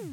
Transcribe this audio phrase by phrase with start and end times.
[0.00, 0.06] Du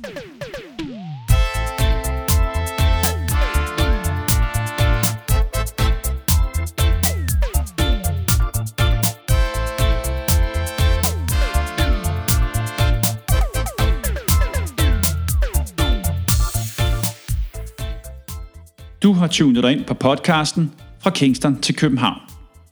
[19.14, 22.22] har tunet dig ind på podcasten Fra Kingston til København.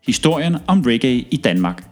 [0.06, 1.88] Historien om reggae i Danmark.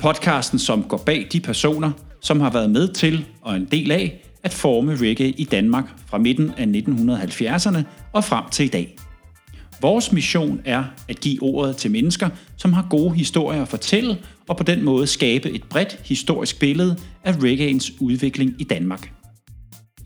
[0.00, 4.25] Podcasten, som går bag de personer, som har været med til og en del af
[4.46, 7.82] at forme reggae i Danmark fra midten af 1970'erne
[8.12, 8.96] og frem til i dag.
[9.80, 14.56] Vores mission er at give ordet til mennesker, som har gode historier at fortælle, og
[14.56, 19.12] på den måde skabe et bredt historisk billede af reggaeens udvikling i Danmark.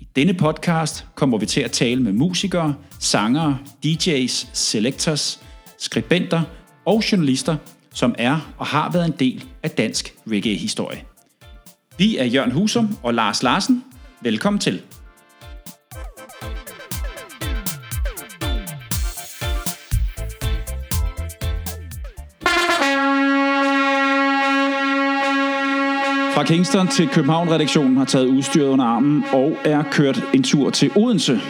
[0.01, 5.41] I denne podcast kommer vi til at tale med musikere, sangere, DJ's, selectors,
[5.79, 6.43] skribenter
[6.87, 7.57] og journalister,
[7.95, 11.03] som er og har været en del af dansk reggae-historie.
[11.99, 13.85] Vi er Jørgen Husum og Lars Larsen.
[14.23, 14.83] Velkommen til.
[26.35, 30.91] Fra Kingston til København-redaktionen har taget udstyret under armen og er kørt en tur til
[30.97, 31.41] Odense,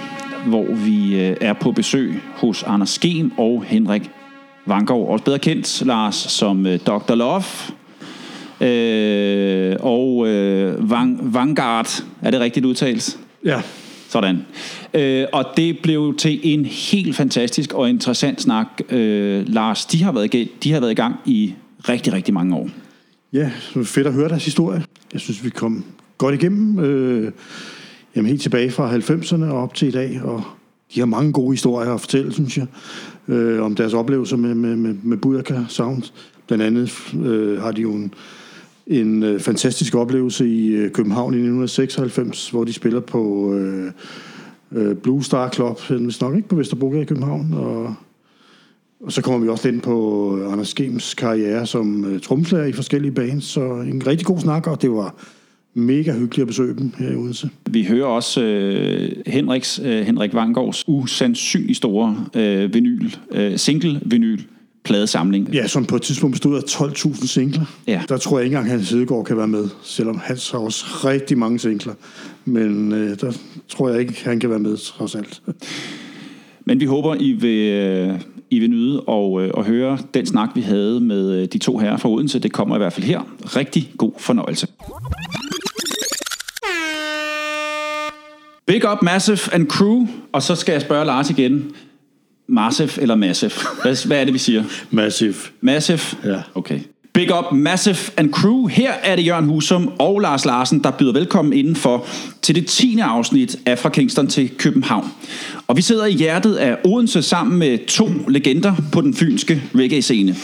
[0.47, 4.11] hvor vi øh, er på besøg hos Anders Skem og Henrik
[4.67, 7.15] Vangård, også bedre kendt, Lars, som øh, Dr.
[7.15, 7.43] Love.
[8.61, 13.19] Øh, og øh, Vang, Vanguard, er det rigtigt udtalt?
[13.45, 13.63] Ja.
[14.09, 14.39] Sådan.
[14.95, 18.67] Øh, og det blev til en helt fantastisk og interessant snak.
[18.91, 21.55] Øh, Lars, de har, været, de har været i gang i
[21.89, 22.69] rigtig, rigtig mange år.
[23.33, 24.85] Ja, det er fedt at høre deres historie.
[25.13, 25.85] Jeg synes, vi kom
[26.19, 26.79] godt igennem.
[26.79, 27.33] Øh,
[28.17, 30.43] jamen helt tilbage fra 90'erne og op til i dag, og
[30.95, 32.67] de har mange gode historier at fortælle, synes jeg,
[33.29, 36.03] øh, om deres oplevelser med, med, med, med Bujaka Sound.
[36.47, 38.15] Blandt andet øh, har de jo en,
[38.91, 43.93] en øh, fantastisk oplevelse i øh, København i 1996, hvor de spiller på øh,
[44.73, 47.95] øh, Blue Star Club, hvis nok ikke på Vesterbrogade i København, og
[49.05, 52.73] og så kommer vi også ind på øh, Anders Gems karriere som øh, tromslærer i
[52.73, 55.15] forskellige bands, så en rigtig god snak, og det var
[55.75, 57.51] mega hyggeligt at besøge dem her i Odense.
[57.71, 64.41] Vi hører også øh, Henriks, øh, Henrik Vangårds usandsynlig store øh, vinyl, øh, single-vinyl
[64.85, 65.49] pladesamling.
[65.49, 67.65] Ja, som på et tidspunkt bestod af 12.000 singler.
[67.87, 68.03] Ja.
[68.09, 71.39] Der tror jeg ikke engang, Hans Hedegaard kan være med, selvom han har også rigtig
[71.39, 71.95] mange singler.
[72.45, 73.33] Men øh, der
[73.69, 75.43] tror jeg ikke, han kan være med, trods alt.
[76.65, 78.21] Men vi håber, I vil, øh,
[78.51, 81.79] I vil nyde og, øh, og høre den snak, vi havde med øh, de to
[81.79, 82.39] herrer fra Odense.
[82.39, 83.21] Det kommer i hvert fald her.
[83.57, 84.67] Rigtig god fornøjelse.
[88.67, 90.07] Big up Massive and Crew.
[90.33, 91.73] Og så skal jeg spørge Lars igen.
[92.51, 93.53] Massive eller Massive?
[93.83, 94.65] Hvad, hvad er det, vi siger?
[94.91, 95.35] Massive.
[95.61, 96.01] Massive?
[96.25, 96.43] Ja.
[96.55, 96.81] Okay.
[97.13, 98.67] Big up Massive and Crew.
[98.67, 102.07] Her er det Jørgen Husum og Lars Larsen, der byder velkommen indenfor
[102.43, 102.99] til det 10.
[102.99, 105.07] afsnit af Fra Kingston til København.
[105.67, 110.37] Og vi sidder i hjertet af Odense sammen med to legender på den fynske reggae-scene.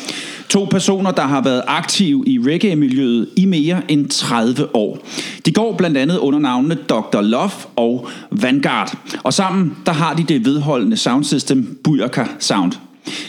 [0.48, 4.98] To personer, der har været aktive i reggae-miljøet i mere end 30 år.
[5.46, 7.20] De går blandt andet under navnene Dr.
[7.20, 8.98] Love og Vanguard.
[9.22, 12.72] Og sammen der har de det vedholdende soundsystem Buyaka Sound.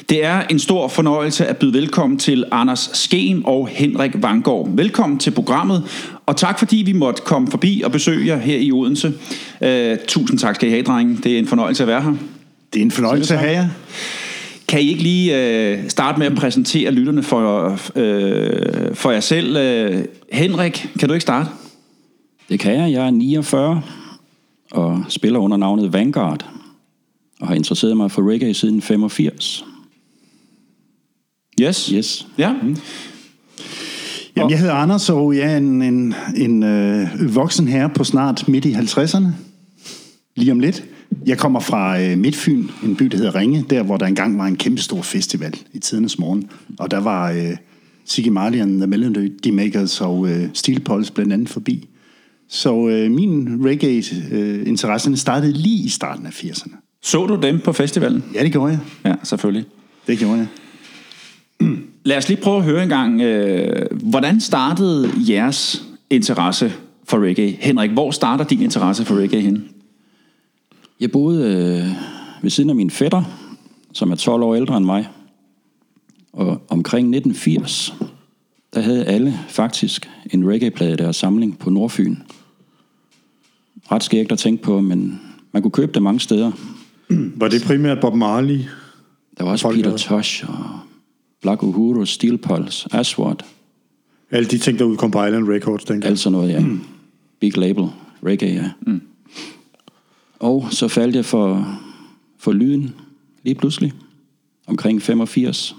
[0.10, 4.70] Det er en stor fornøjelse at byde velkommen til Anders Skeen og Henrik Vangård.
[4.70, 5.84] Velkommen til programmet,
[6.26, 9.14] og tak fordi vi måtte komme forbi og besøge jer her i Odense.
[9.62, 11.18] Uh, tusind tak skal I have, drenge.
[11.24, 12.14] Det er en fornøjelse at være her.
[12.74, 13.68] Det er en fornøjelse at have jer.
[14.68, 19.58] Kan I ikke lige uh, starte med at præsentere lytterne for, uh, for jer selv?
[19.58, 20.02] Uh,
[20.32, 21.50] Henrik, kan du ikke starte?
[22.50, 22.92] Det kan jeg.
[22.92, 23.82] Jeg er 49
[24.72, 26.57] og spiller under navnet Vanguard
[27.40, 29.66] og har interesseret mig for reggae siden 85.
[31.62, 31.86] Yes.
[31.86, 32.28] Yes.
[32.38, 32.54] Ja.
[34.36, 38.48] Jamen, jeg hedder Anders, og jeg er en, en, en øh, voksen herre på snart
[38.48, 39.28] midt i 50'erne.
[40.36, 40.84] Lige om lidt.
[41.26, 44.46] Jeg kommer fra øh, Midtfyn, en by, der hedder Ringe, der hvor der engang var
[44.46, 46.50] en kæmpe stor festival i tidernes morgen.
[46.80, 47.58] Og der var øh,
[48.06, 51.88] Siggy Marley and the Melody Makers og øh, Steel Pulse blandt andet forbi.
[52.50, 56.87] Så øh, min reggae-interesse øh, startede lige i starten af 80'erne.
[57.08, 58.24] Så du dem på festivalen?
[58.34, 58.80] Ja, det gjorde jeg.
[59.06, 59.66] Ja, selvfølgelig.
[60.08, 60.48] Det gjorde jeg.
[62.04, 66.74] Lad os lige prøve at høre en gang, øh, hvordan startede jeres interesse
[67.04, 67.58] for reggae?
[67.60, 69.70] Henrik, hvor starter din interesse for reggae hen?
[71.00, 73.24] Jeg boede øh, ved siden af min fætter,
[73.94, 75.08] som er 12 år ældre end mig.
[76.34, 77.96] Og omkring 1980,
[78.74, 82.16] der havde alle faktisk en reggae-plade i deres samling på Nordfyn.
[83.92, 85.22] Ret skægt at tænke på, men
[85.52, 86.52] man kunne købe det mange steder.
[87.10, 88.60] Var det primært Bob Marley?
[89.38, 90.80] Der var også Folk Peter Tosh og
[91.42, 93.36] Black Uhuru, Steel Pulse, Aswad,
[94.32, 96.10] Alle de ting, der udkom på Island Records dengang.
[96.10, 96.64] alt sådan noget, ja.
[97.40, 97.88] Big label,
[98.26, 98.72] reggae, ja.
[98.92, 99.02] Mm.
[100.40, 101.78] Og så faldt jeg for,
[102.40, 102.96] for lyden
[103.44, 103.94] lige pludselig,
[104.68, 105.76] omkring 85.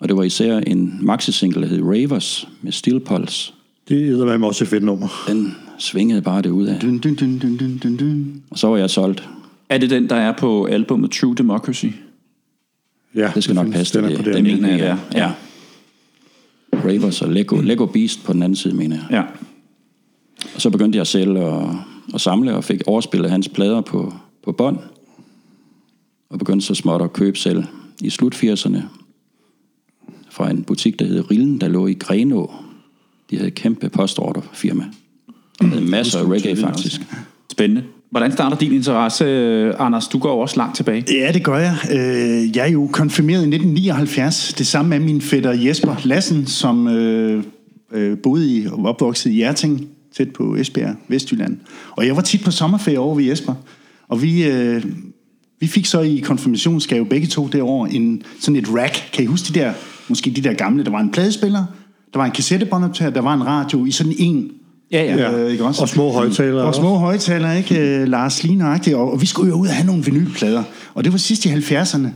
[0.00, 3.52] Og det var især en maxi-single, der hed Ravers med Steel Pulse.
[3.88, 5.08] Det er med også et fedt nummer.
[5.28, 6.80] Den svingede bare det ud af.
[6.80, 8.42] Dun, dun, dun, dun, dun, dun.
[8.50, 9.28] Og så var jeg solgt.
[9.68, 11.86] Er det den, der er på albumet True Democracy?
[13.14, 14.16] Ja, Det skal nok findes- passe den er det.
[14.18, 14.42] på Det det.
[14.44, 14.96] mener jeg, det er.
[15.22, 15.32] Ja.
[16.84, 19.06] Ravers og Lego, Lego Beast på den anden side, mener jeg.
[19.10, 19.22] Ja.
[20.54, 21.64] Og så begyndte jeg selv at,
[22.14, 24.14] at samle og fik overspillet hans plader på,
[24.44, 24.78] på bånd.
[26.30, 27.64] Og begyndte så småt at købe selv
[28.02, 28.78] i slut 80'erne
[30.30, 32.52] fra en butik, der hed Rillen, der lå i Grenå.
[33.30, 34.84] De havde et kæmpe postorderfirma.
[35.60, 37.00] De havde masser af reggae, faktisk.
[37.52, 37.84] Spændende.
[38.16, 40.08] Hvordan starter din interesse, øh, Anders?
[40.08, 41.04] Du går jo også langt tilbage.
[41.10, 41.76] Ja, det gør jeg.
[41.92, 44.54] Øh, jeg er jo konfirmeret i 1979.
[44.58, 47.44] Det samme er min fætter Jesper Lassen, som øh,
[48.22, 51.56] boede i og opvoksede opvokset i Hjerting, tæt på Esbjerg, Vestjylland.
[51.90, 53.54] Og jeg var tit på sommerferie over ved Jesper.
[54.08, 54.44] Og vi,
[55.60, 58.94] vi fik så i konfirmationsgave begge to det år en, sådan et rack.
[59.12, 59.72] Kan I huske de der,
[60.08, 60.84] måske de der gamle?
[60.84, 61.64] Der var en pladespiller,
[62.12, 64.50] der var en kassettebåndoptager, der var en radio i sådan en
[64.92, 65.16] Ja, ja.
[65.16, 65.38] Ja.
[65.38, 65.82] Øh, ikke også?
[65.82, 67.80] Og små højtalere Og små højtalere, ikke?
[67.80, 70.62] Øh, Lars Line og, og vi skulle jo ud og have nogle vinylplader.
[70.94, 72.08] Og det var sidst i 70'erne.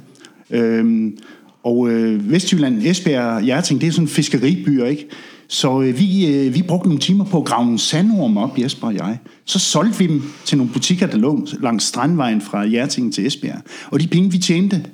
[0.50, 1.19] Øhm,
[1.62, 5.06] og øh, Vestjylland, Esbjerg, Hjerting, det er sådan fiskeribyer, ikke?
[5.49, 8.87] Så øh, vi, øh, vi brugte nogle timer på at grave nogle sandorm op, Jesper
[8.87, 9.19] og jeg.
[9.44, 13.61] Så solgte vi dem til nogle butikker, der lå langs Strandvejen fra Hjerting til Esbjerg.
[13.90, 14.84] Og de penge, vi tjente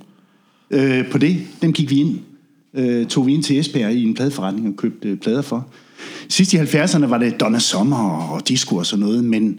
[0.71, 2.19] øh, på det, dem gik vi ind,
[2.75, 5.67] øh, tog vi ind til Esbjerg i en pladeforretning og købte øh, plader for.
[6.29, 9.59] Sidst i 70'erne var det Donna Sommer og disco og sådan noget, men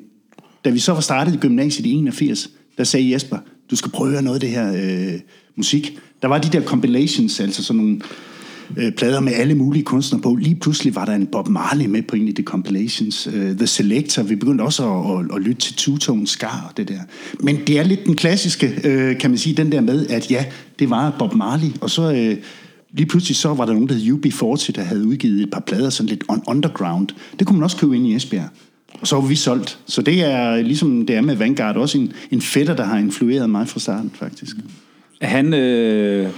[0.66, 3.38] da vi så var startet i gymnasiet i 81, der sagde Jesper,
[3.72, 5.20] du skal prøve at høre noget af det her øh,
[5.56, 6.00] musik.
[6.22, 8.00] Der var de der compilations, altså sådan nogle
[8.78, 10.36] øh, plader med alle mulige kunstnere på.
[10.36, 13.28] Lige pludselig var der en Bob Marley med på en af de compilations.
[13.34, 16.88] Øh, The Selector, vi begyndte også at, at, at lytte til Two-Tone Scar og det
[16.88, 17.00] der.
[17.40, 20.46] Men det er lidt den klassiske, øh, kan man sige, den der med, at ja,
[20.80, 22.12] det var Bob Marley, og så...
[22.12, 22.38] Øh,
[22.98, 25.90] Lige pludselig så var der nogen, der hed UB40, der havde udgivet et par plader
[25.90, 27.08] sådan lidt on underground.
[27.40, 28.50] Det kunne man også købe ind i Esbjerg.
[29.02, 29.80] Og så var vi solgt.
[29.86, 33.50] Så det er ligesom det er med Vanguard, også en, en fætter, der har influeret
[33.50, 34.56] mig fra starten, faktisk.
[35.22, 36.30] Han, øh,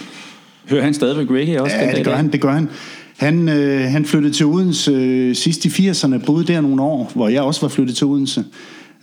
[0.70, 1.76] hører han stadigvæk reggae også?
[1.76, 2.70] Ja, det gør han, det gør han.
[3.18, 7.30] Han, øh, han flyttede til Odense øh, sidst i 80'erne, boede der nogle år, hvor
[7.30, 8.46] jeg også var flyttet til Odense.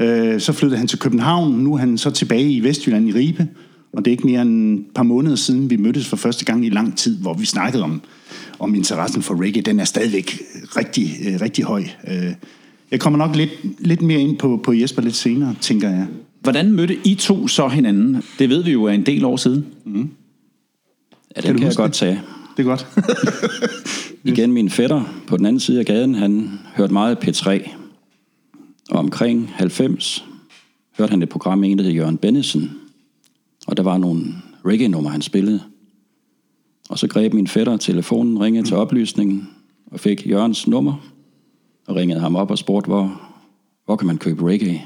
[0.00, 3.46] Øh, så flyttede han til København, nu er han så tilbage i Vestjylland i Ribe.
[3.96, 6.66] Og det er ikke mere end et par måneder siden, vi mødtes for første gang
[6.66, 8.02] i lang tid, hvor vi snakkede om,
[8.58, 9.62] om interessen for reggae.
[9.62, 10.38] Den er stadigvæk
[10.76, 11.84] rigtig, øh, rigtig høj.
[12.08, 12.32] Øh,
[12.90, 16.06] jeg kommer nok lidt, lidt mere ind på, på Jesper lidt senere, tænker jeg.
[16.40, 18.22] Hvordan mødte I to så hinanden?
[18.38, 19.66] Det ved vi jo er en del år siden.
[19.86, 20.06] Ja, Kan
[21.42, 21.96] den du kan, jeg godt det?
[21.98, 22.20] tage.
[22.56, 22.86] Det er godt.
[24.24, 27.70] Igen min fætter på den anden side af gaden, han hørte meget P3.
[28.90, 30.24] Og omkring 90
[30.98, 32.70] hørte han et program med en, der hed Jørgen Bennesen.
[33.66, 34.24] Og der var nogle
[34.64, 35.60] reggae-numre, han spillede.
[36.88, 39.48] Og så greb min fætter telefonen, ringede til oplysningen
[39.86, 41.12] og fik Jørgens nummer.
[41.86, 43.20] Og ringede ham op og spurgte, hvor,
[43.84, 44.82] hvor kan man købe reggae?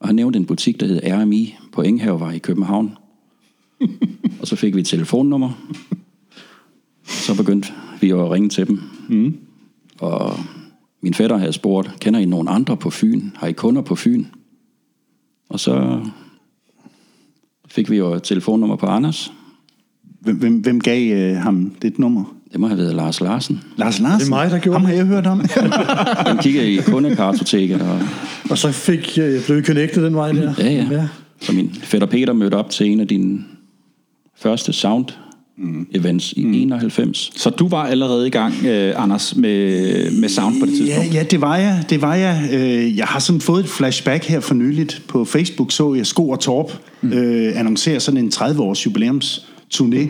[0.00, 2.98] Og han nævnte en butik, der hed RMI på Enghavevej i København.
[4.40, 5.50] og så fik vi et telefonnummer.
[7.04, 8.80] Så begyndte vi at ringe til dem.
[9.08, 9.38] Mm.
[10.00, 10.38] Og
[11.00, 13.30] min fætter havde spurgt, kender I nogen andre på Fyn?
[13.34, 14.24] Har I kunder på Fyn?
[15.48, 16.04] Og så
[17.72, 19.32] fik vi jo et telefonnummer på Anders.
[20.20, 22.24] Hvem, hvem, hvem gav øh, ham det nummer?
[22.52, 23.60] Det må have været Lars Larsen.
[23.76, 24.20] Lars Larsen?
[24.20, 25.44] Det er mig, der gjorde Ham har jeg hørt om.
[26.26, 27.98] Han kiggede i kundekartoteket, og
[28.50, 30.54] Og så fik jeg blev I connected den vej der.
[30.58, 31.08] ja, ja.
[31.40, 33.44] Så min fætter Peter mødte op til en af dine
[34.36, 35.06] første sound
[35.94, 36.52] events i mm.
[36.54, 37.30] 91.
[37.36, 41.14] Så du var allerede i gang, øh, Anders, med, med sound på det Ja, tidspunkt?
[41.14, 41.84] ja, det var jeg.
[41.90, 42.48] Det var jeg.
[42.52, 45.02] Øh, Jeg har sådan fået et flashback her for nyligt.
[45.08, 50.08] På Facebook så jeg Sko og Torp øh, annoncere sådan en 30-års jubilæums turné.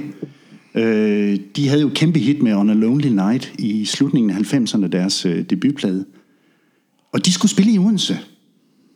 [0.75, 4.87] Øh, de havde jo kæmpe hit med On a Lonely Night i slutningen af 90'erne,
[4.89, 6.05] deres øh, debutplade.
[7.13, 8.19] Og de skulle spille i Odense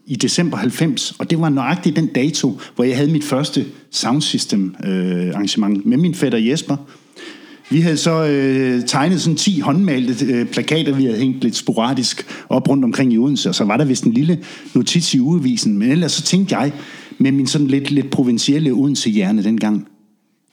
[0.07, 4.75] i december 90, og det var nøjagtigt den dato, hvor jeg havde mit første soundsystem
[4.85, 6.77] øh, arrangement med min fætter Jesper.
[7.71, 12.27] Vi havde så øh, tegnet sådan 10 håndmalte øh, plakater, vi havde hængt lidt sporadisk
[12.49, 14.39] op rundt omkring i Odense, og så var der vist en lille
[14.75, 16.73] notits i ugevisen, men ellers så tænkte jeg,
[17.19, 19.89] med min sådan lidt, lidt provincielle Odense-hjerne dengang,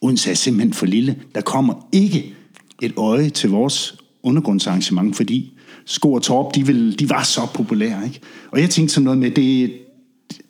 [0.02, 1.16] Odense er simpelthen for lille.
[1.36, 2.34] Der kommer ikke
[2.82, 5.54] et øje til vores undergrundsarrangement, fordi
[5.86, 8.06] Sko og Torp, de, vil, de var så populære.
[8.06, 8.20] Ikke?
[8.52, 9.74] Og jeg tænkte sådan noget med, det,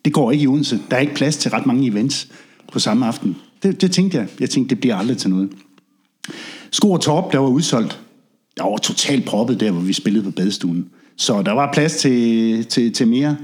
[0.05, 0.79] det går ikke i Odense.
[0.89, 2.27] Der er ikke plads til ret mange events
[2.71, 3.35] på samme aften.
[3.63, 4.27] Det, det tænkte jeg.
[4.39, 5.49] Jeg tænkte, det bliver aldrig til noget.
[6.71, 7.99] Sko og Torp, der var udsolgt.
[8.57, 10.89] Der var totalt proppet der, hvor vi spillede på badestuen.
[11.17, 13.37] Så der var plads til, til, til mere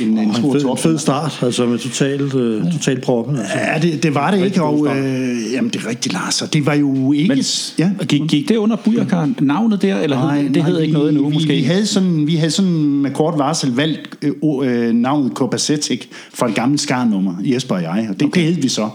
[0.00, 0.78] en, en Og stor en fed, top.
[0.78, 3.36] fed start, altså med totalt, øh, totalt proppen.
[3.36, 3.58] Altså.
[3.58, 6.52] Ja, det, det var det ikke, god og øh, jamen, det er rigtigt, Lars, og
[6.52, 7.28] det var jo ikke...
[7.28, 7.44] Men
[7.78, 7.90] ja.
[8.08, 11.08] gik, gik det under Bujaka, navnet der, eller nej, hed, det hed vi, ikke noget
[11.08, 11.54] endnu, vi, måske?
[11.54, 16.48] Vi havde, sådan, vi havde sådan med kort varsel valgt øh, øh, navnet Copacetic fra
[16.48, 18.40] et gammelt skarnummer, Jesper og jeg, og det, okay.
[18.40, 18.88] det hed vi så.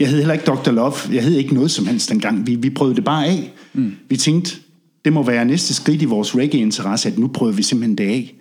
[0.00, 0.70] Jeg hed heller ikke Dr.
[0.70, 2.46] Love, jeg hed ikke noget som helst dengang.
[2.46, 3.52] Vi, vi prøvede det bare af.
[3.74, 3.92] Mm.
[4.08, 4.56] Vi tænkte,
[5.04, 8.34] det må være næste skridt i vores reggae-interesse, at nu prøver vi simpelthen det af.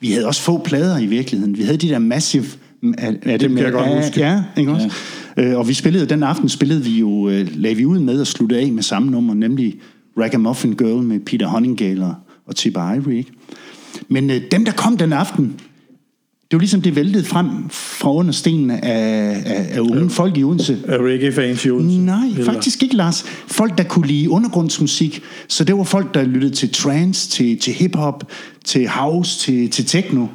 [0.00, 1.58] Vi havde også få plader i virkeligheden.
[1.58, 2.44] Vi havde de der massive...
[2.98, 4.20] Er, er Dem kan jeg godt huske.
[4.20, 4.90] Ja, ikke også?
[5.36, 5.42] Ja.
[5.42, 8.26] Øh, og vi spillede, den aften spillede vi jo, øh, lagde vi ud med at
[8.26, 9.74] slutte af med samme nummer, nemlig
[10.18, 12.14] Ragamuffin Girl med Peter Honninggale
[12.46, 13.32] og, Tipper Ivory, ikke?
[14.08, 15.54] Men øh, dem, der kom den aften,
[16.50, 20.44] det var ligesom det væltede frem fra under stenene af, af, af unge folk i
[20.44, 20.78] Odense.
[20.86, 21.98] Er reggae-fans i Odense?
[21.98, 23.22] Nej, Eller- faktisk ikke, Lars.
[23.46, 25.22] Folk, der kunne lide undergrundsmusik.
[25.48, 28.24] Så det var folk, der lyttede til trance, til, til hip-hop,
[28.64, 30.26] til house, til, til techno.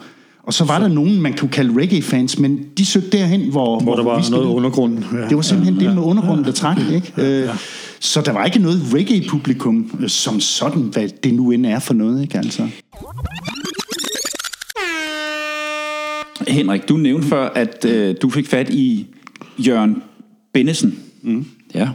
[0.43, 0.83] Og så var så.
[0.83, 4.45] der nogen, man kunne kalde reggae-fans, men de søgte derhen, hvor, Hvor der var noget
[4.45, 4.97] undergrund.
[5.13, 5.27] Ja.
[5.27, 6.77] Det var simpelthen ja, det med undergrunden, der trak.
[6.93, 7.13] Ikke?
[7.17, 7.51] Ja, ja.
[7.99, 11.93] Så der var ikke noget reggae-publikum øh, som sådan, hvad det nu end er for
[11.93, 12.21] noget.
[12.21, 12.37] Ikke?
[12.37, 12.67] Altså.
[16.47, 19.07] Henrik, du nævnte før, at øh, du fik fat i
[19.57, 20.03] Jørgen
[20.53, 20.99] Bennesen.
[21.75, 21.89] Ja.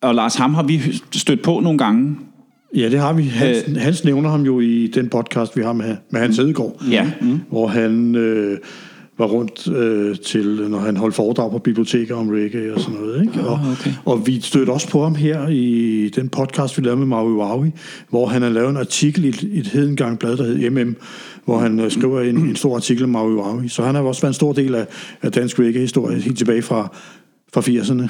[0.00, 0.80] Og Lars Ham har vi
[1.12, 2.16] stødt på nogle gange.
[2.76, 3.22] Ja, det har vi.
[3.22, 6.82] Hans, øh, Hans nævner ham jo i den podcast, vi har med, med Hans Edegaard.
[6.90, 7.10] Ja.
[7.20, 7.40] Mm.
[7.50, 8.58] Hvor han øh,
[9.18, 13.22] var rundt øh, til, når han holdt foredrag på biblioteker om reggae og sådan noget.
[13.22, 13.40] Ikke?
[13.40, 13.90] Og, okay.
[14.04, 17.70] og vi stødte også på ham her i den podcast, vi lavede med Maui Waui,
[18.10, 20.96] hvor han har lavet en artikel i et, et hedengang blad, der hed MM,
[21.44, 23.68] hvor han øh, skriver en, en stor artikel om Maui Waui.
[23.68, 24.86] Så han har også været en stor del af,
[25.22, 26.96] af dansk reggae-historie, helt tilbage fra,
[27.54, 28.02] fra 80'erne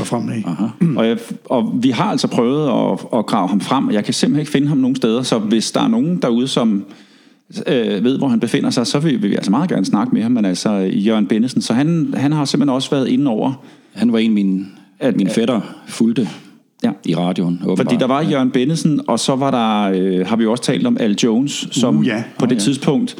[0.00, 0.42] og fremad.
[0.46, 0.66] Aha.
[0.96, 4.14] Og, jeg, og vi har altså prøvet at, at grave ham frem, og jeg kan
[4.14, 6.84] simpelthen ikke finde ham nogen steder, så hvis der er nogen derude, som
[7.66, 10.22] øh, ved, hvor han befinder sig, så vil, vil vi altså meget gerne snakke med
[10.22, 14.12] ham, men altså Jørgen Bennesen, så han, han har simpelthen også været inde over, Han
[14.12, 14.66] var en, min,
[14.98, 16.28] at min fætter fulgte
[16.84, 17.54] ja, i radioen.
[17.54, 17.78] Åbenbart.
[17.78, 20.86] Fordi der var Jørgen Bennesen, og så var der, øh, har vi jo også talt
[20.86, 22.24] om Al Jones, som Uh, ja.
[22.38, 22.60] på Oh, det ja.
[22.60, 23.16] tidspunkt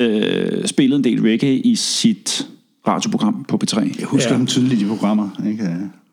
[0.00, 2.48] øh, spillede en del reggae i sit
[2.88, 3.80] radioprogram på P3.
[4.00, 4.36] Jeg husker Ja.
[4.38, 5.28] dem tydeligt i programmer.
[5.48, 5.64] Ikke?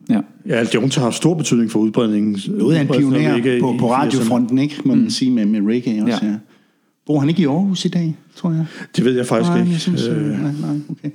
[0.10, 0.20] Ja.
[0.48, 2.40] Ja, Al Jones har haft stor betydning for udbredningen.
[2.48, 3.92] Noget af en pioner på, på 80'erne.
[3.92, 4.75] radiofronten, ikke?
[4.86, 6.20] må man sige, med, med reggae også.
[6.25, 6.32] Ja.
[6.32, 6.36] Ja.
[7.08, 8.66] Bor han ikke i Aarhus i dag, tror jeg?
[8.96, 9.72] Det ved jeg faktisk nej, ikke.
[9.72, 11.10] Jeg synes, øh, Øh, nej, nej, okay.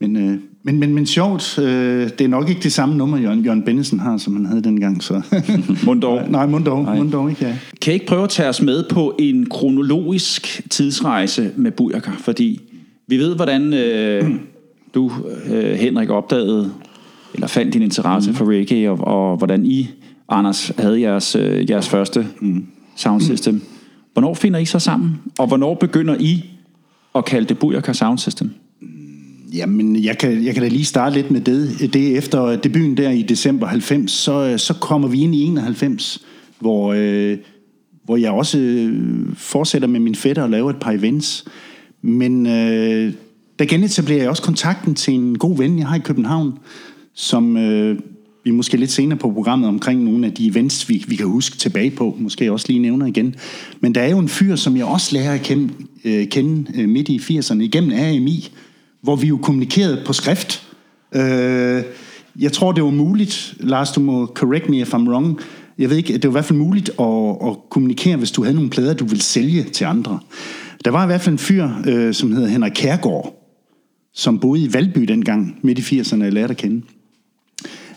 [0.00, 3.44] Men, øh, men, men, men sjovt, øh, det er nok ikke det samme nummer, Jørgen,
[3.44, 5.02] Jørgen Bennesen har, som han havde dengang.
[5.02, 5.20] Så.
[5.86, 6.20] Mundov.
[6.30, 7.56] nej, Mundov, Mundov ikke, ja.
[7.82, 12.10] Kan I ikke prøve at tage os med på en kronologisk tidsrejse med Bujaka?
[12.18, 12.60] Fordi
[13.06, 14.30] vi ved, hvordan øh,
[14.94, 15.10] du,
[15.46, 16.72] øh, Henrik, opdagede
[17.34, 18.36] eller fandt din interesse mm.
[18.36, 19.88] for reggae, og, og hvordan I,
[20.28, 22.66] Anders, havde jeres, øh, jeres første mm.
[22.96, 23.62] sound system.
[24.12, 25.20] Hvornår finder I så sammen?
[25.38, 26.44] Og hvornår begynder I
[27.14, 28.50] at kalde det Bujaka Sound System?
[29.54, 31.92] Jamen, jeg kan, jeg kan da lige starte lidt med det.
[31.92, 36.24] Det er efter debuten der i december 90, så, så kommer vi ind i 91,
[36.58, 37.38] hvor, øh,
[38.04, 38.92] hvor jeg også øh,
[39.34, 41.44] fortsætter med min fætter og laver et par events.
[42.02, 43.12] Men øh,
[43.58, 46.58] der genetablerer jeg også kontakten til en god ven, jeg har i København,
[47.14, 47.98] som øh,
[48.44, 51.56] vi måske lidt senere på programmet omkring nogle af de events, vi, vi kan huske
[51.56, 53.34] tilbage på, måske også lige nævner igen.
[53.80, 55.72] Men der er jo en fyr, som jeg også lærer at kende,
[56.04, 58.48] øh, kende øh, midt i 80'erne igennem AMI,
[59.02, 60.68] hvor vi jo kommunikerede på skrift.
[61.14, 61.82] Øh,
[62.38, 65.40] jeg tror, det var muligt, Lars, du må correct me if I'm wrong,
[65.78, 68.54] jeg ved ikke, det var i hvert fald muligt at, at kommunikere, hvis du havde
[68.54, 70.18] nogle plader, du ville sælge til andre.
[70.84, 73.37] Der var i hvert fald en fyr, øh, som hedder Henrik Kærgaard,
[74.18, 76.82] som boede i Valby dengang, midt i 80'erne, jeg lærte at kende.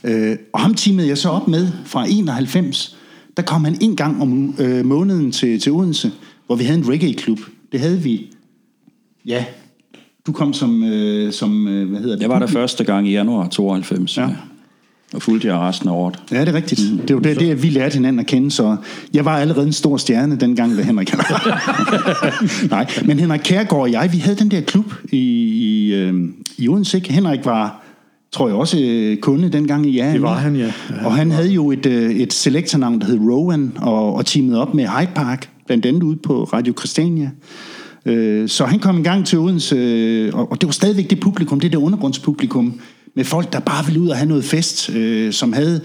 [0.04, 2.98] Øh, og ham teamede jeg så op med fra 91.
[3.38, 6.12] Der kom han en gang om øh, måneden til, til Odense,
[6.46, 7.40] hvor vi havde en reggae-klub.
[7.72, 8.28] Det havde vi,
[9.26, 9.46] ja,
[10.28, 12.22] du kom som, øh, som øh, hvad hedder det?
[12.22, 14.22] Jeg var der første gang i januar 92, Ja.
[14.22, 14.36] ja.
[15.14, 16.20] Og fulgte jeg resten af året.
[16.32, 16.82] Ja, det er rigtigt.
[17.08, 18.76] Det var det, det, at vi lærte hinanden at kende, så
[19.14, 21.14] jeg var allerede en stor stjerne dengang ved Henrik.
[22.72, 26.14] Nej, men Henrik Kærgaard og jeg, vi havde den der klub i, i, øh,
[26.58, 26.98] i Odense.
[26.98, 27.14] ikke?
[27.14, 27.84] Henrik var,
[28.32, 30.14] tror jeg også, øh, kunde dengang i ja.
[30.14, 30.66] Det var han, ja.
[30.90, 34.58] Ja, og han havde jo et, øh, et selektornavn, der hed Rowan, og, og teamet
[34.58, 37.32] op med Hyde Park, blandt andet ude på Radio Christiania.
[38.06, 41.60] Øh, Så han kom en gang til Odense, og og det var stadigvæk det publikum,
[41.60, 42.80] det der undergrundspublikum,
[43.16, 45.82] med folk, der bare ville ud og have noget fest, øh, som havde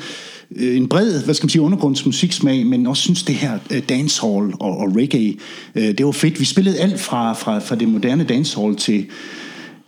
[0.56, 4.52] øh, en bred, hvad skal man sige, undergrundsmusiksmag, men også synes det her øh, dancehall
[4.60, 5.34] og, og reggae,
[5.74, 6.40] øh, det var fedt.
[6.40, 9.06] Vi spillede alt fra, fra, fra det moderne dancehall til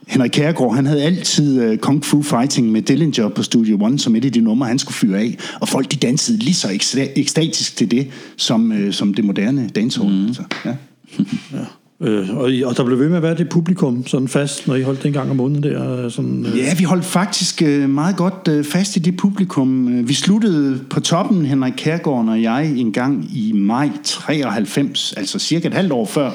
[0.09, 4.17] Henrik Kærgaard, han havde altid øh, Kung Fu Fighting med Dillinger på Studio One som
[4.17, 5.39] et af de numre, han skulle fyre af.
[5.61, 9.69] Og folk, de dansede lige så eksta- ekstatisk til det, som, øh, som det moderne
[9.69, 10.27] dancehall.
[10.27, 10.35] Mm.
[10.35, 10.75] Så, ja.
[12.03, 14.75] Øh, og, I- og der blev ved med at være det publikum sådan fast, når
[14.75, 16.05] I holdt det en gang om måneden der.
[16.05, 19.89] øh, Sådan, øh, Ja, vi holdt faktisk øh, meget godt øh, fast i det publikum.
[19.99, 25.39] Øh, Vi sluttede på toppen, Henrik Kærgaard og jeg, en gang i maj 93, altså
[25.39, 26.31] cirka et halvt år før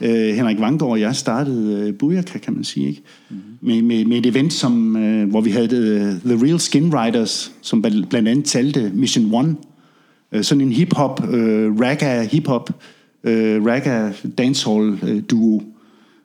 [0.00, 2.88] øh, Henrik Vanggaard og jeg startede øh, Bujaka, kan man sige.
[2.88, 3.02] Ikke?
[3.30, 3.42] Mm-hmm.
[3.68, 7.52] Med, med, med et event, som, øh, hvor vi havde øh, The Real Skin Riders,
[7.62, 9.56] som bl- blandt andet talte Mission One.
[10.32, 12.70] Øh, sådan en hip-hop, øh, ragga hip-hop,
[13.24, 15.62] øh, ragga dancehall øh, duo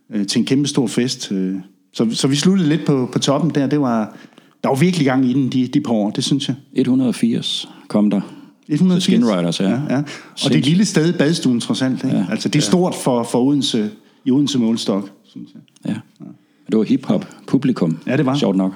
[0.09, 1.31] øh, til en kæmpe stor fest.
[1.31, 1.55] Øh.
[1.93, 3.67] Så, så vi sluttede lidt på, på toppen der.
[3.67, 4.17] Det var,
[4.63, 6.55] der var virkelig gang i den de, de par år, det synes jeg.
[6.73, 8.21] 180 kom der.
[8.67, 9.03] 180.
[9.03, 9.69] Skin Riders, ja.
[9.69, 9.97] ja, ja.
[9.97, 10.03] Og
[10.43, 12.03] det er et lille sted, badstuen trods alt.
[12.03, 12.17] Ikke?
[12.17, 12.25] Ja.
[12.29, 13.89] Altså, det er stort for, for Odense,
[14.25, 15.61] i Odense målstok, synes jeg.
[15.85, 16.25] Ja.
[16.69, 17.97] Det var hip-hop publikum.
[18.07, 18.37] Ja, det var.
[18.37, 18.73] Sjovt nok.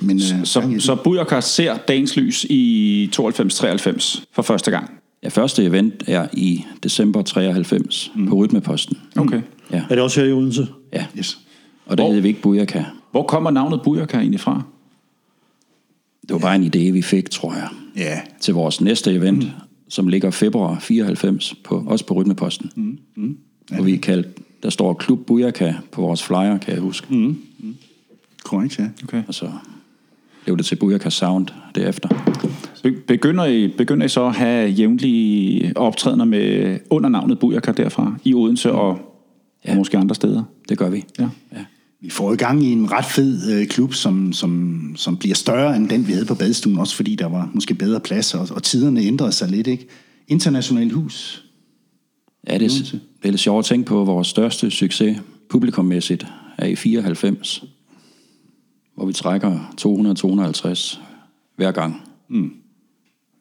[0.00, 4.97] Men, øh, Så, så Bujaka ser dagens lys i 92-93 for første gang.
[5.22, 8.26] Ja, første event er i december 93 mm.
[8.28, 8.98] på Rytmeposten.
[9.16, 9.40] Okay.
[9.72, 10.66] Ja, Er det også her i Odense?
[10.92, 11.06] ja.
[11.18, 11.38] yes.
[11.86, 12.84] Og der Hvor- hed vi ikke Bujaka.
[13.10, 14.62] Hvor kommer navnet Bujaka egentlig fra?
[16.22, 19.50] Det var bare en idé, vi fik, tror jeg, Ja, til vores næste event, mm.
[19.88, 22.70] som ligger februar 94, på, også på Rytmeposten.
[22.76, 22.98] Mm.
[23.14, 23.38] Mm.
[23.78, 24.30] Og vi kaldte,
[24.62, 27.06] der står Klub Bujaka på vores flyer, kan jeg huske.
[27.14, 27.38] Mm.
[28.44, 28.88] korrekt, ja.
[29.04, 29.22] Okay.
[29.28, 29.50] Og så
[30.44, 32.08] blev det til Bujaka Sound derefter.
[32.90, 38.14] Be- Begynder I, begynder I så at have jævnlige optrædener med under navnet Bujaka derfra
[38.24, 38.98] i Odense og,
[39.64, 39.70] ja.
[39.70, 40.42] og måske andre steder?
[40.68, 41.04] Det gør vi.
[41.18, 41.28] Ja.
[41.52, 41.64] ja.
[42.00, 45.76] Vi får i gang i en ret fed øh, klub, som, som, som bliver større
[45.76, 48.62] end den, vi havde på badestuen, også fordi der var måske bedre plads, og, og
[48.62, 49.86] tiderne ændrede sig lidt, ikke?
[50.28, 51.44] Internationalt hus.
[52.48, 55.18] Ja, det er, det er lidt sjovt at tænke på, vores største succes
[55.48, 56.26] publikummæssigt
[56.58, 57.64] er i 94,
[58.94, 59.74] hvor vi trækker
[60.96, 61.00] 200-250
[61.56, 62.02] hver gang.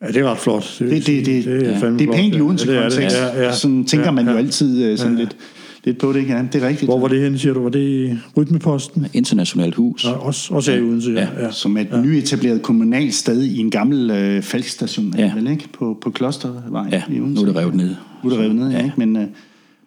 [0.01, 0.75] Ja, det er ret flot.
[0.79, 1.77] Det, det, det, det, er ja.
[1.79, 2.91] fandme det er pænt i Ja, Odense det er det.
[2.93, 3.17] kontekst.
[3.17, 3.53] Ja, ja.
[3.53, 4.37] Sådan tænker Ja, man jo ja.
[4.37, 5.35] altid øh, sådan lidt,
[5.83, 6.33] lidt på det, ikke?
[6.33, 6.87] Ja, det er rigtigt.
[6.89, 7.61] Hvor var det henne, siger du?
[7.63, 9.07] Var det i Rytmeposten?
[9.13, 10.05] Internationalt hus.
[10.05, 11.27] Ja, også, også her i Odense, ja.
[11.39, 11.51] ja.
[11.51, 15.23] Som er et nyetableret kommunalt sted i en gammel øh, falkstation, ja.
[15.25, 15.33] Ja.
[15.35, 15.67] vel, ikke?
[15.73, 17.41] På, på Klostervej Ja, i nu Odense.
[17.41, 17.95] er det revet ned.
[18.23, 18.77] Nu er det revet ned, ja.
[18.77, 18.83] Ja.
[18.83, 18.93] ikke?
[18.97, 19.23] Men, øh,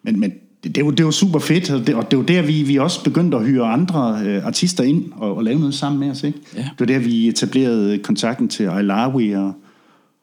[0.03, 0.31] men, men
[0.63, 2.77] det, det, var, det var super fedt, og det, og det var der, vi, vi
[2.77, 6.23] også begyndte at hyre andre øh, artister ind og, og lave noget sammen med os.
[6.23, 6.39] Ikke?
[6.55, 6.61] Ja.
[6.61, 9.53] Det var der, vi etablerede kontakten til Ailawi og,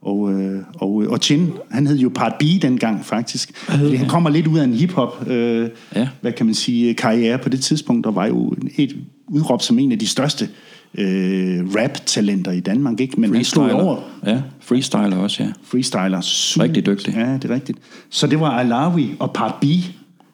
[0.03, 1.53] og, øh, og, og Chin.
[1.71, 3.57] Han hed jo Part B dengang, faktisk.
[3.57, 6.09] Fordi han kommer lidt ud af en hiphop, øh, Ja.
[6.21, 8.97] hvad kan man sige, karriere på det tidspunkt, og var jo et
[9.29, 10.49] udråbt som en af de største
[10.95, 13.01] øh, rap-talenter i Danmark.
[13.01, 13.21] Ikke?
[13.21, 13.97] Men han stod over.
[14.27, 15.49] Ja, freestyler også, ja.
[15.63, 16.21] freestyler.
[16.21, 16.65] Super.
[16.65, 17.15] Rigtig dygtig.
[17.15, 17.79] Ja, det er rigtigt.
[18.11, 19.65] Så det var Alawi og Part B,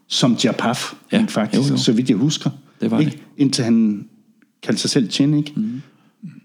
[0.09, 1.81] som Japaf, Ja, faktisk, jo, jo.
[1.81, 2.51] så vidt jeg husker.
[2.81, 3.11] Det var ikke?
[3.11, 3.19] det.
[3.37, 4.05] Indtil han
[4.63, 5.53] kaldte sig selv Chin, ikke?
[5.57, 5.83] Mm.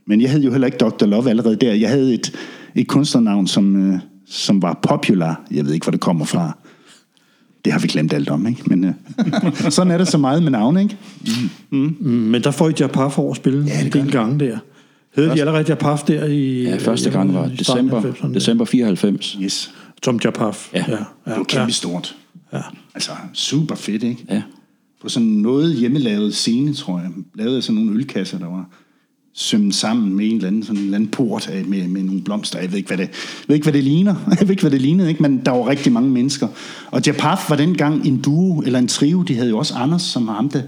[0.08, 1.05] Men jeg havde jo heller ikke Dr.
[1.05, 1.73] Love allerede der.
[1.73, 2.32] Jeg havde et,
[2.75, 5.41] et kunstnernavn, som, øh, som var popular.
[5.51, 6.58] Jeg ved ikke, hvor det kommer fra.
[7.65, 8.62] Det har vi glemt alt om, ikke?
[8.65, 8.93] Men øh,
[9.71, 10.97] sådan er det så meget med navn, ikke?
[11.69, 14.58] Mm, Men der får I Japaf over at spille ja, det en gang der.
[15.15, 16.63] Hed de allerede Japaf der i...
[16.63, 18.34] Ja, første gang var december, 90'erne?
[18.34, 19.38] december 94.
[19.41, 19.73] Yes.
[20.01, 20.69] Tom Japaf.
[20.73, 20.86] Ja.
[20.88, 22.15] ja, Det var kæmpe stort.
[22.53, 22.62] Ja.
[22.95, 24.25] Altså, super fedt, ikke?
[24.29, 24.41] Ja.
[25.01, 27.10] på sådan noget hjemmelavet scene, tror jeg.
[27.36, 28.69] Lavet af sådan nogle ølkasser, der var
[29.41, 32.21] sømmet sammen med en eller anden, sådan en eller anden port af, med, med nogle
[32.21, 32.60] blomster.
[32.60, 33.10] Jeg ved ikke, hvad det, jeg
[33.47, 34.15] ved ikke, hvad det ligner.
[34.39, 35.21] Jeg ved ikke, hvad det lignede, ikke?
[35.21, 36.47] men der var rigtig mange mennesker.
[36.91, 39.21] Og Japaf var dengang en duo, eller en trio.
[39.21, 40.62] De havde jo også Anders, som var ham, der,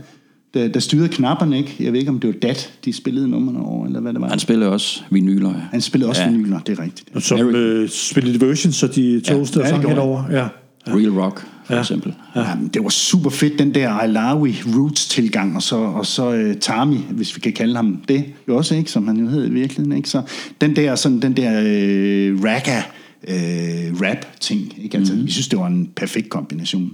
[0.54, 1.58] der, der styrede knapperne.
[1.58, 1.76] Ikke?
[1.80, 4.30] Jeg ved ikke, om det var Dat, de spillede numrene over, eller hvad det var.
[4.30, 5.50] Han spillede også vinyler.
[5.50, 5.56] Ja.
[5.72, 6.28] Han spillede også Ja.
[6.30, 6.34] ja.
[6.36, 7.24] vinyler, det er rigtigt.
[7.24, 10.24] Som Mary- øh, spillede versions, så de toastede Ja, ja, sang gjorde henover.
[10.32, 10.48] Ja.
[10.88, 11.82] Real Rock, for Ja.
[11.82, 12.14] eksempel.
[12.36, 12.50] Ja.
[12.50, 16.54] Jamen, det var super fedt, den der Ailawi Roots tilgang, og så, og så uh,
[16.60, 19.50] Tami, hvis vi kan kalde ham det, jo også, ikke, som han jo hed i
[19.50, 19.98] virkeligheden.
[19.98, 20.10] Ikke?
[20.10, 20.22] Så
[20.62, 22.78] den der, sådan, den der uh, ragga
[23.28, 24.98] uh, rap ting, ikke?
[24.98, 25.26] Altså, mm.
[25.26, 26.92] vi synes, det var en perfekt kombination.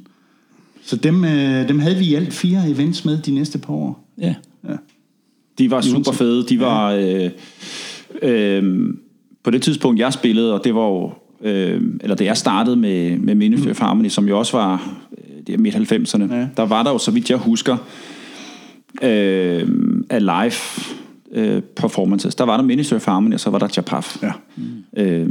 [0.86, 4.08] Så dem, uh, dem havde vi i alt fire events med de næste par år.
[4.18, 4.34] Ja.
[5.58, 6.46] De var super fede.
[6.50, 6.92] De var...
[6.92, 7.30] Øh,
[8.22, 8.94] øh,
[9.44, 11.12] på det tidspunkt, jeg spillede, og det var jo...
[11.43, 15.23] Øh, eller da jeg startede med, med Ministry of Harmony, som jo også var øh,
[15.47, 16.47] det er midt-90'erne, Ja.
[16.58, 17.78] der var der jo, så vidt jeg husker,
[19.02, 19.67] øh,
[20.10, 20.54] af live
[21.32, 22.36] øh, performances.
[22.36, 24.17] Der var der Ministry of Harmony, og så var der Japaf.
[24.23, 24.32] Ja.
[24.97, 25.30] Øh,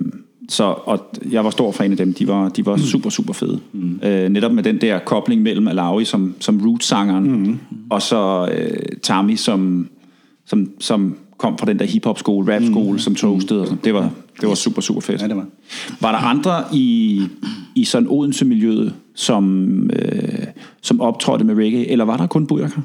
[0.48, 2.14] så, og jeg var stor fan af dem.
[2.14, 3.58] De var, de var super, super fede.
[3.72, 4.00] Mm.
[4.02, 7.58] Øh, netop med den der kobling mellem Alawi som, som root-sangeren, mm.
[7.90, 9.88] og så øh, Tami, som,
[10.44, 12.98] som, som kom fra den der hip-hop-skole, rap-skole, mm.
[12.98, 13.60] som toastede.
[13.60, 13.80] og sådan.
[13.84, 15.22] Det var, det var super, super fedt.
[15.22, 15.46] Ja, det var.
[16.00, 17.22] Var der andre i,
[17.74, 20.46] i sådan Odense-miljøet, som, øh,
[20.80, 22.80] som optrådte med reggae, eller var der kun Bujaka?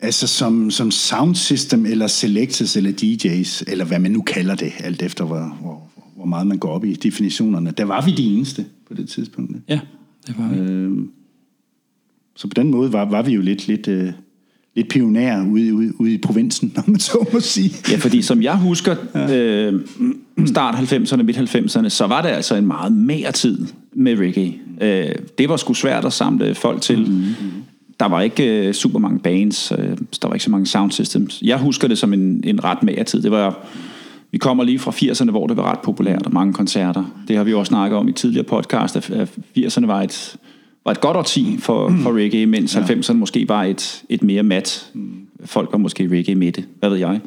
[0.00, 4.72] Altså som, som sound system, eller selectors, eller DJ's, eller hvad man nu kalder det,
[4.78, 7.70] alt efter hvor, hvor, hvor meget man går op i definitionerne.
[7.70, 9.56] Der var vi de eneste på det tidspunkt.
[9.68, 9.80] Ja,
[10.26, 10.58] Det var vi.
[10.58, 10.98] Øh,
[12.36, 14.12] så på den måde var, var vi jo lidt, lidt, øh,
[14.76, 17.70] lidt pionerer ude, ude, ude i provinsen, om man så må sige.
[17.90, 18.96] Ja, fordi som jeg husker
[19.30, 19.80] øh,
[20.46, 24.54] start 90'erne, midt 90'erne, så var det altså en meget mere tid med reggae.
[24.80, 26.98] Øh, det var sgu svært at samle folk til.
[26.98, 27.52] Mm-hmm.
[28.00, 31.42] Der var ikke øh, super mange bands, øh, der var ikke så mange sound systems.
[31.42, 33.22] Jeg husker det som en, en ret mere tid.
[33.22, 33.66] Det var,
[34.30, 37.04] vi kommer lige fra 80'erne, hvor det var ret populært, og mange koncerter.
[37.28, 40.36] Det har vi også snakket om i tidligere podcast, at 80'erne var et,
[40.84, 42.80] var et godt årti for, for reggae, mens ja.
[42.80, 44.90] 90'erne måske var et, et mere mat.
[45.44, 47.10] Folk var måske reggae midte, hvad ved jeg.
[47.10, 47.20] Men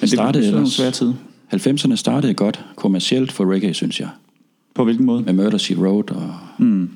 [0.00, 1.12] det startede var en svær tid.
[1.54, 4.08] 90'erne startede godt kommercielt for reggae, synes jeg.
[4.74, 5.22] På hvilken måde?
[5.22, 6.90] Med Murder She Road og, mm.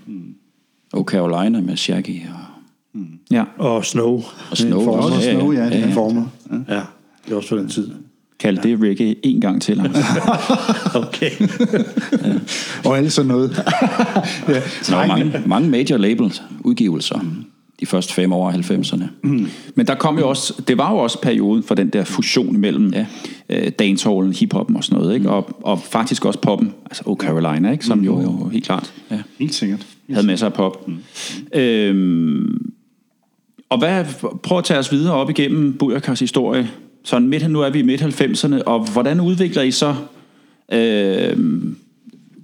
[0.92, 3.44] og Carolina med Shaggy og, Ja.
[3.58, 4.22] Og Snow.
[4.50, 4.84] og Snow.
[4.84, 5.02] Former.
[5.02, 5.88] Også Ja, ja, Snow, ja, ja, det ja.
[5.88, 6.26] er former.
[6.50, 6.74] Ja.
[6.74, 6.82] Ja,
[7.24, 7.90] det er også på den tid.
[8.38, 9.80] Kald det reggae en gang til.
[9.80, 10.04] Anders.
[10.94, 11.30] Okay.
[12.84, 13.50] Og alt sådan noget.
[14.48, 14.60] ja.
[14.82, 17.20] Så der var mange, mange major labels udgivelser
[17.80, 19.04] de første fem år af 90'erne.
[19.74, 22.92] Men der kom jo også, det var jo også perioden for den der fusion mellem
[22.92, 23.06] ja.
[23.50, 23.66] Ja.
[23.66, 25.30] øh, dancehallen, hiphoppen og sådan noget, ikke?
[25.30, 27.86] Og, og faktisk også poppen, altså Oh Carolina, ikke?
[27.86, 28.92] som jo, jo helt klart
[29.38, 29.86] Helt sikkert.
[30.10, 30.88] havde masser af pop.
[31.54, 32.70] Øhm,
[33.68, 34.04] og hvad,
[34.42, 36.70] prøv at tage os videre op igennem Bujakars historie.
[37.04, 39.94] Sådan midt, nu er vi i midt 90'erne, og hvordan udvikler I så
[40.72, 41.36] øh,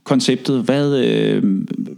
[0.04, 0.62] konceptet?
[0.62, 1.42] Hvad øh,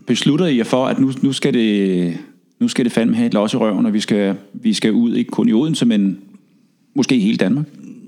[0.07, 2.17] beslutter I jer for, at nu, nu, skal det,
[2.61, 5.15] nu skal det fandme have et los i røven, og vi skal, vi skal ud,
[5.15, 6.19] ikke kun i Odense, men
[6.95, 7.67] måske i hele Danmark?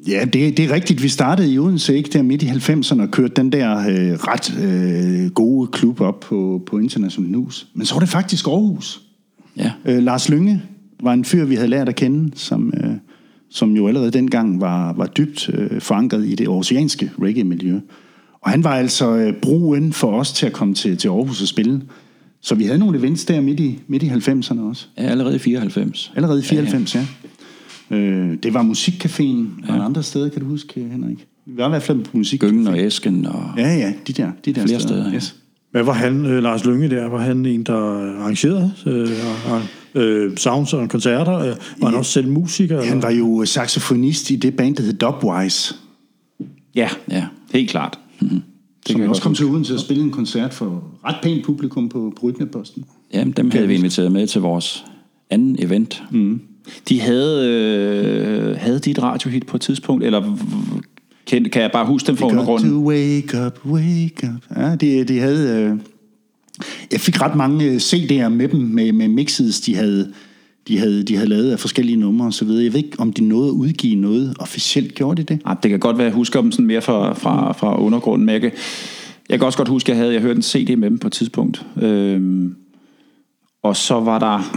[0.08, 1.02] Ja, det, det er rigtigt.
[1.02, 4.58] Vi startede i Odense ikke der midt i 90'erne og kørte den der øh, ret
[4.62, 7.66] øh, gode klub op på, på International News.
[7.74, 9.00] Men så var det faktisk Aarhus.
[9.56, 9.72] Ja.
[9.84, 10.62] Øh, Lars Lynge
[11.02, 12.90] var en fyr, vi havde lært at kende, som, øh,
[13.54, 17.80] som jo allerede dengang var, var dybt øh, forankret i det oceanske reggae-miljø.
[18.40, 21.48] Og han var altså øh, bruen for os til at komme til, til Aarhus og
[21.48, 21.82] spille.
[22.40, 24.86] Så vi havde nogle events der midt i, midt i 90'erne også.
[24.98, 26.12] ja, allerede i 94.
[26.16, 27.06] Allerede i 94, ja.
[27.90, 27.96] ja.
[27.96, 31.26] Øh, det var Musikcaféen og andre steder, kan du huske, Henrik?
[31.46, 32.38] Vi var i hvert fald på Musikcaféen.
[32.38, 35.14] Gyngen og Æsken og Ja, ja, de der, de der Flere steder, ja.
[35.14, 35.36] Yes.
[35.70, 37.08] Hvad var han, øh, Lars Lynge der?
[37.08, 37.76] Var han en, der
[38.20, 39.08] arrangerede øh,
[39.94, 41.38] øh, sounds og koncerter?
[41.38, 42.82] Øh, var han også selv musiker?
[42.82, 45.74] Han var jo saxofonist i det band, der hed Dubwise,
[46.74, 47.26] Ja, ja.
[47.52, 47.98] helt klart.
[48.20, 48.40] Mm-hmm.
[48.86, 51.88] det som jeg også kom til Odense og spille en koncert for ret pænt publikum
[51.88, 52.84] på, på Rytmeposten.
[53.12, 54.84] Jamen, dem havde vi inviteret med til vores
[55.30, 56.02] anden event.
[56.10, 56.40] Mm.
[56.88, 60.36] De havde, øh, havde de et radiohit på et tidspunkt, eller
[61.26, 62.70] kan, kan jeg bare huske dem fra Got undergrunden?
[62.70, 64.56] to wake up, wake up.
[64.56, 65.62] Ja, de, de havde...
[65.62, 65.76] Øh,
[66.92, 70.12] jeg fik ret mange øh, CD'er med dem, med, med mixes, de havde,
[70.68, 72.64] de, havde, de havde lavet af forskellige numre og så videre.
[72.64, 74.94] Jeg ved ikke, om de nåede at udgive noget officielt.
[74.94, 75.42] Gjorde de det?
[75.46, 78.26] Ja, det kan godt være, at jeg husker dem sådan mere fra, fra, fra undergrunden,
[78.26, 78.52] men jeg kan,
[79.28, 81.06] jeg kan også godt huske, at jeg havde jeg hørte en CD med dem på
[81.06, 81.66] et tidspunkt.
[81.82, 82.54] Øhm,
[83.62, 84.40] og så var der...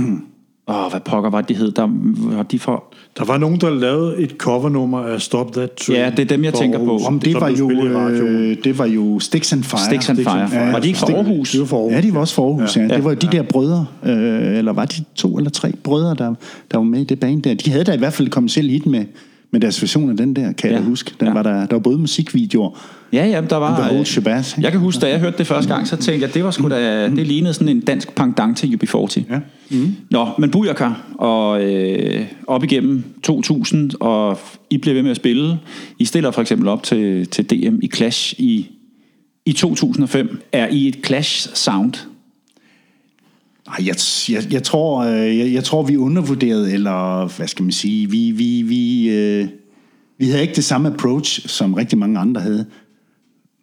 [0.70, 1.72] Åh, hvad pokker var det, de hed?
[1.72, 1.90] Der
[2.36, 2.84] var de fra
[3.18, 6.00] der var nogen, der lavede et covernummer af Stop That Train.
[6.00, 6.86] Ja, det er dem, jeg tænker på.
[6.86, 9.80] Aarhus, Om det var jo, øh, det var jo Sticks and Fire.
[9.86, 10.50] Sticks and Fire.
[10.54, 11.52] Ja, Var de ikke fra Aarhus?
[11.52, 11.94] Det var for Aarhus.
[11.94, 12.82] Ja, de var også fra Aarhus, ja.
[12.82, 12.88] ja.
[12.88, 12.96] Ja.
[12.96, 16.34] Det var de der brødre, øh, eller var de to eller tre brødre, der,
[16.72, 17.54] der var med i det band der.
[17.54, 19.06] De havde da i hvert fald kommet selv hit med,
[19.52, 20.76] med deres version af den der, kan ja.
[20.76, 21.12] Jeg huske.
[21.20, 21.34] Den Ja.
[21.34, 22.80] var der, der var både musikvideoer,
[23.14, 23.74] Ja, ja, der var...
[23.76, 24.58] The whole øh, shabazz?
[24.58, 26.52] Jeg kan huske, da jeg hørte det første gang, så tænkte jeg, at det var
[26.52, 29.22] sgu da, det lignede sådan en dansk pendant til UB40.
[29.30, 29.40] Ja.
[29.70, 29.96] Mm.
[30.12, 35.60] Nå, men Bujaka, og øh, op igennem 2000, og I bliver ved med at spille.
[36.00, 38.70] I stiller for eksempel op til, til DM i Clash i,
[39.46, 40.42] i 2005.
[40.52, 41.94] Er I et Clash-sound?
[43.68, 43.96] Nej, jeg,
[44.30, 48.32] jeg, jeg, tror, øh, jeg, jeg tror, vi undervurderede, eller hvad skal man sige, vi,
[48.32, 49.48] vi, vi, øh,
[50.18, 52.66] vi havde ikke det samme approach, som rigtig mange andre havde.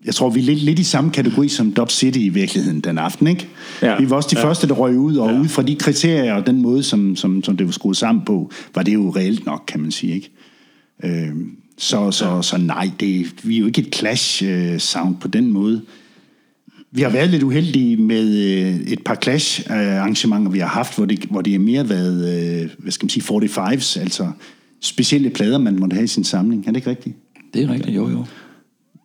[0.04, 2.98] Jeg tror, vi er lidt, lidt i samme kategori som Dub City i virkeligheden den
[2.98, 3.48] aften, ikke?
[3.82, 3.98] Ja.
[3.98, 4.44] Vi var også de ja.
[4.46, 5.40] første, der røg ud, og ja.
[5.40, 8.50] ud fra de kriterier og den måde, som, som, som det var skruet sammen på,
[8.74, 10.30] var det jo reelt nok, kan man sige, ikke?
[11.04, 11.34] Øh,
[11.78, 15.82] så, så, så nej, det, vi er jo ikke et clash-sound på den måde.
[16.94, 21.24] Vi har været lidt uheldige med øh, et par Clash-arrangementer, vi har haft, hvor det,
[21.30, 22.16] hvor det er mere været,
[22.62, 24.28] øh, hvad skal man sige, 45's, altså
[24.82, 26.64] specielle plader, man måtte have i sin samling.
[26.66, 27.16] Er det ikke rigtigt?
[27.54, 28.24] Det er rigtigt, jo jo.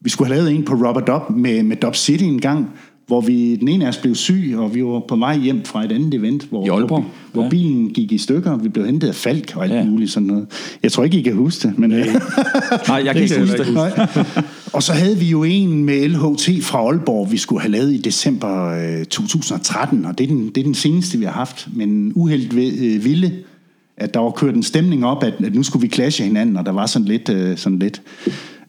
[0.01, 2.69] Vi skulle have lavet en på Robert Dub med, med Dub City en gang,
[3.07, 5.85] hvor vi, den ene af os blev syg, og vi var på vej hjem fra
[5.85, 7.49] et andet event, hvor, hvor, hvor Ja.
[7.49, 9.83] bilen gik i stykker, og vi blev hentet af Falk og alt ja.
[9.83, 10.47] Muligt sådan noget.
[10.83, 11.91] Jeg tror ikke, I kan huske det, men...
[11.91, 12.05] Øh,
[12.87, 13.67] Nej, jeg kan ikke huske det.
[14.73, 17.97] Og så havde vi jo en med LHT fra Aalborg, vi skulle have lavet i
[17.97, 21.67] december øh, 2013, og det er, den, det er den seneste, vi har haft.
[21.73, 23.33] Men uheldigt ved, øh, ville,
[23.97, 26.65] at der var kørt en stemning op, at, at nu skulle vi clashe hinanden, og
[26.65, 27.29] der var sådan lidt...
[27.29, 28.01] Øh, sådan lidt.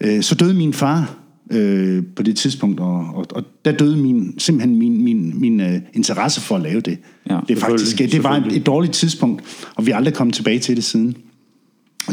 [0.00, 1.14] Øh, så døde min far
[1.50, 5.62] øh, på det tidspunkt, og, og, og der døde min, simpelthen min, min, min
[5.94, 6.98] interesse for at lave det.
[7.30, 9.42] Ja, det, er faktisk, det var et, et dårligt tidspunkt,
[9.76, 11.16] og vi er aldrig kommet tilbage til det siden.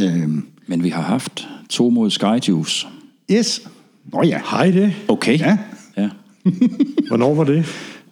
[0.02, 0.30] Øh,
[0.68, 2.88] Men vi har haft to mod Skyjuice.
[3.32, 3.62] yes.
[4.14, 4.40] Nå ja.
[4.52, 4.94] Hej det.
[5.08, 5.40] Okay.
[5.40, 5.58] Ja.
[5.98, 6.10] Ja.
[7.08, 7.66] Hvornår var det?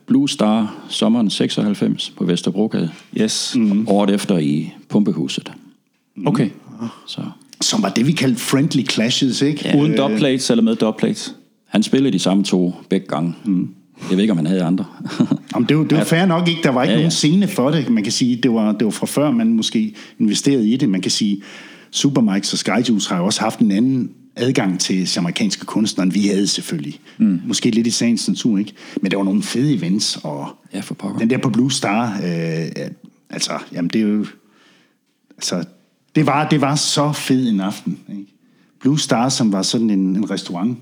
[0.07, 2.89] Blue Star, sommeren 96 på Vesterbrogade.
[3.21, 3.55] Yes.
[3.57, 3.87] Mm.
[3.87, 5.51] Året efter i Pumpehuset.
[6.25, 6.49] Okay.
[7.07, 7.21] Så
[7.61, 9.73] Som var det, vi kaldte friendly clashes, ikke?
[9.77, 11.35] Uden dubplates eller med dubplates?
[11.65, 13.33] han spillede de samme to begge gange.
[13.45, 13.69] Mm.
[14.09, 14.85] Jeg ved ikke, om han havde andre.
[15.55, 16.61] Jamen, det var, det var fair nok ikke.
[16.63, 17.03] Der var ikke Ja, ja, ja.
[17.03, 17.89] nogen scene for det.
[17.89, 20.89] Man kan sige, det var, det var fra før, man måske investerede i det.
[20.89, 21.41] Man kan sige,
[21.91, 26.27] Supermikes og Skyjuice har jo også haft en anden adgang til amerikanske kunstnere, end vi
[26.27, 26.99] havde selvfølgelig.
[27.17, 27.41] Mm.
[27.47, 28.73] Måske lidt i sagens natur, ikke?
[29.01, 31.19] Men der var nogle fede events, og ja, for pokker.
[31.19, 32.65] den der på Blue Star, øh,
[33.29, 34.25] altså, jamen det er jo...
[35.37, 35.63] Altså,
[36.15, 38.25] det var, det var så fed en aften, ikke?
[38.81, 40.77] Blue Star, som var sådan en, en restaurant.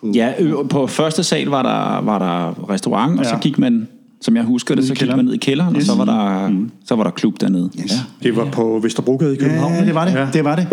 [0.00, 3.30] På, Ja, ø- på første sal var der, var der restaurant, og Ja.
[3.30, 3.88] så gik man,
[4.20, 6.70] som jeg husker det, så gik man ned i kælderen, og så var der, Mm.
[6.84, 7.70] så var der klub dernede.
[7.82, 7.92] Yes.
[7.92, 7.98] Ja.
[8.22, 9.72] Det var på Vesterbrogade i København.
[9.74, 10.12] Ja, det var det.
[10.14, 10.28] Ja.
[10.32, 10.68] Det var det.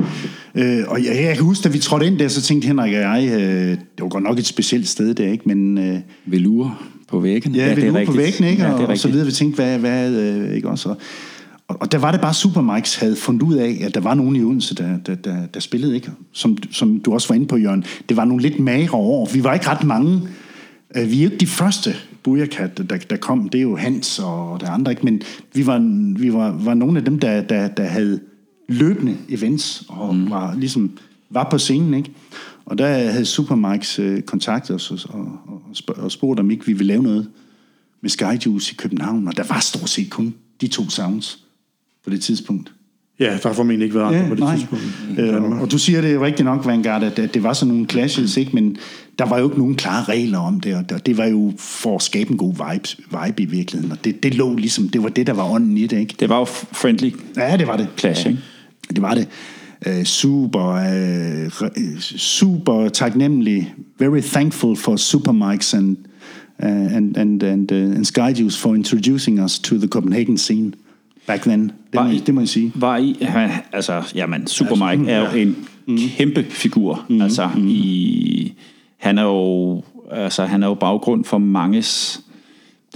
[0.58, 3.00] Øh, og jeg, jeg kan huske, da vi trådte ind der, så tænkte Henrik og
[3.00, 5.44] jeg, øh, det var godt nok et specielt sted der, ikke?
[5.46, 6.76] Men øh, Velure
[7.08, 7.56] på væggen.
[7.56, 8.18] ja, det vi er lå på rigtigt.
[8.18, 8.62] væggen, ikke?
[8.64, 9.14] Ja, Ja, det og, og så rigtigt.
[9.14, 9.26] videre.
[9.26, 10.90] Vi tænkte, hvad, hvad øh, ikke også?
[10.90, 10.98] Og,
[11.68, 14.36] og, og der var det bare, Supermikes havde fundet ud af, at der var nogen
[14.36, 16.12] i Odense, der, der, der, der spillede, ikke?
[16.34, 17.84] Som, som du også var inde på, Jørgen.
[18.10, 19.30] Det var nogle lidt magre år.
[19.34, 20.22] Vi var ikke ret mange.
[20.98, 23.50] Øh, Vi er ikke de første Booyah der, der kom.
[23.50, 25.06] Det er jo Hans og der andre, ikke?
[25.06, 25.22] Men
[25.54, 25.80] vi var,
[26.20, 28.20] vi var, var nogle af dem, der, der, der havde
[28.68, 30.30] løbende events og mm.
[30.30, 30.92] var ligesom
[31.30, 32.12] var på scenen, ikke?
[32.66, 35.40] Og der havde Supermikes øh, kontaktet os og, og,
[35.88, 37.28] og, og spurgte, om ikke vi ville lave noget
[38.02, 41.40] med Skyjuice i København, og der var stort set kun de to sounds
[42.04, 42.72] på det tidspunkt.
[43.20, 44.56] Ja, der har formentlig ikke været andre på det nej.
[44.58, 44.84] tidspunkt.
[45.20, 47.88] Øh, og du siger det er rigtigt nok, Vanguard, at, at det var sådan nogle
[47.90, 48.52] clashes, ikke?
[48.54, 48.78] men
[49.20, 51.96] der var jo ikke nogen klare regler om det, og det- det var jo for
[51.96, 52.90] at skabe en god vibe,
[53.26, 55.88] vibe i virkeligheden, og det, det lå ligesom, det var det, der var ånden i
[55.88, 56.16] det, ikke?
[56.20, 57.88] Det var jo friendly Ja, det var det.
[57.98, 58.40] clash, ikke?
[58.90, 59.28] Det var det.
[59.88, 65.98] Uh, super, uh, re- super taknemmelig, very thankful for Supermikes and,
[66.64, 70.74] uh, and, and, and, uh, and Skyjuice for introducing us to the Copenhagen scene
[71.28, 71.62] back then.
[71.62, 72.72] Det, må, Var I- det må jeg sige.
[72.76, 75.56] Var i, ja, altså, jamen, Super Mike er jo en
[75.98, 77.06] kæmpe figur.
[77.22, 78.54] Altså, i,
[78.98, 82.22] han er jo, altså, han er jo baggrund for manges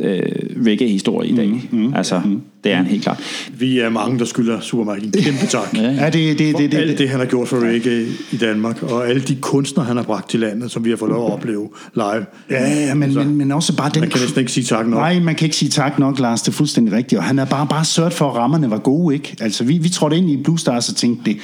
[0.01, 0.21] øh,
[0.65, 1.69] reggae-historie i dag.
[1.95, 2.21] Altså,
[2.63, 3.19] det er han helt klart.
[3.59, 5.73] Vi er mange, der skylder Supermarket en kæmpe tak.
[5.77, 8.83] Ja, Ja, det, det, det, det, alt det, han har gjort for reggae i Danmark,
[8.83, 11.33] og alle de kunstnere, han har bragt til landet, som vi har fået lov at
[11.33, 12.25] opleve live.
[12.49, 13.99] Ja, ja, men, men, men også bare den...
[13.99, 14.99] Man kan næsten ikke sige tak nok.
[14.99, 16.41] Nej, man kan ikke sige tak nok, Lars.
[16.41, 17.19] Det er fuldstændig rigtigt.
[17.19, 19.35] Og han har bare, bare sørget for, at rammerne var gode, ikke?
[19.39, 21.39] Altså, vi, vi trådte ind i Blue Stars og tænkte, det,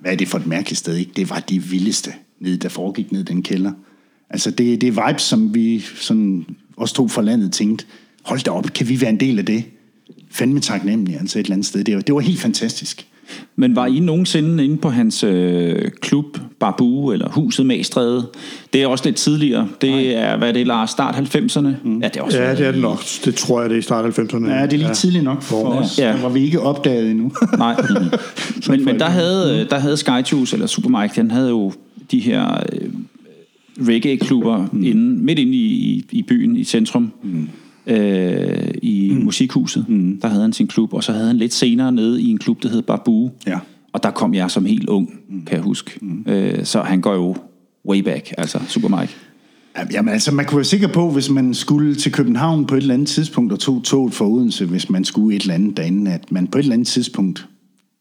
[0.00, 1.10] hvad er det for et mærkeligt sted, ikke?
[1.16, 3.72] Det var de vildeste, nede, der foregik ned i den kælder.
[4.30, 7.84] Altså, det, det er vibes, som vi sådan, også to fra landet tænkte,
[8.22, 9.64] hold da op, kan vi være en del af det?
[10.30, 11.84] Fandme taknemmelig, altså et eller andet sted.
[11.84, 13.06] Det var, det var helt fantastisk.
[13.56, 18.26] Men var I nogensinde inde på hans øh, klub, Babu, eller Huset Magstræde?
[18.72, 19.68] Det er også lidt tidligere.
[19.80, 20.90] Det er, hvad er det, Lars?
[20.90, 21.68] Start 90'erne?
[21.84, 22.00] Mm.
[22.02, 22.98] Ja, det er også Ja, det er det nok.
[23.24, 24.50] Det tror jeg, det er i start 90'erne.
[24.50, 24.94] Ja, det er lige ja.
[24.94, 25.80] tidligt nok for Ja.
[25.80, 25.98] os.
[25.98, 26.20] Ja.
[26.22, 27.32] Var vi ikke opdaget endnu.
[27.58, 27.76] Nej.
[28.68, 31.72] men, men der havde, øh, der havde Skyjuice, eller Supermike, den havde jo
[32.10, 32.88] de her øh,
[33.80, 34.84] reggae-klubber mm.
[34.84, 37.12] inde, midt inde i, i, i byen, i centrum.
[37.22, 37.48] Mm.
[37.86, 39.24] Øh, I mm.
[39.24, 39.84] musikhuset.
[39.88, 40.18] Mm.
[40.22, 42.62] Der havde han sin klub, og så havde han lidt senere nede i en klub,
[42.62, 43.30] der hed Babu.
[43.46, 43.58] Ja.
[43.92, 45.10] Og der kom jeg som helt ung,
[45.46, 45.90] kan jeg huske.
[46.02, 46.24] Mm.
[46.32, 47.36] Øh, så han går jo
[47.88, 49.14] way back, altså Supermike.
[49.92, 52.94] Jamen altså, man kunne være sikker på, hvis man skulle til København på et eller
[52.94, 56.32] andet tidspunkt og tog toget for Odense, hvis man skulle et eller andet derinde, at
[56.32, 57.48] man på et eller andet tidspunkt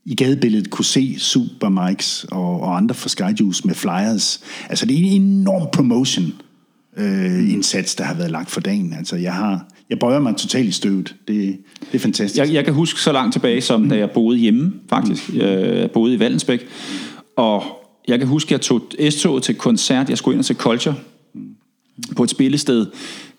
[0.06, 4.40] i gadebilledet kunne se Supermikes og, og andre fra Skyjuice med flyers.
[4.70, 6.34] Altså, det er en enorm promotion
[6.98, 8.94] øh, indsats, der har været lagt for dagen.
[8.94, 9.68] Altså, jeg har...
[9.90, 11.16] Jeg bøjer mig totalt i støvet.
[11.28, 12.38] Det, det er fantastisk.
[12.38, 15.34] Jeg, jeg kan huske så langt tilbage, som da jeg boede hjemme, faktisk.
[15.34, 16.66] Jeg boede i Vallensbæk.
[17.36, 17.64] Og
[18.08, 20.10] jeg kan huske, at jeg tog S-toget til koncert.
[20.10, 20.96] Jeg skulle ind og se Culture
[22.16, 22.86] på et spillested,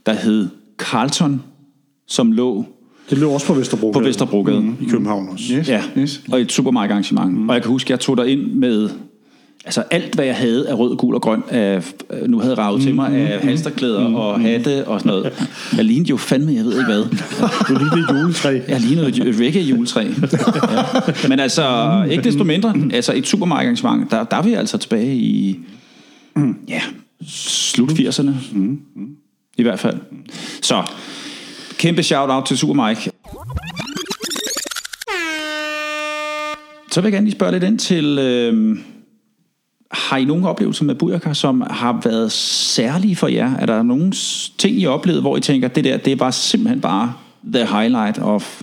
[0.06, 0.48] der hed
[0.78, 1.42] Carlton,
[2.06, 2.66] som lå
[3.10, 3.92] Det lå også på Vesterbrogade.
[4.02, 4.60] på Vesterbrogade.
[4.60, 4.76] Mm.
[4.80, 5.44] I København også.
[5.54, 6.22] Yes, Ja, yes.
[6.32, 7.32] og et supermarked arrangement.
[7.32, 7.48] Mm.
[7.48, 8.90] Og jeg kan huske, at jeg tog der ind med
[9.64, 11.82] altså alt, hvad jeg havde af rød, gul og grøn, af,
[12.26, 14.14] nu havde ravet til mig af halsterklæder mm.
[14.14, 15.32] og hatte og sådan noget.
[15.76, 17.04] Jeg lignede jo fandme, jeg ved ikke hvad.
[17.68, 18.60] Du lige det juletræ.
[18.68, 20.04] Jeg lignede et reggae juletræ.
[21.22, 21.28] Ja.
[21.28, 25.16] Men altså, ikke desto mindre, altså et supermarked arrangement, der, der er vi altså tilbage
[25.16, 25.60] i,
[26.68, 26.80] ja,
[27.28, 28.30] slut 80'erne.
[29.58, 29.96] I hvert fald.
[30.62, 30.82] Så,
[31.78, 33.10] kæmpe shout-out til Super Mike.
[36.90, 38.78] Så vil jeg gerne lige spørge lidt ind til, øh,
[39.90, 43.54] har I nogle oplevelser med Bujaka, som har været særlige for jer?
[43.56, 44.12] Er der nogle
[44.58, 47.12] ting, I oplevede, oplevet, hvor I tænker, det der, det var simpelthen bare
[47.54, 48.62] the highlight of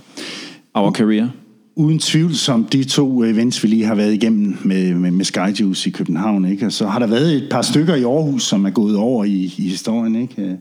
[0.74, 1.28] our career?
[1.76, 5.24] Uden tvivl som de to øh, events, vi lige har været igennem med, med, med
[5.24, 6.66] Skyjuice i København, ikke?
[6.66, 9.54] Og så har der været et par stykker i Aarhus, som er gået over i,
[9.58, 10.16] i historien.
[10.16, 10.42] Ikke?
[10.42, 10.54] Øh,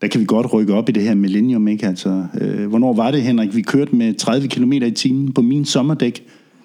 [0.00, 1.68] Øh, Der kan vi godt rykke op i det her millennium.
[1.68, 1.86] Ikke?
[1.86, 3.56] Altså, øh, hvornår var det, Henrik?
[3.56, 6.22] Vi kørte med 30 km i timen på min sommerdæk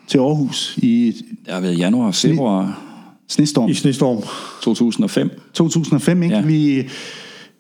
[0.08, 1.14] til Aarhus i
[1.50, 2.82] har været januar og februar
[3.28, 3.70] snestorm.
[3.70, 4.24] I snestorm.
[4.64, 5.30] 2005.
[5.54, 6.36] 2005, ikke?
[6.36, 6.42] Ja.
[6.42, 6.84] Vi,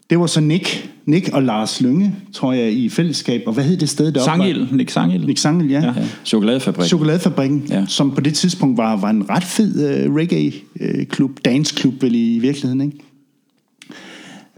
[0.09, 3.43] det var så Nick, Nick og Lars Lønge, tror jeg, i fællesskab.
[3.47, 4.31] Og hvad hed det sted deroppe?
[4.31, 5.25] Sangild, Nick Sangild.
[5.25, 5.81] Nick Sangel, ja.
[5.85, 5.93] Ja.
[6.25, 6.87] chokoladefabrikken.
[6.87, 7.79] Chokoladefabrikken, Ja.
[7.79, 7.85] ja.
[7.87, 12.81] som på det tidspunkt var, var en ret fed uh, reggae-klub, dance-klub vel i virkeligheden,
[12.81, 12.97] ikke?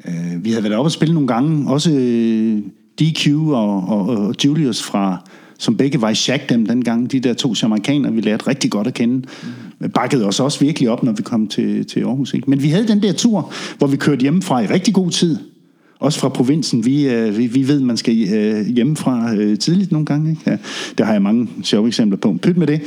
[0.08, 2.60] Øh, vi havde været oppe og spille nogle gange, også øh,
[3.02, 7.34] DQ og, og, og Julius fra, som begge var i Shack dem dengang, de der
[7.34, 9.16] to jamaikanere, vi lærte rigtig godt at kende,
[9.80, 9.90] mm.
[9.90, 12.34] bakkede os også virkelig op, når vi kom til, til Aarhus.
[12.34, 12.50] Ikke?
[12.50, 15.38] Men vi havde den der tur, hvor vi kørte hjemmefra i rigtig god tid,
[16.00, 16.86] også fra provinsen.
[16.86, 20.30] Vi, øh, vi, vi ved, man skal øh, hjemmefra øh, tidligt nogle gange.
[20.30, 20.42] Ikke?
[20.46, 20.58] Ja,
[20.98, 22.38] der har jeg mange sjove eksempler på.
[22.42, 22.82] Pyt med det.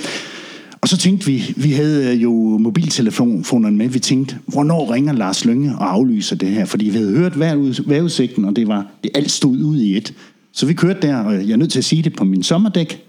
[0.81, 5.45] Og så tænkte vi, vi havde øh, jo mobiltelefonerne med, vi tænkte, hvornår ringer Lars
[5.45, 6.65] Lønge og aflyser det her?
[6.65, 10.15] Fordi vi havde hørt vejrud- vejrudsigten, og det var det alt stod ud i et.
[10.53, 13.03] Så vi kørte der, og jeg er nødt til at sige det på min sommerdæk.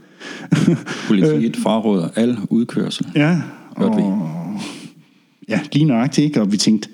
[1.08, 3.06] Politiet fraråder al udkørsel.
[3.16, 3.42] Ja,
[3.78, 4.04] Hørte vi.
[5.50, 6.42] Ja, lige nøjagtigt, ikke?
[6.42, 6.90] Og vi tænkte,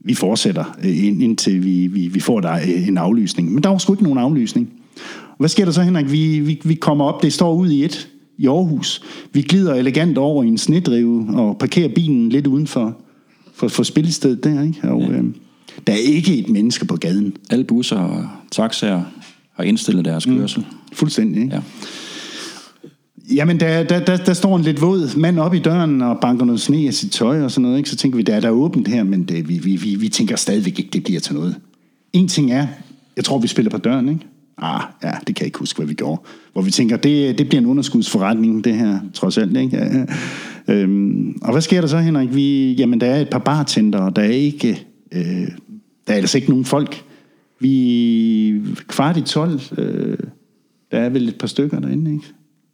[0.00, 3.52] vi fortsætter, øh, ind, indtil vi, vi, vi får der øh, en aflysning.
[3.52, 4.70] Men der var sgu ikke nogen aflysning.
[5.38, 6.12] Hvad sker der så, Henrik?
[6.12, 8.08] Vi, vi, vi kommer op, det står ud i et
[8.38, 9.02] i Aarhus.
[9.32, 12.96] Vi glider elegant over i en snedrive og parkerer bilen lidt uden for,
[13.54, 14.78] for, for spillestedet der, ikke?
[14.82, 15.08] Og, ja.
[15.08, 15.24] øh,
[15.86, 17.36] der er ikke et menneske på gaden.
[17.50, 19.02] Alle busser og taxaer
[19.52, 20.66] har indstillet deres kørsel.
[20.92, 21.54] Fuldstændig, ikke?
[21.54, 21.60] Ja.
[23.34, 26.44] Jamen, der, der, der, der står en lidt våd mand op i døren og banker
[26.44, 27.78] noget sne af sit tøj og sådan noget.
[27.78, 27.90] Ikke?
[27.90, 30.36] Så tænker vi, der er der åbent her, men det, vi, vi, vi, vi tænker
[30.36, 31.56] stadigvæk ikke, det bliver til noget.
[32.12, 32.66] En ting er,
[33.16, 34.26] jeg tror, vi spiller på døren, ikke?
[34.58, 36.22] Ah, ja, det kan jeg ikke huske, hvad vi gjorde.
[36.52, 39.76] Hvor vi tænker, det, det bliver en underskudsforretning, det her, trods alt, ikke?
[39.76, 40.04] Ja, ja.
[40.68, 42.34] Øhm, og hvad sker der så, Henrik?
[42.34, 45.48] Vi, jamen, der er et par bartender, og der er ikke, øh,
[46.06, 47.04] der er altså ikke nogen folk.
[47.60, 50.18] Vi kvart i 12, øh,
[50.90, 52.24] der er vel et par stykker derinde, ikke?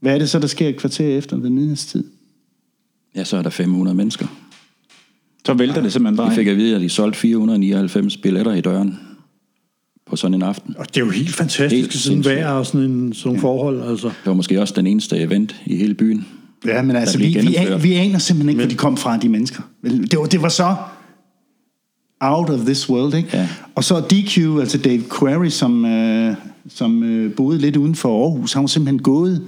[0.00, 2.04] Hvad er det så, der sker et kvarter efter ved midnadstid?
[3.18, 4.26] ja, så er der 500 mennesker.
[5.46, 6.28] Så vælter det simpelthen bare.
[6.28, 8.98] Vi fik at vide, at de solgte 499 billetter i døren
[10.10, 10.74] på sådan en aften.
[10.78, 13.42] Og det er jo helt fantastisk, Helt sådan vejr og sådan en, sådan ja.
[13.42, 13.90] forhold.
[13.90, 14.06] Altså.
[14.06, 16.26] Det var måske også den eneste event i hele byen.
[16.66, 19.28] Ja, men altså, vi, vi, an, vi aner simpelthen ikke, hvor de kom fra, de
[19.28, 19.62] mennesker.
[19.82, 20.74] Det var, det var så
[22.20, 23.28] out of this world, ikke?
[23.32, 23.48] Ja.
[23.74, 26.34] Og så DQ, altså Dave Query, som, øh,
[26.68, 29.42] som øh, boede lidt uden for Aarhus, han var simpelthen gået,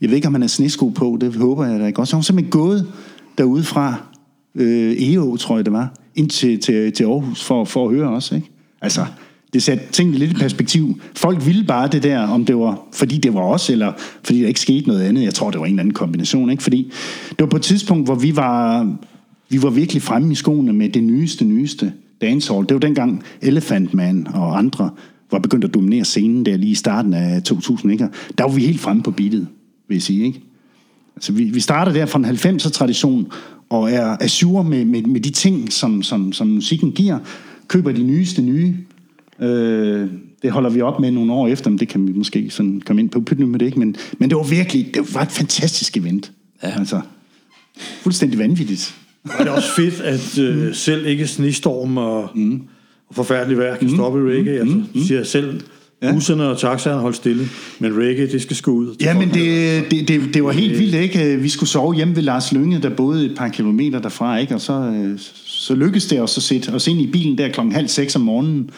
[0.00, 2.18] jeg ved ikke, om han har snesko på, det håber jeg da ikke også, han
[2.18, 2.86] var simpelthen gået
[3.38, 3.94] derude fra
[4.54, 8.08] øh, EO, tror jeg det var, ind til, til, til Aarhus for, for at høre
[8.08, 8.50] os, ikke?
[8.80, 9.06] Altså,
[9.52, 11.00] det satte tingene lidt i perspektiv.
[11.16, 14.48] Folk ville bare det der, om det var, fordi det var os, eller fordi der
[14.48, 15.22] ikke skete noget andet.
[15.22, 16.62] Jeg tror, det var en eller anden kombination, ikke?
[16.62, 16.92] Fordi
[17.30, 18.86] det var på et tidspunkt, hvor vi var,
[19.48, 22.66] vi var virkelig fremme i skoene med det nyeste, nyeste dancehall.
[22.68, 24.90] Det var dengang Elephant Man og andre
[25.30, 28.08] var begyndt at dominere scenen der lige i starten af 2000, ikke?
[28.38, 29.46] Der var vi helt fremme på beatet,
[29.88, 30.40] vil jeg sige, ikke?
[31.16, 33.26] Altså, vi, vi starter der fra en 90'er tradition,
[33.68, 37.18] og er assure med, med, med de ting, som, som, som musikken giver,
[37.68, 38.74] køber de nyeste nye.
[39.42, 40.08] Øh,
[40.42, 43.02] det holder vi op med nogle år efter, men det kan vi måske sådan komme
[43.02, 43.20] ind på.
[43.20, 46.32] Pyt nu med det ikke, men, men det var virkelig, det var et fantastisk event.
[46.62, 46.78] Ja.
[46.78, 47.00] Altså,
[48.02, 48.94] fuldstændig vanvittigt.
[49.24, 52.62] Og det er også fedt, at øh, selv ikke snestorm og, mm.
[53.08, 54.60] og forfærdelig vejr kan stoppe reggae.
[54.60, 55.60] Altså, du siger selv,
[56.02, 56.12] Ja.
[56.12, 57.48] busserne og taxaerne holdt stille,
[57.78, 58.96] men reggae, det skal sgu ud.
[59.00, 61.36] Ja, men det, det, det, det var helt vildt, ikke?
[61.36, 64.54] Vi skulle sove hjemme ved Lars Lønge, der boede et par kilometer derfra, ikke?
[64.54, 67.74] Og så, øh, så lykkedes det os at sætte os ind i bilen der klokken
[67.74, 68.70] halv seks om morgenen,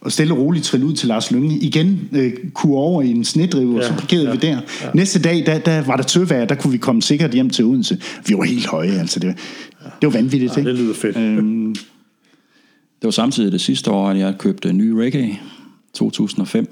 [0.00, 1.58] og stille og roligt trille ud til Lars Lønge.
[1.58, 4.60] Igen øh, kunne over i en snedrive, og Ja, så parkerede ja, vi der.
[4.94, 7.98] Næste dag, der, der var der tøvejr, der kunne vi komme sikkert hjem til Odense.
[8.26, 9.20] Vi var helt høje, altså.
[9.20, 10.70] Det, var- det var vanvittigt, Ja, ikke?
[10.70, 11.16] det lyder fedt.
[11.16, 15.38] Øhm, Det var samtidig det sidste år, at jeg købte ny reggae.
[15.94, 16.66] 2005.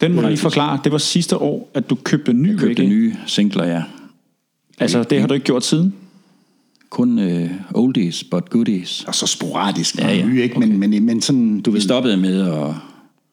[0.00, 0.78] Den må du lige forklare.
[0.84, 2.86] Det var sidste år, at du købte ny Købte reggae.
[2.88, 3.82] nye singler, ja.
[4.78, 5.94] Altså, det har du ikke gjort siden?
[6.90, 9.04] Kun øh, oldies, but goodies.
[9.04, 10.26] og så sporadisk, Ja, ja.
[10.26, 10.58] Nye, ikke?
[10.58, 11.80] Men, men, men sådan, du Vi ved...
[11.80, 12.74] stoppede med at,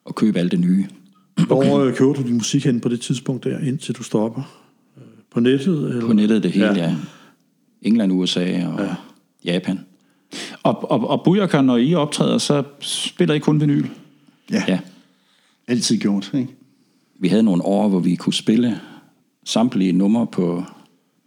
[0.08, 0.86] at købe alt det nye.
[1.48, 4.42] Hvor øh, køber du din musik hen på det tidspunkt der, indtil du stopper?
[4.98, 5.04] Øh,
[5.34, 5.90] På nettet?
[5.90, 6.06] Eller?
[6.08, 6.74] På nettet det hele, Ja.
[6.74, 6.84] ja.
[6.90, 6.96] ja.
[7.82, 8.96] England, USA og ja.
[9.54, 9.80] Japan.
[10.64, 13.86] Og, og, og Bujaka, når I optræder, så spiller I kun vinyl.
[14.52, 14.80] Ja, Ja.
[15.68, 16.48] altid gjort, ikke?
[17.20, 18.80] Vi havde nogle år, hvor vi kunne spille
[19.46, 20.64] samtlige numre på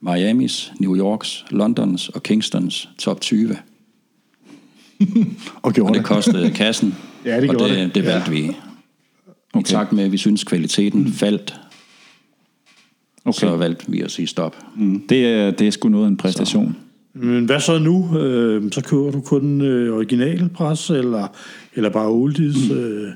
[0.01, 3.57] Miamis, New Yorks, Londons og Kingstons top 20.
[5.63, 6.05] Og gjorde Og det det.
[6.09, 6.95] kostede kassen.
[7.25, 7.95] Ja, det og gjorde det, det.
[7.95, 8.51] det valgte vi.
[9.59, 11.61] I takt med, at vi synes kvaliteten faldt,
[13.25, 13.39] Okay.
[13.39, 14.57] så valgte vi at sige stop.
[15.09, 16.77] Det, er, det er sgu noget af en præstation.
[17.15, 18.19] Men hvad så nu?
[18.19, 21.27] Øh, så kører du kun øh, original pres, eller,
[21.75, 22.71] eller bare oldies?
[22.71, 23.09] Øh,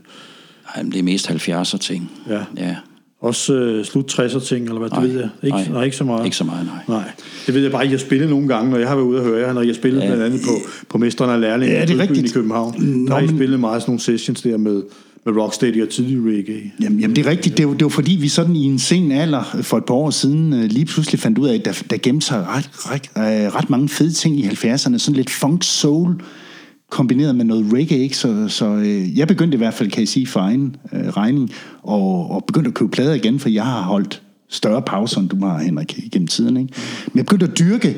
[0.75, 2.11] Ej, men det er mest 70'er ting.
[2.29, 2.45] Ja.
[2.57, 2.77] ja.
[3.25, 4.91] Også øh, slut 60'er ting, eller hvad?
[4.91, 5.31] Nej, det ved jeg.
[5.43, 5.69] Ikke, nej.
[5.71, 6.25] nej, ikke så meget.
[6.25, 6.99] Ikke så meget, nej.
[6.99, 7.11] Nej,
[7.47, 9.19] det ved jeg bare, at I har spillet nogle gange, når jeg har været ude
[9.19, 10.07] og høre jer, når jeg har spillet ja.
[10.07, 12.35] blandt andet på, på Mesteren af Lærling Ja, det er i rigtigt.
[12.35, 12.75] København.
[12.79, 14.83] Nå, der har I spillet meget sådan nogle sessions der med,
[15.25, 16.73] med Rocksteady og tidlig reggae.
[16.83, 17.59] Jamen, jamen det er rigtigt.
[17.59, 20.11] Det var, det var fordi, vi sådan i en sen alder for et par år
[20.11, 23.55] siden øh, lige pludselig fandt ud af, at der, der gemte sig ret, ret, øh,
[23.55, 24.99] ret mange fede ting i 70'erne.
[24.99, 26.17] Sådan lidt funk soul
[26.95, 27.99] kombineret med noget reggae.
[27.99, 28.17] Ikke?
[28.17, 31.51] Så, så øh, jeg begyndte i hvert fald, kan jeg sige, for egen øh, regning,
[31.83, 35.47] og, og begyndte at købe plader igen, for jeg har holdt større pauser, end du
[35.47, 36.57] har, Henrik, gennem tiden.
[36.57, 36.73] Ikke?
[37.07, 37.97] Men jeg begyndte at dyrke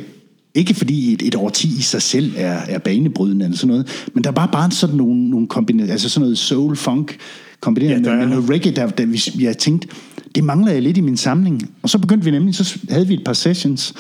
[0.55, 4.25] ikke fordi et, et årti i sig selv er, er banebrydende eller sådan noget, men
[4.25, 7.17] der var bare sådan nogle, nogle kombinationer, altså sådan noget soul, funk,
[7.61, 9.89] kombineret Ja, der med, med noget reggae, der, der vi, jeg tænkte,
[10.37, 11.71] det mangler jeg lidt i min samling.
[11.83, 13.95] Og så begyndte vi nemlig, så havde vi et par sessions.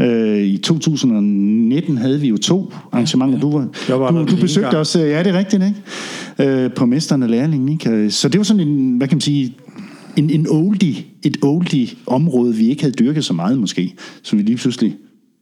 [0.00, 3.40] Øh, I 2019 havde vi jo to arrangementer.
[3.40, 4.76] Du, var, Jeg var du, du besøgte gang.
[4.76, 6.52] os, øh, ja det er rigtigt, ikke?
[6.64, 7.90] Øh, på Mesteren og Lærlingen, ikke?
[7.90, 9.54] Øh, Så det var sådan en, hvad kan man sige,
[10.16, 14.42] en, en oldie, et oldie område, vi ikke havde dyrket så meget måske, som vi
[14.42, 14.96] lige pludselig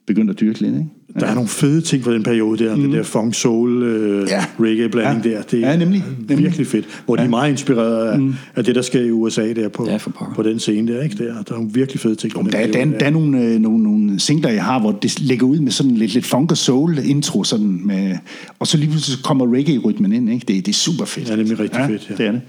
[0.09, 0.86] begyndte at dyrke lidt, ikke?
[1.20, 2.82] Der er nogle fede ting fra den periode der, mm.
[2.82, 4.34] den der funk soul øh, Ja.
[4.36, 4.44] ja.
[4.61, 5.30] reggae blanding Ja.
[5.30, 5.42] der.
[5.42, 6.04] Det Ja, er nemlig.
[6.18, 6.38] Nemlig.
[6.38, 7.02] virkelig fedt.
[7.04, 8.34] Hvor de er meget inspireret af, mm.
[8.56, 9.98] af det, der sker i USA der på, Ja,
[10.34, 11.02] på den scene der.
[11.02, 11.16] Ikke?
[11.18, 13.42] Der, der er nogle virkelig fede ting den Der, der, periode er- der er nogle,
[13.44, 16.50] øh, nogle, nogle singler, jeg har, hvor det ligger ud med sådan lidt, lidt funk
[16.50, 18.16] og soul intro, sådan med,
[18.59, 20.30] og så lige pludselig kommer reggae-rytmen ind.
[20.30, 20.44] Ikke?
[20.48, 21.28] Det, det er super fedt.
[21.28, 22.14] Ja, det er nemlig rigtig fedt, ja.
[22.14, 22.40] det er det.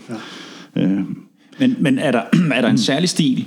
[0.76, 0.82] Ja.
[0.82, 1.00] Øh,
[1.60, 2.22] Men, men er, der,
[2.56, 3.46] er der en særlig stil,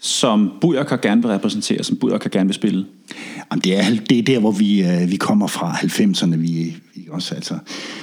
[0.00, 2.84] som Bujaka gerne vil repræsentere, som Bujaka gerne vil spille?
[3.50, 6.36] Jamen, det, er, det er der, hvor vi, øh, vi kommer fra 90'erne.
[6.36, 7.54] Vi, vi også, altså,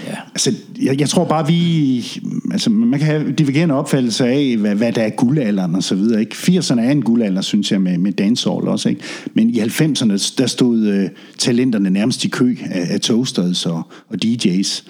[0.07, 0.15] Ja.
[0.31, 2.21] altså, jeg, jeg tror bare, vi...
[2.51, 6.19] Altså, man kan have divergerende opfattelse af, hvad, hvad der er guldalderen og så videre.
[6.19, 6.35] Ikke?
[6.35, 8.89] 80'erne er en guldalder, synes jeg, med, med dancehall også.
[8.89, 9.01] Ikke?
[9.33, 14.17] Men i 90'erne, der stod øh, talenterne nærmest i kø af, af toasters og, og
[14.25, 14.83] DJ's.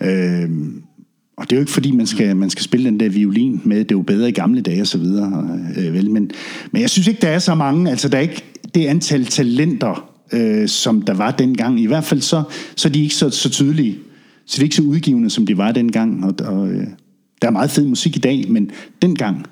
[0.00, 0.50] Øh,
[1.36, 3.78] og det er jo ikke fordi, man skal, man skal spille den der violin med,
[3.78, 5.58] det er jo bedre i gamle dage og så videre.
[5.76, 6.10] Øh, vel?
[6.10, 6.30] Men,
[6.72, 10.10] men jeg synes ikke, der er så mange, altså der er ikke det antal talenter,
[10.32, 11.80] øh, som der var dengang.
[11.80, 12.42] I hvert fald så,
[12.76, 13.98] så er de ikke så, så tydelige,
[14.46, 16.24] så de er ikke så udgivende, som de var dengang.
[16.24, 16.86] Og, og, øh,
[17.42, 18.70] der er meget fed musik i dag, men
[19.02, 19.46] dengang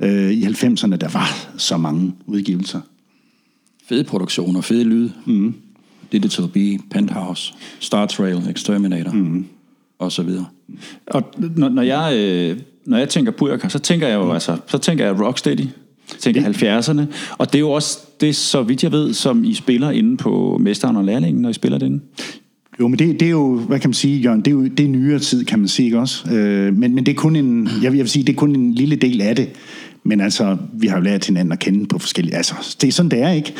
[0.00, 2.80] øh, i 90'erne, der var så mange udgivelser.
[3.88, 5.10] Fede produktioner, fede lyd.
[5.26, 5.54] Mm.
[6.12, 6.56] Digital B,
[6.90, 9.46] Penthouse, Star Trail, Exterminator, mm.
[9.98, 10.46] og så videre.
[11.06, 11.22] Og
[11.56, 14.30] når, når, jeg, øh, når jeg tænker Bujaka, så tænker jeg jo Mm.
[14.30, 15.66] altså, så tænker jeg Rocksteady,
[16.18, 17.02] tænker jeg 70'erne,
[17.38, 20.58] og det er jo også det, så vidt jeg ved, som I spiller inde på
[20.60, 22.02] Mesteren og Lærlingen, når I spiller den.
[22.80, 24.80] Jo, men det, det er jo, hvad kan man sige, Jørgen, det er jo det
[24.80, 26.30] er nyere tid, kan man sige, ikke også?
[26.34, 28.56] Øh, men, men det er kun en, jeg vil, jeg vil sige, det er kun
[28.56, 29.48] en lille del af det.
[30.04, 33.10] Men altså, vi har jo lært hinanden at kende på forskellige, altså, det er sådan,
[33.10, 33.54] det er, ikke?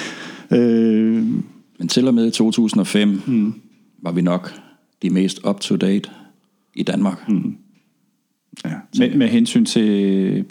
[0.51, 1.25] Øh,
[1.79, 3.55] Men til og med 2005 mm.
[4.03, 4.55] var vi nok
[5.03, 6.11] de mest up-to-date
[6.75, 7.57] i Danmark mm.
[8.65, 8.71] ja.
[8.99, 10.45] Med, med hensyn til...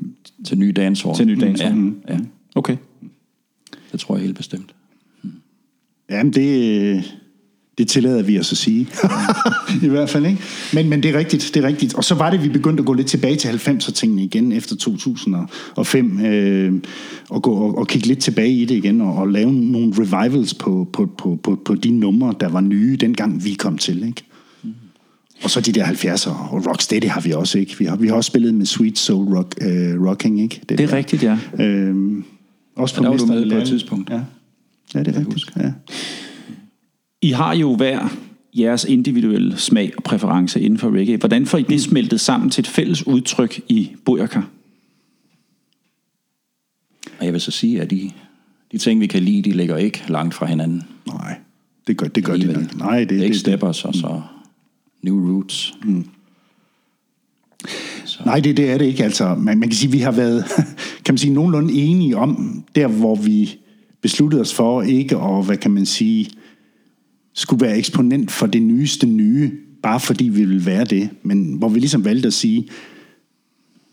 [0.45, 1.17] til ny dancehall.
[1.17, 1.93] Til ny dancehall.
[2.07, 2.19] Ja, ja,
[2.55, 2.77] Okay.
[3.91, 4.75] det tror jeg helt bestemt.
[6.09, 7.03] Jamen, det,
[7.77, 8.87] det tillader vi os at sige.
[9.85, 10.41] I hvert fald, ikke?
[10.73, 11.93] Men, men det er rigtigt, det er rigtigt.
[11.93, 16.25] Og så var det, vi begyndte at gå lidt tilbage til 90'er-tingene igen efter 2005,
[16.25, 16.73] øh,
[17.29, 20.53] og, gå, og, og kigge lidt tilbage i det igen, og, og lave nogle revivals
[20.53, 24.23] på, på, på, på, på de numre, der var nye, dengang vi kom til, ikke?
[25.43, 27.77] Og så de der 70'er, og Rocksteady har vi også, ikke?
[27.79, 30.61] Vi har, vi har også spillet med Sweet Soul rock, øh, Rocking, ikke?
[30.69, 30.95] Det er der.
[30.95, 31.37] rigtigt, ja.
[31.59, 32.23] Øh,
[32.75, 34.09] også på Ja, der var du Mester med på et tidspunkt.
[34.09, 34.21] Ja,
[34.93, 35.51] ja det er rigtigt.
[35.57, 35.71] Ja.
[37.21, 38.07] I har jo hver
[38.53, 41.17] jeres individuelle smag og præference inden for reggae.
[41.17, 44.41] Hvordan får I det smeltet sammen til et fælles udtryk i Bujaka?
[47.19, 48.11] Og jeg vil så sige, at de,
[48.71, 50.83] de ting, vi kan lide, de ligger ikke langt fra hinanden.
[51.07, 51.35] Nej,
[51.87, 52.61] det gør, det gør de Alligevel.
[52.63, 52.77] nok.
[52.77, 54.21] Nej, det, det er ikke det, steppers, og så
[55.03, 55.73] new roots.
[58.25, 59.03] nej det, det er det ikke.
[59.03, 60.45] Altså, man, man kan sige, vi har været
[61.05, 63.55] kan man sige, nogenlunde enige om, der hvor vi
[64.01, 66.29] besluttede os for ikke at, hvad kan man sige,
[67.33, 69.51] skulle være eksponent for det nyeste nye,
[69.83, 71.09] bare fordi vi ville være det.
[71.23, 72.67] Men hvor vi ligesom valgte at sige,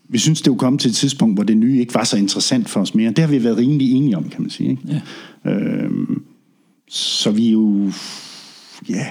[0.09, 2.69] vi synes, det var kommet til et tidspunkt, hvor det nye ikke var så interessant
[2.69, 3.09] for os mere.
[3.09, 4.69] Det har vi været rimelig enige om, kan man sige.
[4.69, 5.01] Ikke?
[5.45, 5.51] Ja.
[5.51, 6.21] Øhm,
[6.89, 7.91] så vi er jo...
[8.89, 9.07] Ja...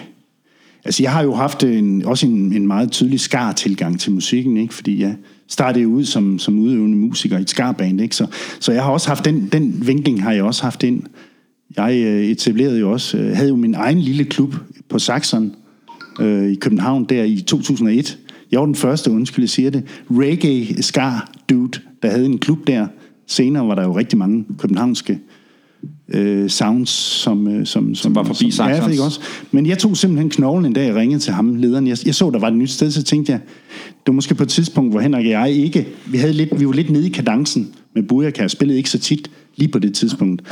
[0.89, 4.57] Altså, jeg har jo haft øh, en, også en, en meget tydelig skar-tilgang til musikken,
[4.57, 4.75] ikke?
[4.75, 5.17] Fordi jeg
[5.49, 8.17] startede ud som, som udøvende musiker i et skarband, ikke?
[8.17, 8.27] Så,
[8.61, 11.03] så jeg har også haft den, den vinkling har jeg også haft ind
[11.77, 14.55] Jeg øh, etablerede jo også, øh, havde jo min egen lille klub
[14.89, 15.53] på Saxon
[16.21, 18.19] øh, i København der i 2001.
[18.53, 22.67] Jeg var den første, undskyld, jeg siger det, reggae skar dude, der havde en klub
[22.67, 22.87] der.
[23.27, 25.21] Senere var der jo rigtig mange københavnske
[26.09, 29.21] øh, sounds, som, øh, som, som, var forbi som, ja, jeg også.
[29.51, 31.87] Men jeg tog simpelthen knoglen en dag, jeg ringede til ham, lederen.
[31.87, 33.41] Jeg, jeg så, der var et nyt sted, så tænkte jeg,
[33.89, 36.67] det var måske på et tidspunkt, hvor Henrik og jeg ikke, vi, havde lidt, vi
[36.67, 39.95] var lidt nede i kadencen med Bujaka, jeg spillede ikke så tit lige på det
[39.95, 40.43] tidspunkt.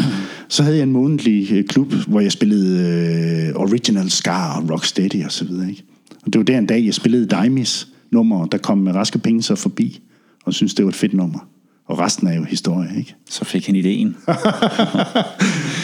[0.49, 5.25] Så havde jeg en månedlig øh, klub, hvor jeg spillede øh, Original Scar og Rocksteady
[5.25, 5.71] og så videre.
[5.71, 5.85] Ikke?
[6.27, 9.43] Og det var der en dag, jeg spillede Dimis nummer, der kom med raske penge
[9.43, 10.01] så forbi,
[10.45, 11.39] og synes det var et fedt nummer.
[11.87, 13.15] Og resten er jo historie, ikke?
[13.31, 14.17] Så fik han ideen.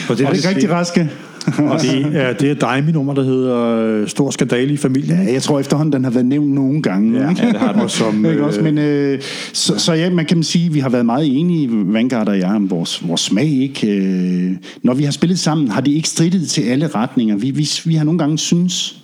[0.09, 1.09] Og det Er ikke rigtig raske?
[1.57, 5.17] Og det er, det er Daimi-nummer, der hedder øh, Stor Skandale i familien.
[5.17, 7.19] Ja, jeg tror efterhånden, den har været nævnt nogle gange.
[7.21, 7.41] Ja, ikke?
[7.41, 8.25] ja, det har den også som...
[8.25, 8.59] Ikke også?
[8.59, 9.21] øh, Men, øh,
[9.53, 12.49] så, så ja, man kan sige, at vi har været meget enige, Vanguard og jeg,
[12.55, 13.47] om vores, vores smag.
[13.47, 13.87] Ikke?
[13.87, 14.51] Øh,
[14.83, 17.37] når vi har spillet sammen, har det ikke strittet til alle retninger.
[17.37, 19.02] Vi, vi, vi har nogle gange synes...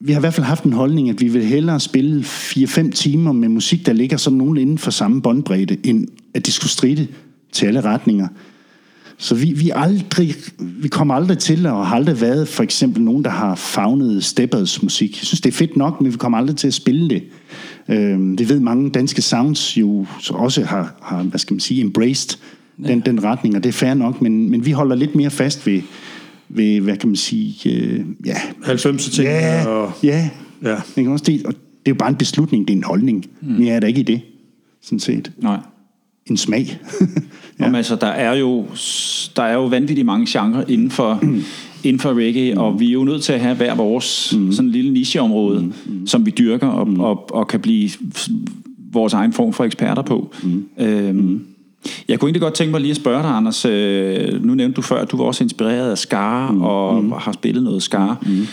[0.00, 3.32] Vi har i hvert fald haft en holdning, at vi vil hellere spille 4-5 timer
[3.32, 7.08] med musik, der ligger sådan nogen inden for samme båndbredde, end at det skulle stritte
[7.52, 8.28] til alle retninger.
[9.18, 13.24] Så vi, vi, aldrig, vi kommer aldrig til, og har aldrig været for eksempel nogen,
[13.24, 15.10] der har fagnet Steppers musik.
[15.10, 17.22] Jeg synes, det er fedt nok, men vi kommer aldrig til at spille det.
[17.88, 21.80] Øh, det ved mange danske sounds jo så også har, har hvad skal man sige,
[21.80, 22.38] embraced
[22.86, 25.66] den, den retning, og det er fair nok, men, men vi holder lidt mere fast
[25.66, 25.82] ved,
[26.48, 29.28] ved hvad kan man sige, øh, ja, 90'er ting.
[29.28, 30.30] ja, Og, ja,
[30.62, 30.76] ja.
[30.96, 33.26] Ikke også det, og det er jo bare en beslutning, det er en holdning.
[33.40, 33.48] Mm.
[33.52, 34.20] Mere er der ikke i det,
[34.82, 35.32] sådan set.
[35.38, 35.58] Nej.
[36.26, 36.78] En smag.
[37.60, 37.66] Ja.
[37.66, 38.66] Om, altså, der er jo
[39.36, 41.20] der er jo vanvittigt mange genrer inden for,
[41.84, 42.60] inden for reggae, mm.
[42.60, 44.52] og vi er jo nødt til at have hver vores mm.
[44.52, 46.06] sådan en lille nicheområde, mm.
[46.06, 47.00] som vi dyrker og, mm.
[47.00, 47.90] og, og kan blive
[48.92, 50.34] vores egen form for eksperter på.
[50.44, 50.68] Mm.
[50.78, 51.46] Øhm, mm.
[52.08, 53.64] Jeg kunne egentlig godt tænke mig lige at spørge dig, Anders.
[53.64, 56.62] Øh, nu nævnte du før, at du var også inspireret af Skar mm.
[56.62, 57.12] og mm.
[57.12, 58.18] har spillet noget Skar.
[58.26, 58.46] Mm.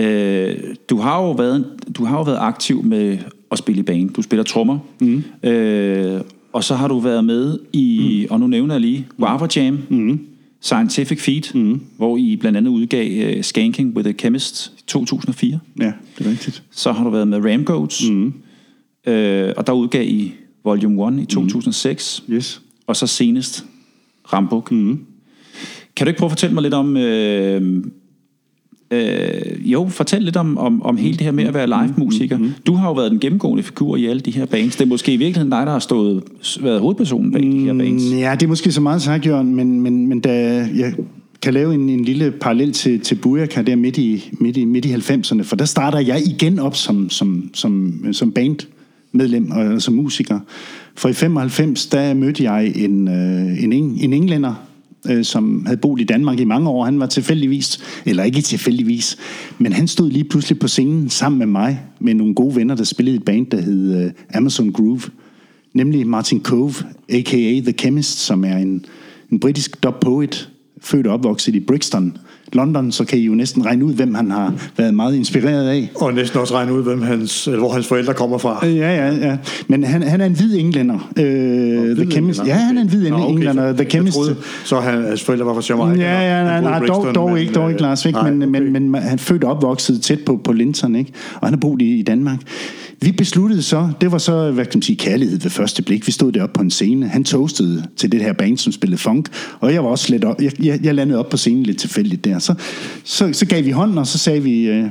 [0.00, 0.56] Øh,
[0.90, 1.64] du, har jo været,
[1.96, 3.18] du har jo været aktiv med
[3.50, 4.10] at spille i band.
[4.10, 4.78] Du spiller trommer.
[5.00, 5.24] Mm.
[5.42, 6.20] Øh,
[6.52, 8.32] og så har du været med i, mm.
[8.32, 10.20] og nu nævner jeg lige, Guava Jam, mm.
[10.60, 11.80] Scientific Feet, mm.
[11.96, 15.58] hvor I blandt andet udgav uh, Skanking with a Chemist i 2004.
[15.80, 16.62] ja, det er rigtigt.
[16.70, 18.32] Så har du været med Ramgoats, mm.
[19.06, 20.32] øh, og der udgav I
[20.64, 22.34] Volume 1 i 2006, mm.
[22.34, 22.62] Yes.
[22.90, 23.64] Og så senest
[24.32, 24.72] Rambuk.
[24.72, 24.98] Mm.
[25.96, 26.96] Kan du ikke prøve at fortælle mig lidt om...
[26.96, 27.84] Øh,
[28.92, 32.38] Øh, jo, fortæl lidt om, om, om hele det her med at være live-musiker.
[32.66, 34.76] Du har jo været den gennemgående figur i alle de her bands.
[34.76, 36.22] Det er måske i virkeligheden dig, der har stået,
[36.60, 38.10] været hovedpersonen bag de her bands.
[38.12, 40.32] Mm, Ja, det er måske så meget sagt, Jørgen, men, men, men da
[40.74, 40.94] jeg
[41.42, 44.84] kan lave en, en lille parallel til, til Bujaka der midt i, midt, i, midt
[44.84, 49.94] i 90'erne, for der starter jeg igen op som, som, som, som bandmedlem og som
[49.94, 50.40] musiker.
[51.00, 54.54] For i 95, der mødte jeg en, øh, en, en englænder,
[55.10, 56.84] øh, som havde boet i Danmark i mange år.
[56.84, 59.16] Han var tilfældigvis, eller ikke tilfældigvis,
[59.58, 62.84] men han stod lige pludselig på scenen sammen med mig, med nogle gode venner, der
[62.84, 65.00] spillede et band, der hed øh, Amazon Groove.
[65.74, 66.74] Nemlig Martin Cove,
[67.08, 67.60] a.k.a.
[67.60, 68.84] The Chemist, som er en,
[69.32, 72.16] en britisk dub poet, født og opvokset i Brixton,
[72.52, 75.90] London, så kan I jo næsten regne ud, hvem han har været meget inspireret af.
[75.94, 78.66] Og næsten også regne ud, hvem hans, eller hvor hans forældre kommer fra.
[78.66, 79.36] Øh, Ja, ja, ja.
[79.68, 81.10] Men han, han er en hvid englænder.
[81.16, 82.46] Øh, The Chemist.
[82.46, 83.72] Ja, han er en hvid Nå, okay, englænder.
[83.72, 84.16] The Chemist.
[84.16, 86.02] Troede, så han, hans forældre var fra Jamaica.
[86.02, 88.60] Ja, ja, nej, nej dog, dog men, ikke, dog ikke øh, Lars Væk, men, okay.
[88.60, 91.12] men, men han er født og opvokset tæt på, på Linton, ikke?
[91.34, 92.38] og han har boet i, i Danmark.
[93.02, 96.06] Vi besluttede så, det var så, hvad kan man sige, kærlighed ved første blik.
[96.06, 97.08] Vi stod deroppe på en scene.
[97.08, 99.28] Han toastede til det her band, som spillede funk,
[99.60, 102.24] og jeg var også lidt op, jeg, jeg, jeg landede op på scenen lidt tilfældigt
[102.24, 102.38] der.
[102.38, 102.54] Så,
[103.04, 104.86] så, så gav vi hånden, og så sagde vi, øh,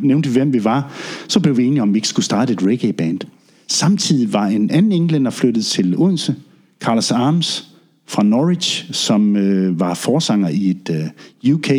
[0.00, 0.92] nævnte vi, hvem vi var.
[1.28, 3.20] Så blev vi enige om, at vi ikke skulle starte et reggae-band.
[3.68, 6.34] Samtidig var en anden englænder flyttet til Odense,
[6.80, 7.66] Carlos Arms,
[8.06, 11.12] fra Norwich, som øh, var forsanger i et
[11.44, 11.70] øh, UK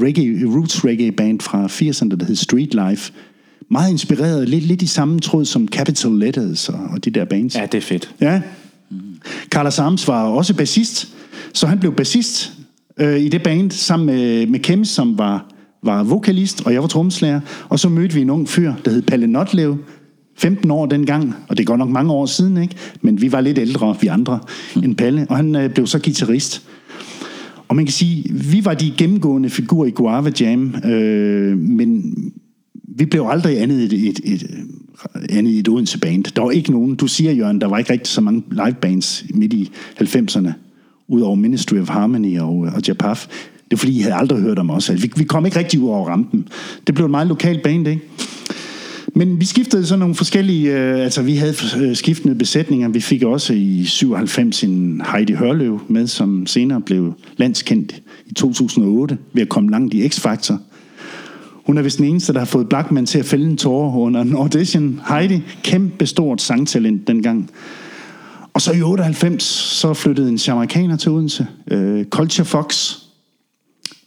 [0.00, 3.12] reggae, roots reggae band fra 80'erne, der hed Street Life.
[3.70, 7.56] Meget inspireret, lidt, lidt i samme tråd som Capital Letters og, og de der bands.
[7.56, 8.14] Ja, det er fedt.
[8.20, 8.40] Ja.
[9.48, 11.08] Carlos Arms var også bassist,
[11.54, 12.52] så han blev bassist
[12.98, 15.46] øh, i det band sammen med, med Kim, som var,
[15.82, 17.40] var vokalist, og jeg var trommeslager.
[17.68, 19.76] Og så mødte vi en ung fyr, der hed Palle Notlev,
[20.36, 22.74] 15 år dengang, og det går nok mange år siden, ikke?
[23.00, 24.38] men vi var lidt ældre, vi andre,
[24.82, 26.62] end Palle, og han øh, blev så guitarist.
[27.68, 32.14] Og man kan sige, vi var de gennemgående figurer i Guava Jam, øh, men
[32.96, 36.24] vi blev aldrig andet et, et, et, øh, andet et Odense band.
[36.24, 39.24] Der var ikke nogen, du siger Jørgen, der var ikke rigtig så mange live bands
[39.34, 39.70] midt i
[40.00, 40.50] 90'erne,
[41.08, 43.26] udover Ministry of Harmony og, øh, og Japaf.
[43.64, 44.90] Det er fordi, I havde aldrig hørt om os.
[44.90, 46.48] Altså, vi, vi kom ikke rigtig ud over rampen.
[46.86, 48.02] Det blev et meget lokalt band, ikke?
[49.14, 52.88] Men vi skiftede så nogle forskellige, øh, altså vi havde øh, skiftende besætninger.
[52.88, 59.18] Vi fik også i 97 en Heidi Hørløv med, som senere blev landskendt i 2008
[59.32, 60.54] ved at komme langt i X-Factor.
[61.68, 64.20] Hun er vist den eneste, der har fået Blackman til at fælde en tårer under
[64.20, 65.00] en audition.
[65.08, 67.50] Heidi, kæmpe stort sangtalent dengang.
[68.54, 72.96] Og så i 98, så flyttede en amerikaner til Odense, øh, Culture Fox,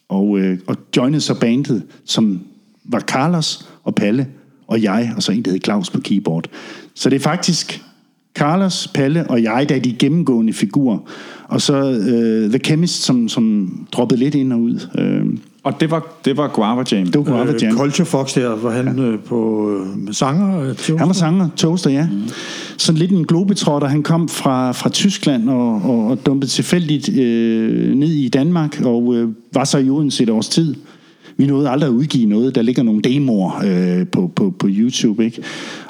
[0.10, 2.42] og, øh, og joinede så bandet, som
[2.84, 4.28] var Carlos og Palle
[4.68, 6.48] og jeg, og så en, der hed Claus på keyboard.
[6.94, 7.84] Så det er faktisk
[8.36, 10.98] Carlos, Palle og jeg, der er de gennemgående figurer.
[11.48, 14.88] Og så øh, The Chemist, som, som droppede lidt ind og ud.
[14.98, 17.06] Øh, og det var, det var Guava Jam.
[17.06, 17.72] det var Guava Jam.
[17.72, 20.62] Øh, Culture Fox der, var han øh, på øh, sanger?
[20.62, 22.08] Øh, til Han var sanger, Toaster, ja.
[22.12, 22.22] Mm.
[22.78, 23.88] Sådan lidt en globetrotter.
[23.88, 29.16] Han kom fra, fra Tyskland og, og, og dumpede tilfældigt øh, ned i Danmark, og
[29.16, 30.76] øh, var så i Odense et års tid.
[31.38, 32.56] Vi nåede aldrig at udgive noget.
[32.56, 35.44] Der ligger nogle demoer øh, på, på, på YouTube, ikke?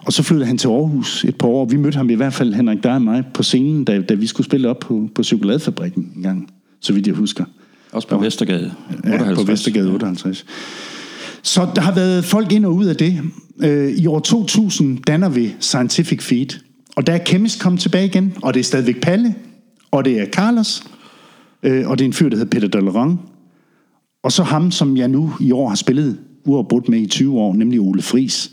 [0.06, 1.66] Og så flyttede han til Aarhus et par år.
[1.66, 4.28] Vi mødte ham i hvert fald, Henrik, dig og mig, på scenen, da, da vi
[4.28, 6.48] skulle spille op på, på Chokoladefabrikken en gang,
[6.82, 7.44] så vidt jeg husker.
[7.92, 8.74] Også på Vestergade.
[9.06, 9.38] Ja, 58.
[9.38, 10.46] på Vestergade 58.
[11.42, 13.22] Så der har været folk ind og ud af det.
[13.64, 16.60] Øh, I år 2000 danner vi Scientific Feed.
[16.96, 19.36] Og der er Chemist kommet tilbage igen, og det er stadigvæk Palle,
[19.92, 20.84] og det er Carlos,
[21.64, 23.20] øh, og det er en fyr, der hedder Peter Deleron.
[24.24, 27.54] Og så ham, som jeg nu i år har spillet uafbrudt med i 20 år,
[27.54, 28.52] nemlig Ole Fris,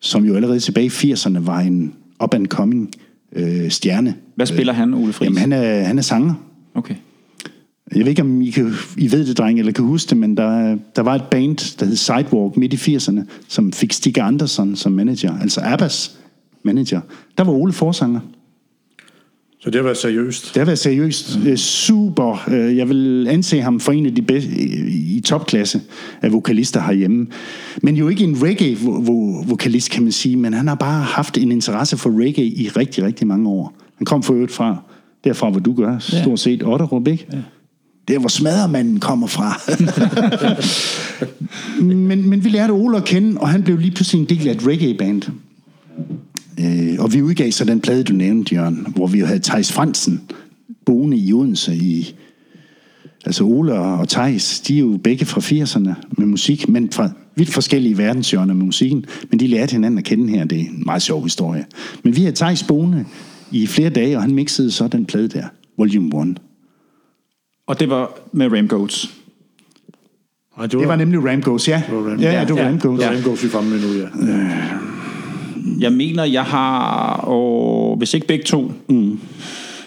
[0.00, 1.94] som jo allerede tilbage i 80'erne var en
[2.24, 2.90] up-and-coming
[3.36, 4.14] øh, stjerne.
[4.34, 5.26] Hvad spiller han, Ole Friis?
[5.26, 6.34] Jamen, han er, han er sanger.
[6.74, 6.94] Okay.
[7.94, 10.36] Jeg ved ikke, om I, kan, I ved det, dreng, eller kan huske det, men
[10.36, 14.76] der, der var et band, der hed Sidewalk midt i 80'erne, som fik Stig Andersson
[14.76, 16.16] som manager, altså Abbas
[16.62, 17.00] manager.
[17.38, 18.20] Der var Ole forsanger.
[19.62, 20.54] Så det har været seriøst.
[20.54, 21.38] Det har været seriøst.
[21.44, 21.56] Mm.
[21.56, 22.48] Super.
[22.50, 25.80] Øh, Jeg vil anse ham for en af de bedste i i topklasse
[26.22, 27.26] af vokalister herhjemme.
[27.82, 31.96] Men jo ikke en reggae-vokalist, kan man sige, men han har bare haft en interesse
[31.96, 33.74] for reggae i rigtig, rigtig mange år.
[33.96, 34.76] Han kom for øvrigt fra,
[35.24, 37.26] derfra hvor du gør, stort set Otterup, ikke?
[37.32, 37.38] Ja.
[38.10, 39.60] Der, hvor smadermanden kommer fra.
[41.84, 44.52] men, men vi lærte Ole at kende, og han blev lige pludselig en del af
[44.52, 45.22] et reggae-band.
[46.60, 50.20] Øh, og vi udgav så den plade, du nævnte, Jørgen, hvor vi havde Thijs Fransen
[50.86, 52.14] boende i Odense i...
[53.24, 57.50] Altså Ole og Thijs, de er jo begge fra 80'erne med musik, men fra vidt
[57.50, 61.02] forskellige verdenshjørner med musikken, men de lærte hinanden at kende her, det er en meget
[61.02, 61.64] sjov historie.
[62.02, 63.04] Men vi havde Thijs boende
[63.52, 65.44] i flere dage, og han mixede så den plade der,
[65.78, 66.40] Volume 1.
[67.70, 69.10] Og det var med Ramgoats.
[70.58, 71.82] Nej, Det var nemlig Ramgos, ja.
[71.90, 73.00] var Ram- Ja, ja, det var Ja, Ramgos.
[73.00, 73.20] Ja.
[73.24, 74.06] Går vi frem med nu, ja.
[75.80, 79.18] Jeg mener, jeg har, og hvis ikke begge to, mm.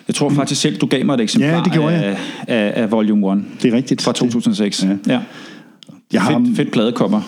[0.07, 2.17] jeg tror faktisk selv, du gav mig et eksemplar Ja, det gjorde af, jeg.
[2.47, 4.01] af, af Volume 1 Det er rigtigt.
[4.01, 4.83] fra 2006.
[4.83, 5.13] Ja.
[5.13, 5.19] ja.
[6.13, 7.21] Jeg har Fedt, fedt pladekommer.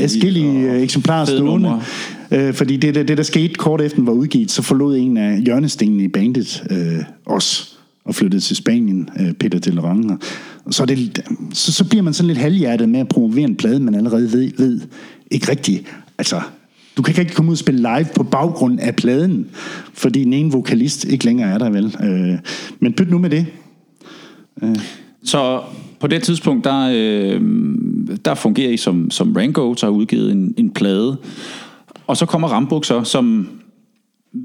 [0.00, 1.44] forskellige øh, eksemplarer stående.
[1.44, 1.82] numre.
[2.30, 5.16] Øh, fordi det, det, det, der skete kort efter den var udgivet, så forlod en
[5.16, 7.75] af hjørnestenene i bandet øh, os
[8.06, 10.18] og flyttede til Spanien, øh, Peter Delerange.
[10.64, 13.80] Og så, det, så, så bliver man sådan lidt halvhjertet med at promovere en plade,
[13.80, 14.80] man allerede ved, ved
[15.30, 15.84] ikke rigtigt.
[16.18, 16.40] Altså,
[16.96, 19.46] du kan ikke rigtig komme ud og spille live på baggrund af pladen,
[19.94, 21.96] fordi den ene vokalist ikke længere er der vel.
[22.02, 22.38] Øh,
[22.80, 23.46] men pyt nu med det.
[24.62, 24.76] Øh.
[25.24, 25.60] Så
[26.00, 27.40] på det tidspunkt, der, øh,
[28.24, 31.16] der fungerer I som, som Rango, der har udgivet en, en plade.
[32.06, 33.48] Og så kommer Rambuk så, som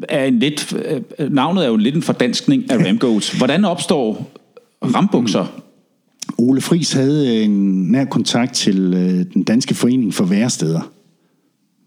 [0.09, 0.73] er en lidt...
[0.85, 3.37] Øh, øh, navnet er jo lidt en fordanskning af Ramgoats.
[3.37, 4.31] Hvordan opstår
[4.83, 5.61] rambukser?
[6.37, 8.91] Ole Fris havde øh, en nær kontakt til
[9.33, 10.91] den danske forening for væresteder,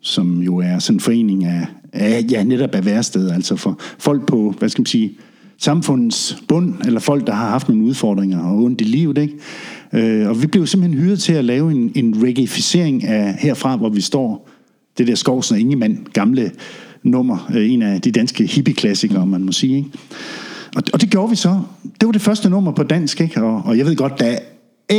[0.01, 4.27] som jo er sådan en forening af, af ja, netop af væresteder, altså for folk
[4.27, 5.13] på, hvad skal man sige,
[5.59, 9.35] samfundets bund, eller folk, der har haft nogle udfordringer og ondt i livet, ikke?
[9.93, 13.89] Øh, og vi blev simpelthen hyret til at lave en, en reggaeificering af herfra, hvor
[13.89, 14.49] vi står,
[14.99, 16.51] det der Skovsen og Ingemann, gamle
[17.05, 19.91] nummer, øh, en af de danske hippie-klassikere, man må sige, ikke?
[20.77, 21.61] Og, og det gjorde vi så.
[22.01, 23.43] Det var det første nummer på dansk, ikke?
[23.43, 24.39] Og, og jeg ved godt, der er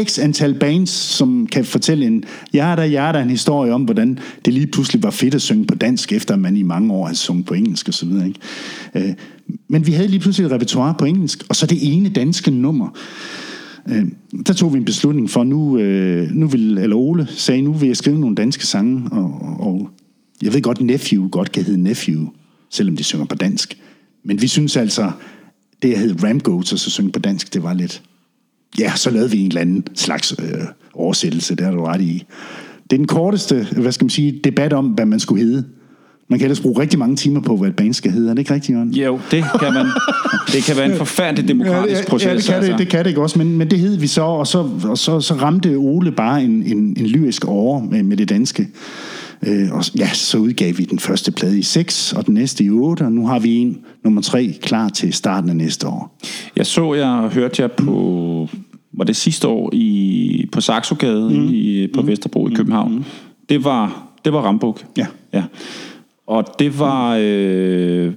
[0.04, 4.68] x antal bands, som kan fortælle en hjerter, hjerter en historie om, hvordan det lige
[4.68, 7.54] pludselig var fedt at synge på dansk, efter man i mange år havde sunget på
[7.54, 8.10] engelsk osv.
[8.10, 8.40] Ikke?
[8.96, 9.14] Øh,
[9.70, 12.90] men vi havde lige pludselig et repertoire på engelsk, og så det ene danske nummer.
[13.90, 14.06] Øh,
[14.48, 17.88] der tog vi en beslutning for, nu, øh, nu vil, eller Ole sagde, nu vil
[17.88, 19.90] jeg skrive nogle danske sange, og, og
[20.42, 22.28] jeg ved godt, Nephew godt kan hedde Nephew,
[22.70, 23.78] selvom de synger på dansk.
[24.24, 25.12] Men vi synes altså,
[25.82, 28.02] det at hedde Ramgoats og så synge på dansk, det var lidt...
[28.80, 30.62] Ja, så lavede vi en eller anden slags øh,
[30.94, 32.24] oversættelse, det har du ret i.
[32.84, 35.66] Det er den korteste, hvad skal man sige, debat om, hvad man skulle hedde.
[36.30, 38.30] Man kan ellers bruge rigtig mange timer på, hvad et band skal hedde.
[38.30, 38.94] Er det ikke rigtigt, Jørgen?
[38.94, 39.86] Jo, det kan man.
[40.54, 42.28] Det kan være en forfærdelig demokratisk proces.
[42.28, 42.72] Ja, det kan, altså.
[42.72, 44.98] det, det kan det ikke også, men, men det hed vi så, og så, og
[44.98, 48.68] så, så ramte Ole bare en, en, en lyrisk over med, med det danske.
[49.44, 52.70] Øh, og ja, så udgav vi den første plade i 6, og den næste i
[52.70, 56.18] 8, og nu har vi en nummer 3 klar til starten af næste år.
[56.56, 58.50] Jeg så, jeg hørte jer på,
[58.94, 61.50] var det sidste år, i, på Saxogade mm.
[61.54, 62.08] i, på mm.
[62.08, 62.96] Vesterbro i København.
[62.96, 63.04] Mm.
[63.50, 64.86] Det var, det var Rambuk.
[64.98, 65.06] Ja.
[65.34, 65.44] ja.
[66.28, 68.12] Og det var, øh,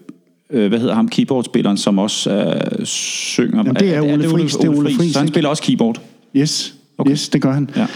[0.51, 3.57] øh, hvad hedder ham, keyboardspilleren, som også øh, synger.
[3.57, 4.57] Jamen, det er Ole Friis.
[4.57, 6.01] Det er Ole Friis, Så han spiller også keyboard.
[6.37, 7.11] Yes, okay.
[7.11, 7.71] yes det gør han.
[7.77, 7.87] Ja.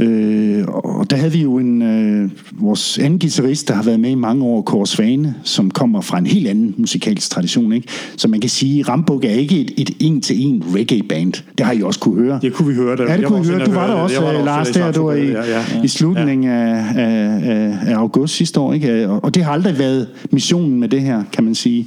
[0.00, 4.10] Øh, og der havde vi jo en, øh, vores anden guitarist, der har været med
[4.10, 7.72] i mange år, Kåre Svane, som kommer fra en helt anden musikalsk tradition.
[7.72, 7.88] Ikke?
[8.16, 11.32] Så man kan sige, Rambuk er ikke et, et en-til-en reggae-band.
[11.58, 12.38] Det har I også kunne høre.
[12.42, 12.96] Det kunne vi høre.
[12.96, 13.02] Der.
[13.02, 13.64] Ja, det Jeg kunne vi høre.
[13.64, 15.64] Du var der og også, var der Lars, også der du var i, ja, ja,
[15.74, 15.82] ja.
[15.82, 18.72] i slutningen af, af, af, af august sidste år.
[18.72, 19.08] Ikke?
[19.08, 21.86] Og og det har aldrig været missionen med det her, kan man sige.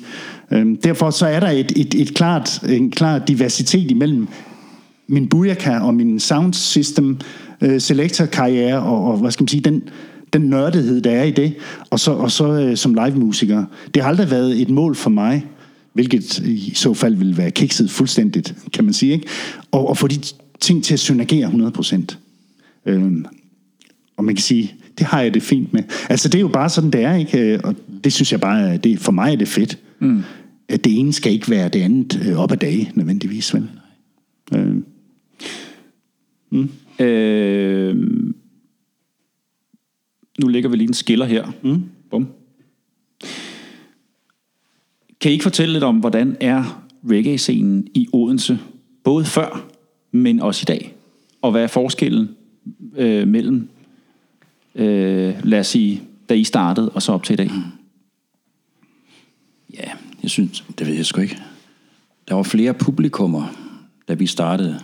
[0.52, 4.28] Øhm, derfor så er der et, et, et klart, en klar diversitet imellem
[5.08, 7.18] min Booyaka og min sound system
[7.64, 9.84] øh, selector karriere og, og hvad skal man sige den
[10.34, 11.54] den nørdethed der er i det
[11.90, 15.10] og så og så øh, som live musiker det har aldrig været et mål for
[15.10, 15.46] mig
[15.94, 19.28] hvilket i så fald vil være kikset fuldstændigt kan man sige ikke
[19.72, 20.20] og, og få de
[20.64, 22.18] ting til at synergere 100%.
[22.86, 23.26] Øhm,
[24.18, 25.84] og man kan sige, det har jeg det fint med.
[26.10, 27.40] Altså det er jo bare sådan, det er, ikke?
[27.40, 29.78] Øh, Og det synes jeg bare, det, for mig er det fedt.
[30.00, 30.24] Mm.
[30.70, 33.70] At det ene skal ikke være det andet øh, op ad dage, nødvendigvis, vel?
[34.56, 34.76] Øh,
[37.00, 37.96] Øh,
[40.40, 41.52] nu lægger vi lige en skiller her.
[41.62, 41.84] Mm.
[42.10, 42.28] Bum.
[45.22, 48.60] Kan I ikke fortælle lidt om, hvordan er reggae-scenen i Odense,
[49.04, 49.70] både før,
[50.12, 50.96] men også i dag?
[51.42, 52.30] Og hvad er forskellen
[52.96, 53.70] øh, mellem,
[54.76, 57.52] øh, lad os sige, da I startede, og så op til i dag?
[59.74, 59.92] Ja,
[60.24, 61.38] jeg synes, det ved jeg sgu ikke.
[62.28, 63.48] Der var flere publikummer,
[64.08, 64.80] da vi startede.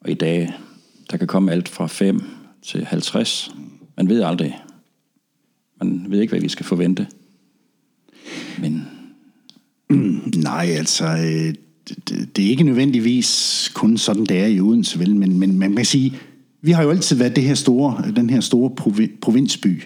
[0.00, 0.52] Og i dag,
[1.10, 2.22] der kan komme alt fra 5
[2.62, 3.50] til 50.
[3.96, 4.58] Man ved aldrig.
[5.78, 7.06] Man ved ikke, hvad vi skal forvente.
[8.58, 8.82] Men
[10.42, 11.54] nej, altså, øh,
[12.08, 15.16] det, det- er ikke nødvendigvis kun sådan, det er i Odense, vel?
[15.16, 16.14] Men, men man kan sige,
[16.62, 18.70] vi har jo altid været det her store, den her store
[19.20, 19.82] provinsby.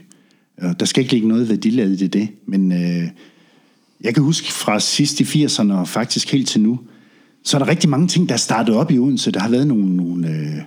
[0.81, 3.09] Der skal ikke ligge noget værdiladet i det, men øh,
[4.01, 6.81] jeg kan huske fra sidst i 80'erne og faktisk helt til nu,
[7.45, 9.31] så er der rigtig mange ting, der er startet op i Odense.
[9.31, 10.63] Der har været nogle, nogle, øh,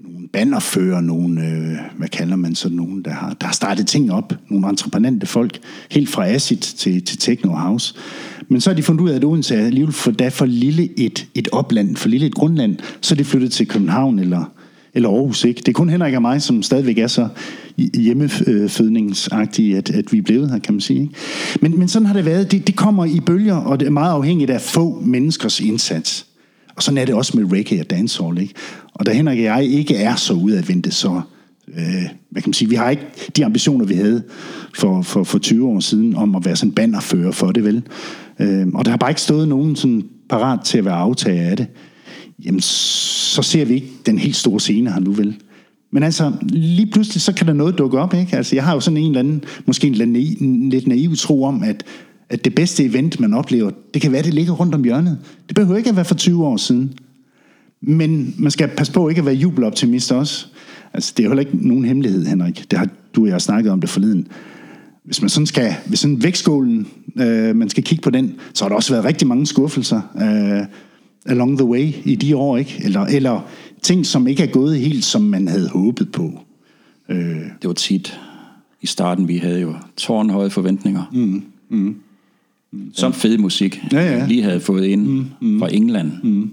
[0.00, 4.12] nogle bannerfører, nogle, øh, hvad kalder man så, nogen, der har, der har startet ting
[4.12, 4.32] op.
[4.48, 5.58] Nogle entreprenante folk,
[5.90, 7.94] helt fra acid til, til techno house.
[8.48, 11.00] Men så har de fundet ud af, at Odense er alligevel for, da for lille
[11.00, 14.52] et, et opland, for lille et grundland, så er de flyttet til København eller,
[14.94, 15.44] eller Aarhus.
[15.44, 15.58] Ikke?
[15.58, 17.28] Det er kun Henrik og mig, som stadigvæk er så
[17.94, 21.00] hjemmefødningsagtige, at, at vi er blevet her, kan man sige.
[21.00, 21.14] Ikke?
[21.62, 22.52] Men, men sådan har det været.
[22.52, 26.26] Det, det kommer i bølger, og det er meget afhængigt af få menneskers indsats.
[26.78, 28.54] Og sådan er det også med reggae og dancehall, ikke?
[28.94, 31.20] Og da Henrik og jeg ikke er så udadvendte, så
[31.68, 33.02] øh, hvad kan man sige, vi har ikke
[33.36, 34.22] de ambitioner, vi havde
[34.74, 37.82] for, for, for 20 år siden, om at være sådan bannerfører for det, vel?
[38.38, 41.56] Øh, og der har bare ikke stået nogen sådan parat til at være aftager af
[41.56, 41.66] det.
[42.44, 45.36] Jamen, så ser vi ikke den helt store scene her nu, vel?
[45.90, 48.36] Men altså, lige pludselig, så kan der noget dukke op, ikke?
[48.36, 51.16] Altså, jeg har jo sådan en eller anden, måske en, eller anden en lidt naiv
[51.16, 51.84] tro om, at,
[52.30, 55.18] at det bedste event, man oplever, det kan være, det ligger rundt om hjørnet.
[55.48, 56.98] Det behøver ikke at være for 20 år siden.
[57.80, 60.46] Men man skal passe på ikke at være jubeloptimist også.
[60.94, 62.70] Altså, det er jo heller ikke nogen hemmelighed, Henrik.
[62.70, 64.28] Det har du og jeg snakket om det forleden.
[65.04, 68.68] Hvis man sådan skal, hvis sådan vægtskålen, øh, man skal kigge på den, så har
[68.68, 70.66] der også været rigtig mange skuffelser øh,
[71.32, 72.80] along the way i de år, ikke?
[72.84, 73.40] Eller, eller
[73.82, 76.40] ting, som ikke er gået helt, som man havde håbet på.
[77.62, 78.20] det var tit
[78.82, 81.10] i starten, vi havde jo tårnhøje forventninger.
[81.12, 81.96] Mm, mm,
[82.94, 84.26] Som fed musik, Ja, ja.
[84.26, 85.60] lige havde fået ind mm, mm.
[85.60, 86.12] fra England.
[86.22, 86.50] Mm.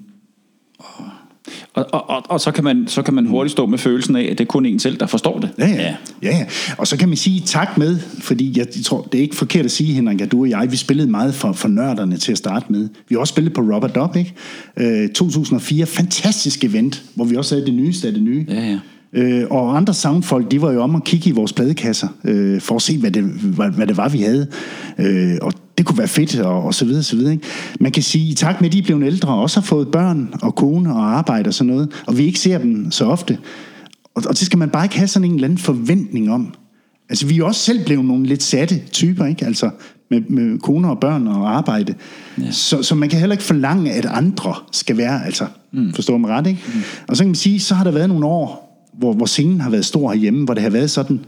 [1.74, 4.22] Og, og, og, og så, kan man, så kan man hurtigt stå med følelsen af,
[4.24, 5.50] at det er kun en selv, der forstår det.
[5.58, 5.82] Ja, ja.
[5.82, 5.96] ja.
[6.24, 6.46] ja.
[6.78, 9.72] Og så kan man sige tak med, fordi jeg tror, det er ikke forkert at
[9.72, 12.66] sige, Henrik, at du og jeg, vi spillede meget for, for nørderne til at starte
[12.70, 12.90] med.
[13.10, 14.34] Vi har også spillet på Rubber Dub, ikke?
[14.78, 18.46] Øh, 2004, fantastisk event, hvor vi også havde det nyeste af det nye.
[18.50, 18.80] Ja, ja.
[19.14, 22.76] Øh, og andre soundfolk, de var jo om at kigge i vores pladekasser, øh, for
[22.76, 24.48] at se, hvad det, hvad, hvad det var, vi havde.
[25.00, 27.34] Øh, og det kunne være fedt, og, og så videre, så videre.
[27.34, 27.48] Ikke?
[27.80, 29.88] Man kan sige, i takt med, at de er blevet ældre, og også har fået
[29.88, 33.38] børn og kone og arbejde og sådan noget, og vi ikke ser dem så ofte.
[34.16, 36.54] Og, og det skal man bare ikke have sådan en eller anden forventning om.
[37.10, 39.46] Altså, vi er jo også selv blevet nogle lidt satte typer, ikke?
[39.46, 39.70] Altså,
[40.10, 41.94] med, med koner og børn og arbejde.
[42.42, 42.52] Ja.
[42.52, 45.94] Så, så man kan heller ikke forlange, at andre skal være, altså, mm.
[45.94, 46.62] forstår man ret, ikke?
[46.74, 46.82] Mm.
[47.08, 48.66] Og så kan man sige, så har der været nogle år,
[48.98, 51.20] hvor, hvor scenen har været stor herhjemme, hvor det har været sådan,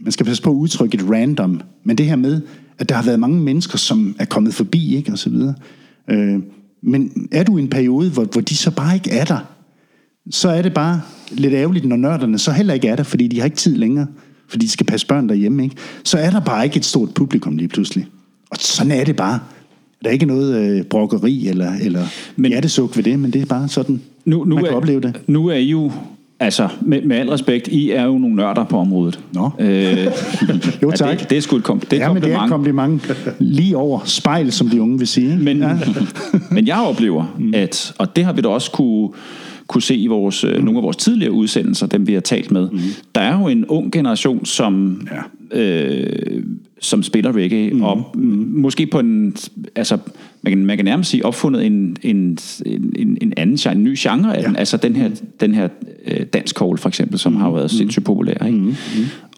[0.00, 2.40] man skal passe på at udtrykke et random, men det her med,
[2.78, 5.54] at der har været mange mennesker, som er kommet forbi, ikke, og så videre.
[6.10, 6.38] Øh,
[6.82, 9.38] men er du i en periode, hvor, hvor de så bare ikke er der,
[10.30, 11.00] så er det bare,
[11.30, 14.06] lidt ærgerligt, når nørderne så heller ikke er der, fordi de har ikke tid længere,
[14.48, 15.76] fordi de skal passe børn derhjemme, ikke?
[16.04, 18.06] så er der bare ikke et stort publikum lige pludselig.
[18.50, 19.40] Og sådan er det bare.
[20.02, 22.06] Der er ikke noget øh, brokkeri eller, eller
[22.36, 25.00] men, hjertesuk ved det, men det er bare sådan, Nu, nu, man kan er, opleve
[25.00, 25.20] det.
[25.26, 25.92] nu er I jo,
[26.40, 29.20] altså med, med al respekt, I er jo nogle nørder på området.
[29.32, 29.50] Nå.
[29.60, 29.98] Øh,
[30.82, 31.20] Jo, ja, tak.
[31.20, 33.02] det, det er sgu et, kom, det er ja, men det er kompliment.
[33.02, 33.40] et kompliment.
[33.56, 35.38] Lige over spejl, som de unge vil sige.
[35.38, 35.68] Men, ja.
[35.68, 35.76] ja.
[36.54, 39.08] men jeg oplever, at, og det har vi da også kunne,
[39.66, 40.64] kunne se i vores, mm.
[40.64, 42.78] nogle af vores tidligere udsendelser, dem vi har talt med, mm.
[43.14, 45.00] der er jo en ung generation, som,
[45.52, 45.60] ja.
[45.60, 46.42] øh,
[46.80, 47.82] som spiller reggae, mm.
[47.82, 48.52] og mm.
[48.56, 49.36] måske på en,
[49.76, 49.98] altså
[50.44, 53.94] man kan, man kan nærmest sige opfundet en, en, en, en anden genre, en ny
[53.98, 54.48] genre af ja.
[54.48, 55.68] den, altså den her, den her
[56.06, 57.38] øh, dansk call for eksempel, som mm.
[57.38, 58.46] har været sindssygt populær.
[58.46, 58.58] Ikke?
[58.58, 58.74] Mm.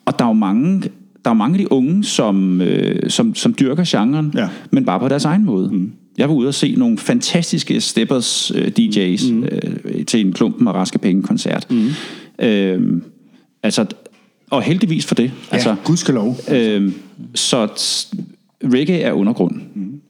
[0.04, 0.82] Og der er jo mange
[1.24, 4.48] der er mange af de unge, som, øh, som, som dyrker genren, Ja.
[4.70, 5.68] men bare på deres egen måde.
[5.72, 5.92] Mm.
[6.18, 9.44] Jeg var ude og se nogle fantastiske Steppers øh, DJ's mm.
[9.44, 11.66] øh, til en klumpen og raske penge koncert.
[11.70, 11.88] Mm.
[12.38, 13.02] Øh,
[13.62, 13.86] altså,
[14.50, 15.24] og heldigvis for det.
[15.24, 16.36] Ja, altså, gudskelov.
[16.52, 16.92] øh,
[17.34, 17.66] så
[18.64, 19.60] reggae er undergrund.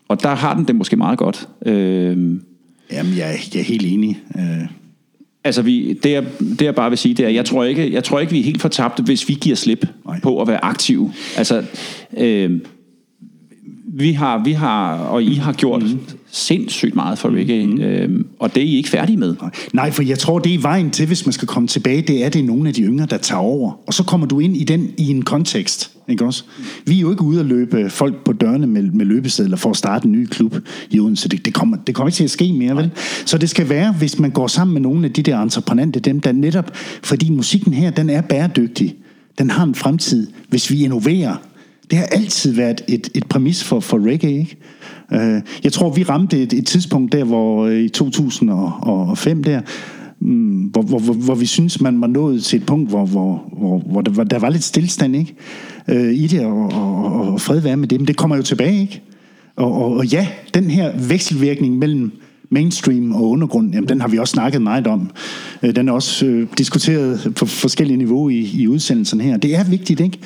[0.08, 1.48] Og der har den det måske meget godt.
[1.66, 2.16] Øh,
[2.92, 4.18] Jamen, jeg, er- jeg er helt enig.
[4.38, 4.66] Øh,
[5.44, 8.04] Altså, vi, det, jeg, det jeg bare vil sige, det er, jeg tror ikke, jeg
[8.04, 9.86] tror ikke vi er helt fortabte, hvis vi giver slip.
[10.06, 10.20] Nej.
[10.20, 11.12] på at være aktive.
[11.36, 11.64] Altså,
[12.16, 12.60] øh,
[13.98, 16.00] vi har, vi har, og I har gjort mm.
[16.30, 17.80] sindssygt meget for reggae, mm.
[17.80, 19.34] øh, og det er I ikke færdige med.
[19.40, 19.50] Nej.
[19.72, 22.28] Nej, for jeg tror, det er vejen til, hvis man skal komme tilbage, det er,
[22.28, 23.72] det er nogle af de yngre, der tager over.
[23.86, 25.90] Og så kommer du ind i den i en kontekst.
[26.08, 26.44] Ikke også?
[26.86, 29.76] Vi er jo ikke ude at løbe folk på dørene med, med løbesedler for at
[29.76, 30.56] starte en ny klub
[30.90, 31.28] i Odense.
[31.28, 32.90] Det, det, kommer, det kommer ikke til at ske mere, vel?
[33.26, 36.20] Så det skal være, hvis man går sammen med nogle af de der entreprenante, dem
[36.20, 38.94] der netop, fordi musikken her, den er bæredygtig.
[39.38, 41.36] Den har en fremtid, hvis vi innoverer.
[41.90, 44.56] Det har altid været et, et præmis for, for reggae, ikke?
[45.12, 49.60] Øh, Jeg tror, vi ramte et, et tidspunkt der, hvor øh, i 2005 der,
[50.20, 53.48] mm, hvor, hvor, hvor, hvor vi synes man var nået til et punkt, hvor, hvor,
[53.58, 55.34] hvor, hvor der, var, der var lidt stillstand ikke?
[55.88, 58.00] Øh, i det, og, og, og fred være med det.
[58.00, 59.02] Men det kommer jo tilbage, ikke?
[59.56, 62.12] Og, og, og ja, den her vekselvirkning mellem
[62.50, 65.10] mainstream og undergrund, jamen, den har vi også snakket meget om.
[65.62, 69.36] Øh, Den er også øh, diskuteret på forskellige niveauer i, i udsendelserne her.
[69.36, 70.18] Det er vigtigt, ikke?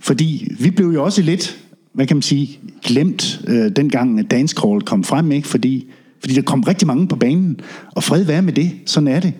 [0.00, 1.58] Fordi vi blev jo også lidt,
[1.92, 4.54] hvad kan man sige, glemt øh, dengang, at Dance
[4.86, 5.48] kom frem, ikke?
[5.48, 5.86] Fordi,
[6.20, 7.60] fordi der kom rigtig mange på banen,
[7.92, 9.32] og fred være med det, sådan er det.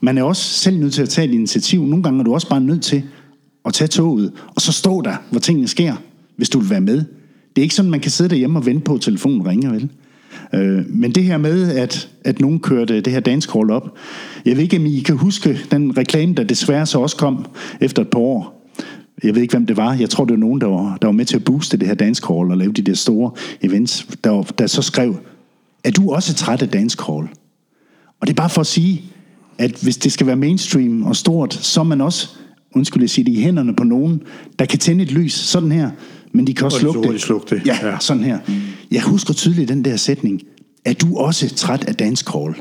[0.00, 1.86] Man er også selv nødt til at tage et initiativ.
[1.86, 3.02] Nogle gange er du også bare nødt til
[3.64, 5.94] at tage toget, og så stå der, hvor tingene sker,
[6.36, 6.96] hvis du vil være med.
[7.56, 9.90] Det er ikke sådan, man kan sidde derhjemme og vente på, at telefonen ringer, vel?
[10.54, 13.96] Øh, men det her med, at, at nogen kørte det her dance call op,
[14.44, 17.46] jeg ved ikke, om I kan huske den reklame, der desværre så også kom
[17.80, 18.55] efter et par år.
[19.24, 19.94] Jeg ved ikke, hvem det var.
[19.94, 21.94] Jeg tror, det var nogen, der var, der var med til at booste det her
[21.94, 23.30] dance call og lave de der store
[23.62, 25.16] events, der, var- der så skrev,
[25.84, 27.28] er du også træt af dance call?
[28.20, 29.02] Og det er bare for at sige,
[29.58, 32.28] at hvis det skal være mainstream og stort, så er man også,
[32.74, 34.22] undskyld jeg siger det, i hænderne på nogen,
[34.58, 35.90] der kan tænde et lys, sådan her,
[36.32, 37.20] men de kan også Og så slukke det.
[37.20, 37.66] slukke det.
[37.66, 37.88] Ja, Ja.
[37.88, 38.38] ja, sådan her.
[38.90, 40.40] Jeg husker tydeligt den der sætning,
[40.84, 42.54] er du også træt af dance call?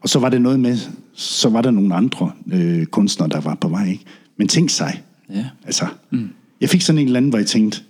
[0.00, 0.78] Og så var det noget med,
[1.14, 4.04] så var der nogle andre øh, kunstnere, der var på vej, ikke?
[4.38, 5.44] Men tænk sig, Ja.
[5.64, 6.28] altså, mm.
[6.60, 7.82] jeg fik sådan en eller anden, hvor jeg tænkte,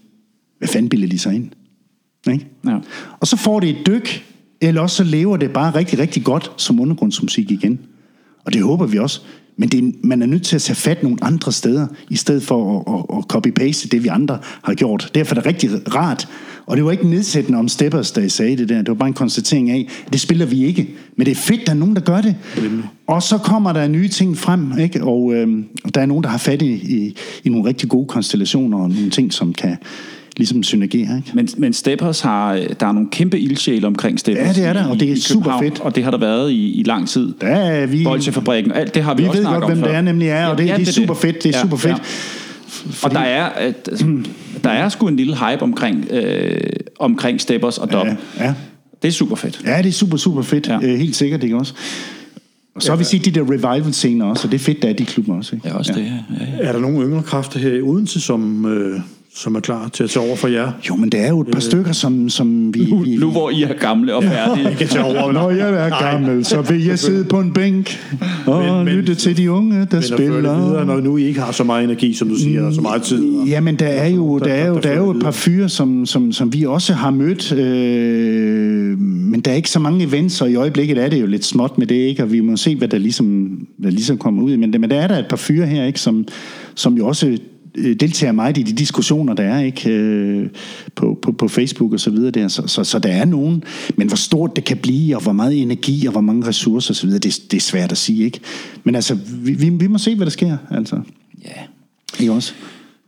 [0.59, 1.51] hvad fanden bilder de sig ind?
[2.32, 2.47] Ikke?
[2.66, 2.78] Ja.
[3.20, 4.24] Og så får det et dyk,
[4.61, 7.80] eller også så lever det bare rigtig, rigtig godt som undergrundsmusik igen.
[8.45, 9.20] Og det håber vi også.
[9.57, 12.43] Men det er, man er nødt til at tage fat nogle andre steder, i stedet
[12.43, 15.11] for at, at, at copy-paste det, vi andre har gjort.
[15.15, 16.29] Derfor er det rigtig rart.
[16.67, 18.79] Og det var ikke nedsættende om Steppers, da jeg sagde det der.
[18.79, 20.89] Det var bare en konstatering af, at det spiller vi ikke.
[21.17, 22.37] Men det er fedt, der er nogen, der gør det.
[23.07, 25.05] Og så kommer der nye ting frem, ikke?
[25.05, 28.79] Og øhm, der er nogen, der har fat i, i, i nogle rigtig gode konstellationer,
[28.79, 29.77] og nogle ting, som kan
[30.37, 31.30] ligesom synergere, ikke?
[31.35, 34.47] Men, men Steppers har, der er nogle kæmpe ildsjæle omkring Steppers.
[34.47, 35.80] Ja, det er der, og det er super København, fedt.
[35.80, 37.32] Og det har der været i, i lang tid.
[37.41, 38.05] Der er vi...
[38.05, 39.91] Bolsjefabrikken, alt det har vi, Vi også ved snakket godt, om hvem før.
[39.91, 41.43] det er nemlig er, og det, Ja, det er super fedt.
[41.43, 42.03] Det er super fedt.
[43.03, 43.91] Og der er, at,
[44.64, 46.61] der er sgu en lille hype omkring, øh,
[46.99, 48.07] omkring Steppers og Dub.
[48.07, 48.55] Ja, ja.
[49.03, 49.61] Det er super fedt.
[49.66, 50.68] ja, det er super, super fedt.
[50.68, 50.78] Ja.
[50.82, 50.87] Ja.
[50.87, 51.74] Øh, helt sikkert, ikke også?
[52.74, 54.93] Og så har vi set de der revival-scener også, og det er fedt, der er
[54.93, 55.57] de klubber også.
[55.57, 55.68] Ikke?
[55.68, 56.01] Ja, også ja.
[56.01, 56.07] det.
[56.07, 56.68] Ja, ja.
[56.68, 59.01] Er der nogle yngre kræfter her i Odense, som, øh,
[59.37, 60.72] som er klar til at tage over for jer?
[60.89, 62.87] Jo, men der er jo et par stykker, som, som vi...
[62.91, 64.70] Nu, vi nu hvor I er gamle og færdige.
[64.72, 65.32] I kan tage over.
[65.32, 67.99] Når jeg er gammel, så vil jeg sidde på en bænk
[68.47, 70.66] og Men- men- lytte til de unge, der Men det spiller.
[70.66, 73.03] videre, når nu I ikke har så meget energi, som du siger, og så meget
[73.03, 73.24] tid.
[73.37, 76.07] Og, Jamen, der er jo, der er jo, der er jo et par fyre, som,
[76.07, 80.51] som, som vi også har mødt, øh, men der er ikke så mange events, og
[80.51, 82.22] i øjeblikket er det jo lidt småt med det, ikke?
[82.22, 84.57] og vi må se, hvad der ligesom, hvad ligesom kommer ud.
[84.57, 86.01] Men, men der er der et par fyre her, ikke?
[86.01, 86.24] Som,
[86.74, 87.37] som jo også øh,
[87.77, 90.49] deltager meget i de diskussioner, der er ikke øh,
[90.95, 92.49] på, på, på Facebook og så videre der.
[92.49, 93.64] Så, så, så der er nogen,
[93.97, 96.97] men hvor stort det kan blive, og hvor meget energi, og hvor mange ressourcer og
[96.97, 98.41] så videre, det, det er svært at sige, ikke?
[98.85, 101.01] Men altså, vi, vi, vi må se, hvad der sker, altså.
[101.45, 101.62] Ja,
[102.20, 102.53] Ikke også?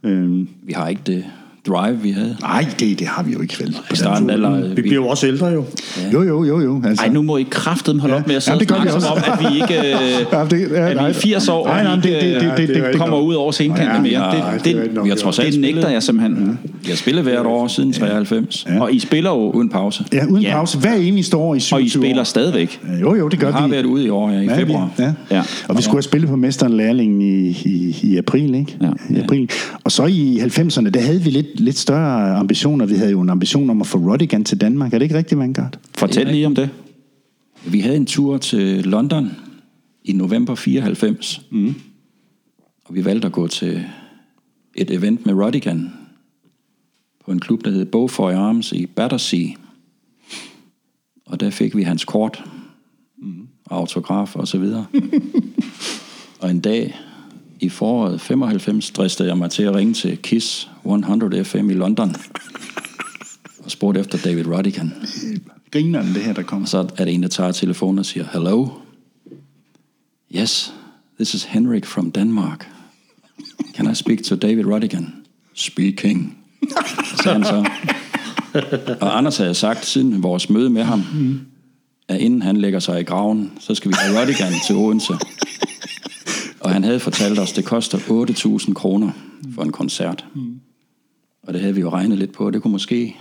[0.03, 1.25] Øhm, vi har ikke det
[1.69, 2.37] drive, vi havde.
[2.41, 3.77] nej, det, det har vi jo ikke vel.
[3.93, 5.65] I starten eller Vi bliver jo også ældre jo.
[6.13, 6.83] Jo, jo, jo, jo.
[6.87, 7.05] Altså.
[7.05, 8.21] Ej, nu må I kraftedeme holde Ja.
[8.21, 9.91] op med at sidde Ja, det gør og vi snakke om, at vi ikke øh,
[10.33, 11.09] Ja, det- ja, at vi nej.
[11.09, 12.97] er 80 år, Nej, og nej, vi det- ikke det- det- øh, det- det rigtigt
[12.99, 14.55] kommer ud over scenekanten Ja, mere.
[14.55, 15.75] Det, det er det, vi har trods alt det spillet.
[15.75, 16.59] nægter jeg simpelthen.
[16.83, 18.67] Vi har spillet hvert år siden 93.
[18.81, 20.05] Og I spiller jo, Uden pause.
[20.13, 20.51] Ja, uden Ja.
[20.53, 20.79] pause.
[20.79, 22.81] Hver eneste år i 27 og I spiller stadigvæk.
[23.01, 23.73] Jo, jo, det gør Vi har vi.
[23.73, 24.91] været ude i år, ja, i Ja, februar.
[24.99, 25.05] Ja.
[25.05, 25.13] Ja.
[25.31, 25.43] ja.
[25.69, 28.77] Og vi skulle have spillet på Mesteren Lærlingen i, i, i april, ikke?
[28.83, 28.89] Ja.
[29.17, 29.51] I april.
[29.85, 32.87] Og så i 90'erne, der havde vi lidt, lidt større ambitioner.
[32.87, 34.95] Vi havde jo en ambition om at få Rodigan til Danmark.
[34.95, 35.79] Er det ikke rigtigt, Vanguard?
[35.99, 36.71] Fortæl lige om det.
[37.67, 39.31] Vi havde en tur til London
[40.05, 41.43] i november 94.
[41.51, 41.75] Mm.
[42.85, 43.85] Og vi valgte at gå til
[44.75, 45.93] et event med Rodigan
[47.25, 49.49] på en klub, der hed Beaufoy Arms i Battersea.
[51.27, 52.45] Og der fik vi hans kort,
[53.19, 53.49] mm.
[53.71, 54.87] autograf og så videre.
[56.41, 56.95] og en dag
[57.61, 62.17] i foråret 95 dristede jeg mig til at ringe til KISS 100 FM i London
[63.65, 64.93] og spurgte efter David Rodigan.
[65.71, 66.65] Grineren, det her, der kommer.
[66.65, 68.69] Og så er der en, der tager telefonen og siger, Hello?
[70.37, 70.75] Yes,
[71.17, 72.69] this is Henrik from Denmark.
[73.75, 75.15] Can I speak to David Rodigan?
[75.55, 76.39] Speaking.
[77.23, 77.71] Så han så.
[79.01, 81.03] Og Anders havde sagt siden vores møde med ham,
[82.09, 85.15] at inden han lægger sig i graven, så skal vi have Rodigan til Odense.
[86.67, 89.13] Og han havde fortalt os, at det koster 8.000 kroner
[89.55, 90.25] for en koncert.
[91.43, 92.51] Og det havde vi jo regnet lidt på.
[92.51, 93.17] Det kunne måske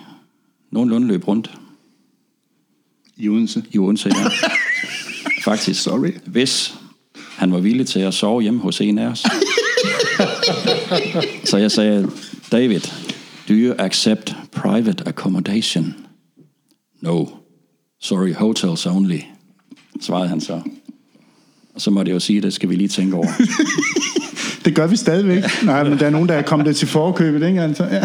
[0.72, 1.52] nogenlunde løbe rundt
[3.18, 3.64] I Odense.
[3.72, 4.30] i Odense, ja.
[5.52, 5.82] Faktisk.
[5.82, 6.12] Sorry.
[6.26, 6.76] Hvis
[7.16, 9.24] han var villig til at sove hjemme hos en af os.
[11.50, 12.10] Så jeg sagde,
[12.52, 12.82] David,
[13.50, 15.96] do you accept private accommodation?
[17.02, 17.26] No.
[18.02, 19.20] Sorry, hotels only.
[20.02, 20.62] Svarede han så.
[21.76, 23.28] Og så måtte jeg jo sige, det skal vi lige tænke over.
[24.66, 25.44] Det gør vi stadigvæk.
[25.64, 27.62] Nej, men der er nogen, der er kommet det til forkøbet, ikke?
[27.62, 28.02] Altså, ja.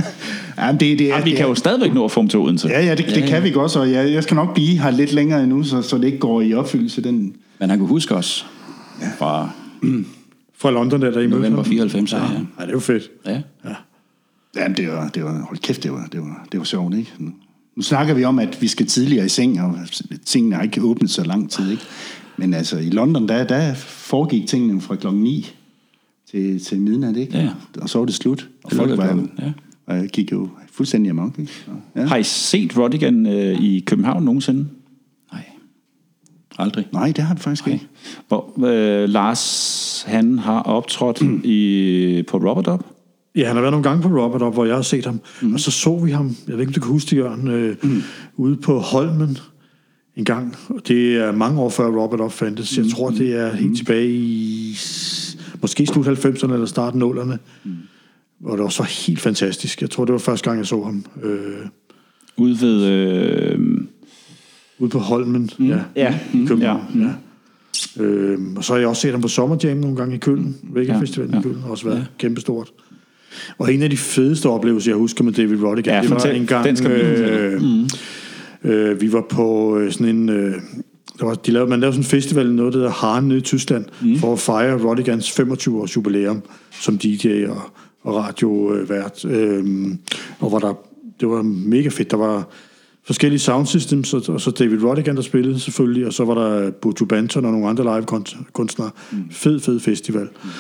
[0.59, 2.21] Ja, men det, det er, Ja, vi det kan er- jo stadigvæk nå at få
[2.21, 2.68] dem til Odense.
[2.68, 5.12] Ja, ja, det, det kan vi godt, og jeg, jeg skal nok blive her lidt
[5.12, 7.03] længere endnu, så, så det ikke går i opfyldelse.
[7.03, 8.47] Den, Men han kunne huske os
[9.18, 9.51] fra
[10.59, 11.64] Fra London, der, der I november ham.
[11.64, 12.12] 94.
[12.12, 12.18] Ja.
[12.18, 12.25] ja.
[12.25, 13.11] Ja, det er jo fedt.
[13.27, 13.41] ja.
[14.57, 17.12] Jamen, det var, det var, hold kæft, det var, det var, det var sjovt, ikke?
[17.18, 17.31] Nu,
[17.77, 19.75] nu snakker vi om, at vi skal tidligere i seng, og
[20.27, 21.83] tingene har ikke åbnet så lang tid, ikke?
[22.41, 25.47] Men altså, i London, der, der foregik tingene fra klokken 9
[26.30, 27.38] til, til midnat, ikke?
[27.38, 27.49] Ja.
[27.80, 28.49] Og så var det slut.
[28.64, 29.53] Og Det folk var, klokken, ja.
[29.86, 31.53] og jeg gik jo fuldstændig amok, ikke?
[31.97, 32.05] Ja.
[32.05, 34.66] Har I set Rodigan øh, i København nogensinde?
[35.32, 35.45] Nej.
[36.59, 36.86] Aldrig.
[36.93, 37.86] Nej, det har det faktisk ikke.
[38.28, 42.86] Hvor øh, Lars, han har optrådt i, på Robert Up.
[43.36, 45.20] Ja, han har været nogle gange på Robert op, hvor jeg har set ham.
[45.43, 45.55] Mm.
[45.55, 47.76] Og så så vi ham, jeg ved ikke, om du kan huske det, Jørgen, øh,
[47.82, 48.03] mm.
[48.36, 49.38] ude på Holmen
[50.21, 50.57] en gang.
[50.68, 52.77] Og det er mange år før Robert op fandtes.
[52.77, 54.77] Jeg tror, det er helt tilbage i
[55.61, 57.37] måske slut 90'erne eller start 0'erne.
[57.64, 57.71] Mm.
[58.39, 59.81] Hvor det var helt fantastisk.
[59.81, 61.05] Jeg tror, det var første gang, jeg så ham.
[61.23, 61.66] Øh,
[62.37, 62.85] Ude ved...
[62.85, 63.59] Øh,
[64.79, 65.66] ude på Holmen, mm.
[65.66, 65.79] ja.
[65.97, 66.83] ja, i København.
[66.95, 67.01] Ja.
[67.01, 68.03] Ja.
[68.03, 70.57] Øhm, og så har jeg også set ham på Summer Jam nogle gange i Køln.
[70.77, 71.39] Reggae Ja, ja.
[71.39, 72.05] i Køln også været ja.
[72.18, 72.68] kæmpestort.
[73.59, 76.37] Og en af de fedeste oplevelser, jeg husker med David Rodigan, Ja, det var fortæl.
[76.37, 77.62] en gang, Den skal øh,
[78.64, 80.28] øh, vi var på øh, sådan en...
[80.28, 80.54] Øh,
[81.18, 83.42] der var, de lavede, man lavede sådan en festival, noget der hedder Haren nede i
[83.42, 84.18] Tyskland, mm.
[84.18, 87.62] for at fejre Rodigans 25 års jubilæum som DJ og,
[88.02, 89.24] og radiovært.
[89.24, 89.98] Øhm,
[90.38, 90.74] og hvor der,
[91.20, 92.11] det var mega fedt.
[92.11, 92.48] Der var
[93.04, 96.70] forskellige sound systems, og, og så David Rodigan, der spillede selvfølgelig, og så var der
[96.70, 98.90] Buju Banton og nogle andre live-kunstnere.
[99.12, 99.18] Mm.
[99.30, 100.22] Fed, fed festival.
[100.22, 100.50] Mm.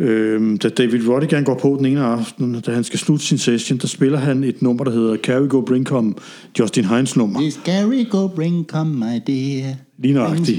[0.00, 3.78] Øhm, da David Rodigan går på den ene aften, da han skal slutte sin session,
[3.78, 6.14] der spiller han et nummer, der hedder Carry Go Bring Come,
[6.58, 7.40] Justin Hines nummer.
[7.40, 9.74] Is Gary go bring come, my dear.
[9.98, 10.58] Lige nøjagtigt.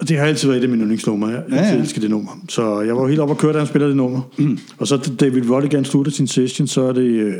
[0.00, 1.28] Og det har altid været et af mine yndlingsnumre.
[1.28, 2.30] Jeg Ja, ja, elsker det nummer.
[2.48, 4.20] Så jeg var helt oppe og køre, da han spillede det nummer.
[4.38, 4.58] Mm.
[4.78, 7.34] Og så da David Rodigan slutter sin session, så er det øh,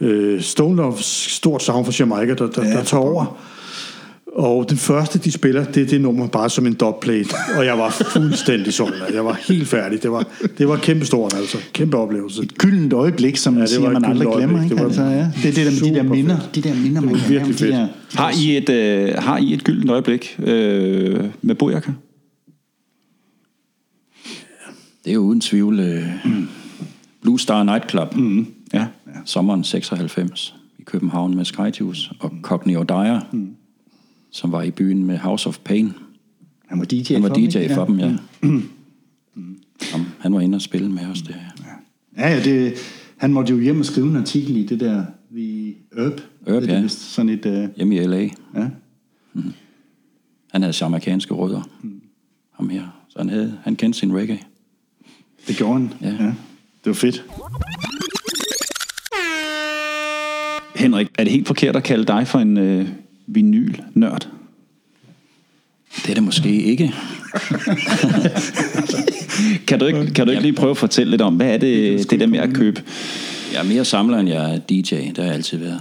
[0.00, 3.38] øh, Stone Loves stort savn for Jamaica, der, der, ja, der tager over.
[4.32, 7.34] Og den første, de spiller, det er det nummer bare som en dubplate.
[7.56, 8.94] Og jeg var fuldstændig solgt.
[9.14, 10.02] Jeg var helt færdig.
[10.02, 10.26] Det var,
[10.58, 11.58] det var kæmpestort, altså.
[11.72, 12.42] Kæmpe oplevelse.
[12.42, 14.58] Et gyldent øjeblik, som Ja, ja, det siger, man aldrig gyldent glemmer.
[14.58, 14.70] øjeblik.
[14.70, 14.74] Ikke?
[14.74, 15.30] Det var Altså, ja.
[15.42, 16.40] Det er det der med de der minder.
[16.40, 16.54] fedt.
[16.54, 17.72] De der minder, man kan virkelig fedt.
[17.72, 21.90] De der, har, I et, øh, har I et gyldent øjeblik øh, med Bojaka?
[25.04, 26.02] Det er jo uden tvivl øh,
[27.22, 28.16] Blue Star Nightclub.
[28.16, 28.46] Mm.
[28.74, 28.86] Ja.
[29.24, 33.48] Sommeren 96 i København med Skyjuice og Cockney O'Dyer, mm.
[34.38, 35.92] Som var i byen med House of Pain.
[36.66, 37.74] han var DJ Han var for dem, DJ ikke?
[37.74, 38.16] for dem, ja.
[38.42, 38.62] Mm.
[39.92, 41.22] Ham, han var inde og spille med os.
[41.22, 41.36] Det.
[42.16, 42.74] Ja, ja, det,
[43.16, 46.20] han måtte jo hjem og skrive en artikel i det der, vi Urb.
[46.46, 46.74] Urb, det, ja.
[46.74, 48.28] er vist sådan et, uh, Hjemme i L.A.
[48.54, 48.68] ja.
[50.52, 51.68] Han havde jamaikanske rødder.
[52.52, 52.82] Ham her.
[53.08, 54.38] Så han, havde, han kendte sin reggae.
[55.48, 55.92] Det gjorde han.
[56.00, 56.24] Ja.
[56.24, 56.34] ja.
[56.84, 57.24] Det var fedt.
[60.76, 62.88] Henrik, er det helt forkert at kalde dig for en øh,
[63.28, 64.28] vinyl-nørd?
[65.96, 66.94] Det er det måske ikke.
[69.66, 72.10] Kan du ikke, kan du ikke lige prøve at fortælle lidt om, hvad er det,
[72.10, 72.82] det der med at købe?
[73.52, 74.94] Jeg er mere samler, end jeg er DJ.
[74.94, 75.80] Det har jeg altid været.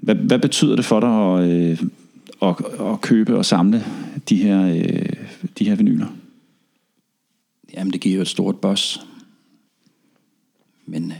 [0.00, 1.78] Hvad, hvad betyder det for dig at, øh,
[2.42, 2.56] at,
[2.92, 3.84] at købe og samle
[4.28, 5.12] de her, øh,
[5.58, 6.06] de her vinyler?
[7.74, 9.00] Jamen, det giver jo et stort boss.
[10.86, 11.16] Men øh,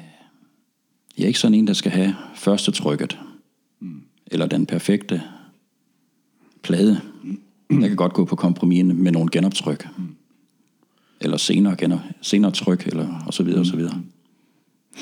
[1.18, 3.18] jeg er ikke sådan en, der skal have første trykket.
[4.26, 5.22] Eller den perfekte
[6.63, 7.01] plade.
[7.71, 9.89] Jeg kan godt gå på kompromis med nogle genoptryk.
[11.21, 14.03] Eller senere, gener, senere tryk, eller og så videre, og så videre.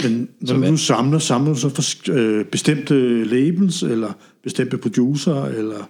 [0.03, 5.45] Men når hvad- du samler, samler du så for øh, bestemte labels, eller bestemte producer,
[5.45, 5.89] eller,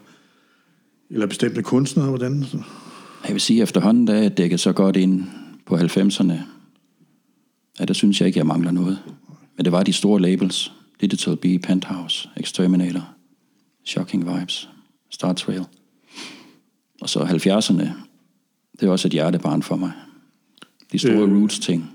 [1.11, 2.09] eller bestemte kunstnere?
[2.09, 2.45] Hvordan?
[3.27, 5.25] Jeg vil sige, at efterhånden, da jeg dækket så godt ind
[5.67, 6.33] på 90'erne,
[7.81, 8.99] ja, der synes jeg ikke, jeg mangler noget.
[9.57, 10.73] Men det var de store labels.
[11.01, 13.09] Digital B, Penthouse, Exterminator,
[13.85, 14.69] Shocking Vibes,
[15.17, 15.65] Star Trail.
[17.01, 17.89] Og så 70'erne,
[18.81, 19.93] det er også et hjertebarn for mig.
[20.93, 21.31] De store Øh.
[21.31, 21.37] øh.
[21.41, 21.91] roots ting.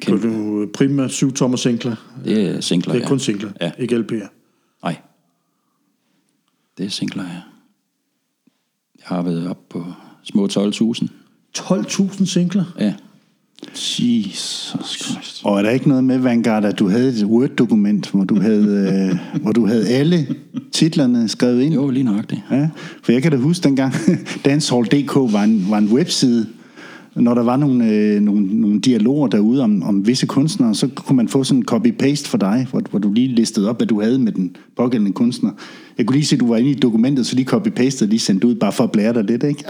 [0.00, 1.96] Kan du primært syv tommer singler?
[2.24, 3.08] Det er singler, Det er ja.
[3.08, 3.72] kun singler, Ja.
[3.78, 4.28] ikke LP'er.
[4.82, 4.96] Nej.
[6.78, 7.40] Det er singler, ja.
[8.98, 9.84] Jeg har været op på
[10.22, 11.08] små 12.000.
[11.58, 12.64] 12.000 singler?
[12.78, 12.94] Ja.
[13.70, 15.40] Jesus Christ.
[15.44, 19.10] Og er der ikke noget med, Vanguard, at du havde et Word-dokument, hvor du havde,
[19.34, 20.26] øh, hvor du havde alle
[20.72, 21.74] titlerne skrevet ind?
[21.74, 22.40] Jo, lige nøjagtigt.
[22.50, 22.68] Ja,
[23.02, 23.94] for jeg kan da huske dengang,
[24.44, 26.46] Dancehall.dk var en, var en webside,
[27.14, 31.16] når der var nogle, øh, nogle, nogle dialoger derude om, om visse kunstnere, så kunne
[31.16, 34.00] man få sådan en copy-paste for dig, hvor, hvor du lige listede op, hvad du
[34.00, 35.50] havde med den pågældende kunstner.
[35.98, 38.18] Jeg kunne lige se, at du var inde i dokumentet, så lige copy-paste og lige
[38.18, 39.64] sendte ud, bare for at blære dig lidt, ikke?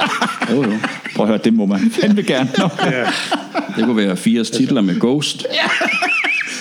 [0.51, 0.73] Jo, jo.
[1.17, 2.51] Prøv at høre, det må man fandme gerne.
[2.59, 2.69] Nå.
[3.77, 5.47] Det kunne være 80 titler med Ghost.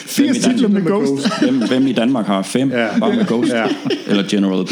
[0.06, 1.40] 80 titler med Ghost.
[1.42, 3.00] Hvem, hvem i Danmark har fem ja.
[3.00, 3.52] bare med Ghost?
[3.52, 3.66] Ja.
[4.08, 4.72] Eller General B.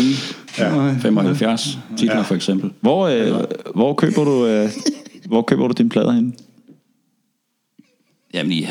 [0.57, 0.95] Ja.
[1.01, 2.21] 75 titler ja.
[2.21, 2.71] for eksempel.
[2.81, 3.43] Hvor, øh,
[3.75, 4.69] hvor, køber du, øh,
[5.27, 6.33] hvor køber du dine plader henne?
[8.33, 8.67] Jamen i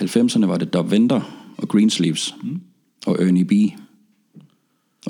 [0.00, 1.20] 90'erne var det Dub Venter
[1.58, 2.60] og Greensleeves mm.
[3.06, 3.52] og Ernie B.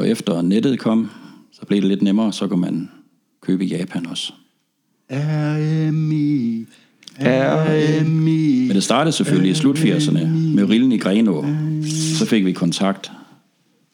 [0.02, 1.10] Og efter nettet kom,
[1.52, 2.90] så blev det lidt nemmere, så kunne man
[3.42, 4.32] købe i Japan også.
[5.10, 6.66] RMI,
[7.20, 8.66] RMI.
[8.66, 11.46] Men det startede selvfølgelig i slut 80'erne med Rillen i Grenå.
[12.18, 13.12] Så fik vi kontakt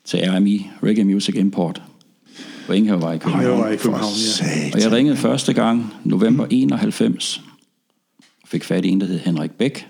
[0.04, 1.82] til RMI, Reggae Music Import,
[2.66, 3.60] på Ingehavevej i Jeg København.
[3.60, 4.70] var i København, ja.
[4.74, 7.40] Og jeg ringede første gang, november 91,
[8.42, 9.86] og fik fat i en, der hed Henrik Bæk.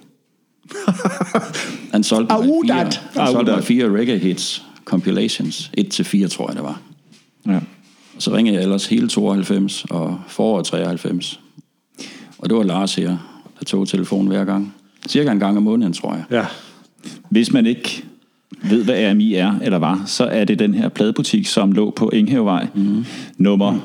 [1.93, 2.75] Han solgte mig fire,
[3.23, 6.81] han solgte mig fire reggae hits, compilations, 1-4 tror jeg det var.
[7.47, 7.61] Ja.
[8.17, 11.41] Og så ringede jeg ellers hele 92 og foråret 93.
[12.39, 14.75] Og det var Lars her, der tog telefonen hver gang.
[15.09, 16.25] Cirka en gang om måneden, tror jeg.
[16.31, 16.45] Ja.
[17.31, 18.05] Hvis man ikke
[18.63, 22.11] ved, hvad RMI er eller var, så er det den her pladebutik, som lå på
[22.13, 23.05] Enghavevej, mm.
[23.39, 23.79] nummer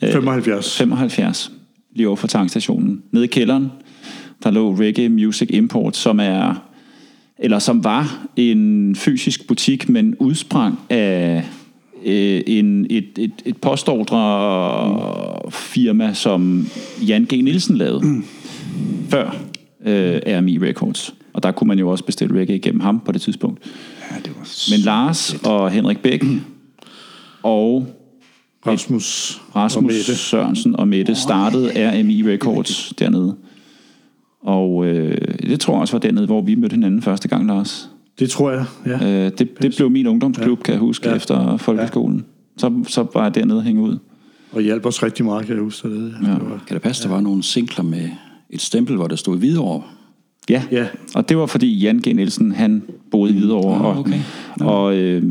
[0.00, 0.76] 75.
[0.76, 1.52] 75,
[1.94, 3.02] lige over for tankstationen.
[3.10, 3.72] Nede i kælderen,
[4.42, 6.54] der lå Reggae Music Import, som er
[7.38, 11.44] eller som var en fysisk butik, men udsprang af
[12.04, 16.66] øh, en, et, et, et postordre firma, som
[17.08, 17.32] Jan G.
[17.32, 18.24] Nielsen lavede mm.
[19.08, 19.36] før
[19.86, 21.14] øh, RMI Records.
[21.32, 23.60] Og der kunne man jo også bestille reggae igennem ham på det tidspunkt.
[24.10, 26.24] Ja, det var Men Lars og Henrik Bæk
[27.42, 27.86] og
[28.66, 30.16] Rasmus, Rasmus og Mette.
[30.16, 33.36] Sørensen og Mette startede RMI Records dernede.
[34.44, 37.90] Og øh, det tror jeg også var dernede, hvor vi mødte hinanden første gang, Lars.
[38.18, 39.24] Det tror jeg, ja.
[39.26, 41.14] Øh, det, det blev min ungdomsklub, kan jeg huske, Ja.
[41.16, 42.24] efter folkeskolen.
[42.56, 43.98] Så, så var jeg dernede og hænge ud.
[44.52, 45.88] Og hjalp os rigtig meget, kan jeg huske.
[45.88, 46.30] Det, ja.
[46.30, 48.08] det var, Kan det passe, der var nogle singler med
[48.50, 49.82] et stempel, hvor der stod Hvidovre?
[50.50, 50.62] Ja.
[50.72, 50.86] Ja.
[51.14, 52.06] og det var fordi Jan G.
[52.16, 54.20] Nielsen, han boede i Hvidovre, Ah, og, okay.
[54.60, 55.22] og øh,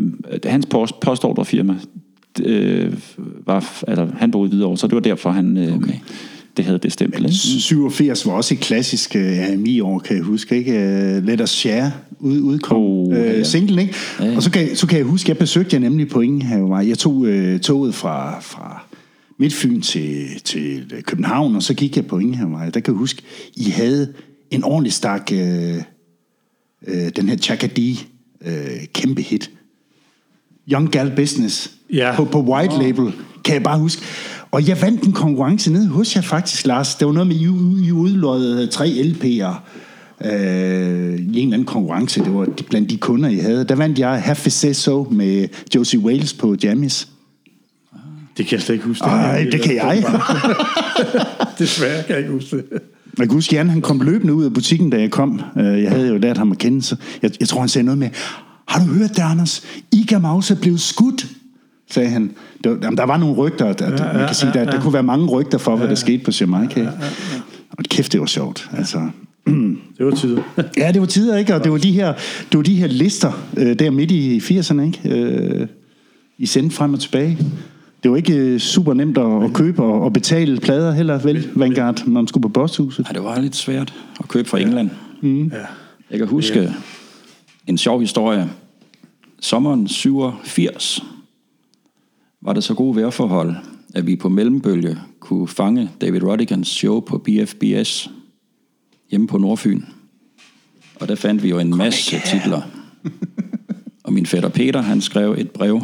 [0.45, 1.76] hans post, postordrefirma,
[2.44, 2.94] øh,
[3.45, 5.94] var, altså, han boede i Hvidovre, så det var derfor, han øh, Okay.
[6.58, 7.26] Det havde det stempel.
[7.26, 7.36] Ikke?
[7.36, 10.58] 87 var også et klassisk uh, RMI-år, kan jeg huske.
[10.58, 10.72] Ikke?
[10.72, 13.44] Uh, Let Us Share ud, udkom Oh, uh, ja.
[13.44, 13.96] singlen, ikke?
[14.20, 14.36] Ja, ja.
[14.36, 16.88] Og så kan, så kan jeg huske, jeg besøgte jer nemlig på Ingenhavevej.
[16.88, 18.86] Jeg tog uh, toget fra, fra
[19.40, 22.70] Midtfyn til, til København, og så gik jeg på Ingenhavevej.
[22.70, 23.22] Der kan jeg huske,
[23.56, 24.14] I havde
[24.52, 25.38] en ordentlig stak, uh,
[26.88, 28.06] uh, den her Chakadi,
[28.46, 28.52] uh,
[28.94, 29.52] kæmpe hit.
[30.72, 32.16] Young Gal Business Ja.
[32.16, 33.12] på, på White Label,
[33.46, 34.02] kan jeg bare huske.
[34.54, 36.96] Og jeg vandt en konkurrence nede hos jer faktisk, Lars.
[36.96, 37.44] Det var noget med, I,
[37.88, 39.54] I udlodede tre LP'er.
[40.28, 42.24] øh, i en eller anden konkurrence.
[42.24, 43.64] Det var blandt de kunder, jeg havde.
[43.64, 47.08] Der vandt jeg Have Say So med Josie Wales på Jammies.
[48.38, 49.06] Det kan jeg slet ikke huske.
[49.06, 50.04] Ej, det kan jeg.
[51.60, 52.66] Desværre kan jeg ikke huske det.
[53.18, 55.42] Jeg kan huske, Jan, han kom løbende ud af butikken, da jeg kom.
[55.60, 57.98] Øh, Jeg havde jo lært ham at kende, så jeg, jeg tror, han sagde noget
[57.98, 58.10] med,
[58.68, 59.64] har du hørt det, Anders?
[59.92, 61.28] Iga Mause blev skudt,
[61.94, 62.32] sagde han.
[62.64, 64.94] Det var, jamen, der var nogle rygter, der, der, man kan sige, der, der kunne
[64.94, 66.90] være mange rygter for, hvad der skete på Jamaica.
[67.72, 68.70] Og kæft, det var sjovt.
[68.78, 69.10] Altså,
[69.98, 70.41] Det var tider.
[70.78, 71.56] ja, det var tider, ikke?
[71.56, 72.14] Og det var de her,
[72.52, 74.99] det var de her lister, øh, der midt i 80'erne, ikke?
[75.06, 75.68] Øh,
[76.38, 77.38] I sendte frem og tilbage.
[78.03, 81.49] Det var ikke øh, super nemt at, at købe og, og betale plader heller, vel,
[81.56, 83.06] Vanguard, når man skulle på posthuset.
[83.10, 84.90] Ja, det var lidt svært at købe fra England.
[85.22, 85.52] Mm.
[86.11, 86.74] Jeg kan huske
[87.68, 88.49] en sjov historie.
[89.41, 91.03] Sommeren 87
[92.45, 93.56] var det så gode vejrforhold,
[93.94, 98.10] at vi på mellembølge kunne fange David Rodigans show på BFBS
[99.10, 99.82] hjemme på Nordfyn.
[100.95, 102.61] Og der fandt vi jo en masse titler.
[104.03, 105.82] Og min fætter Peter, han skrev et brev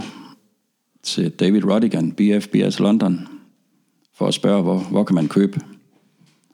[1.04, 3.28] til David Rodigan, BFBS London,
[4.18, 5.60] for at spørge, hvor, hvor kan man købe.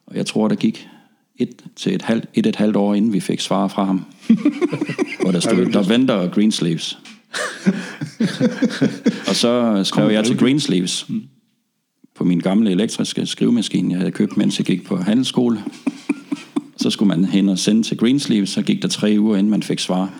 [0.06, 0.88] Og jeg tror, der gik
[1.36, 4.06] et til et halvt, et, et halvt år, inden vi fik svar fra ham.
[5.22, 6.99] hvor der stod, der venter Greensleeves.
[9.30, 11.07] og så skrev jeg til Greensleeves
[12.15, 15.64] på min gamle elektriske skrivemaskine, jeg havde købt, mens jeg gik på handelsskole.
[16.77, 19.64] Så skulle man hen og sende til Greensleeves, så gik der tre uger, inden man
[19.64, 20.14] fik svar.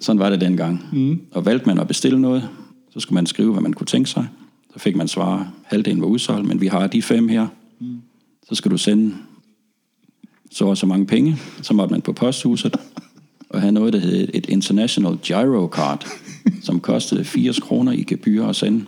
[0.00, 0.84] Sådan var det dengang.
[0.92, 1.20] Mm.
[1.30, 2.48] Og valgte man at bestille noget,
[2.90, 4.28] så skulle man skrive, hvad man kunne tænke sig.
[4.72, 7.46] Så fik man svar, halvdelen var udsolgt, men vi har de fem her.
[7.80, 8.00] Mm.
[8.48, 9.14] Så skal du sende
[10.50, 11.36] så og så mange penge.
[11.62, 12.76] Så måtte man på posthuset
[13.68, 16.06] og have noget, der hed et International Gyro Card,
[16.66, 18.84] som kostede 80 kroner i gebyr at sende.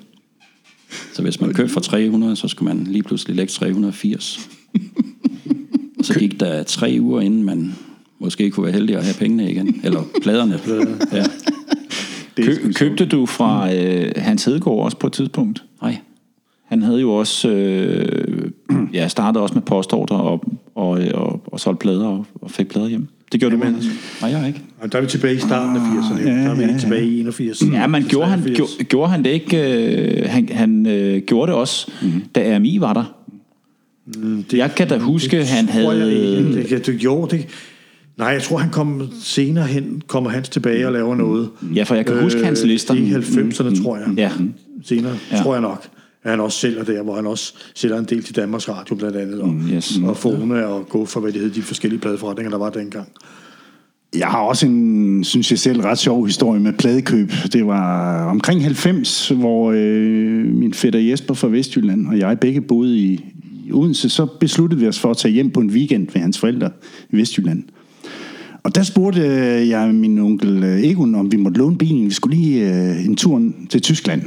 [1.13, 4.49] Så hvis man købte for 300, så skulle man lige pludselig lægge 380.
[5.99, 7.75] Og så gik der tre uger, inden man
[8.19, 9.81] måske kunne være heldig at have pengene igen.
[9.85, 10.61] Eller pladerne.
[11.13, 11.25] Ja.
[12.37, 15.65] Kø, købte du fra øh, Hans Hedegaard også på et tidspunkt?
[15.83, 15.99] Nej.
[16.65, 18.51] Han havde jo også, øh,
[18.95, 20.45] ja, startede også med postordre og,
[20.75, 23.09] og, og, og solgte plader og, og fik plader hjem.
[23.33, 23.85] Det gjorde du, Anders?
[24.21, 24.61] Nej, jeg ikke.
[24.81, 26.29] Og der er vi tilbage i starten af 80'erne.
[26.29, 27.63] Ja, der er vi ja, helt tilbage i 81.
[27.73, 28.57] Ja, men gjorde han, 83.
[28.57, 29.75] gjorde, gjorde han det ikke?
[30.23, 32.23] Øh, han han øh, gjorde det også, mm-hmm.
[32.35, 33.15] da RMI var der.
[34.17, 36.39] Mm, det, jeg kan da huske, det han jeg havde...
[36.39, 36.55] ikke.
[36.55, 37.47] Det, det, det, jo, det,
[38.19, 41.49] nej, jeg tror, han kom senere hen, kommer Hans tilbage og laver noget.
[41.75, 42.95] Ja, for jeg kan huske hans lister.
[42.95, 44.07] Det er i 90'erne, tror jeg.
[44.17, 44.31] Ja.
[44.85, 45.37] Senere, Ja.
[45.37, 45.43] ja.
[45.43, 45.87] tror jeg nok.
[46.23, 49.17] At han også sælger der, hvor han også sælger en del til Danmarks Radio blandt
[49.17, 49.41] andet.
[49.41, 49.99] Og, Mm, yes.
[50.05, 53.09] og Fone og gå for, hvad det hed, de forskellige pladeforretninger, der var dengang.
[54.17, 57.33] Jeg har også en, synes jeg selv, ret sjov historie med pladekøb.
[57.53, 62.99] Det var omkring 90, hvor øh, min fætter Jesper fra Vestjylland og jeg begge boede
[62.99, 63.25] i,
[63.67, 64.09] i Odense.
[64.09, 66.71] Så besluttede vi os for at tage hjem på en weekend ved hans forældre
[67.13, 67.63] i Vestjylland.
[68.63, 69.23] Og der spurgte
[69.69, 72.07] jeg min onkel øh, Egon, om vi måtte låne bilen.
[72.07, 74.23] Vi skulle lige øh, en tur til Tyskland.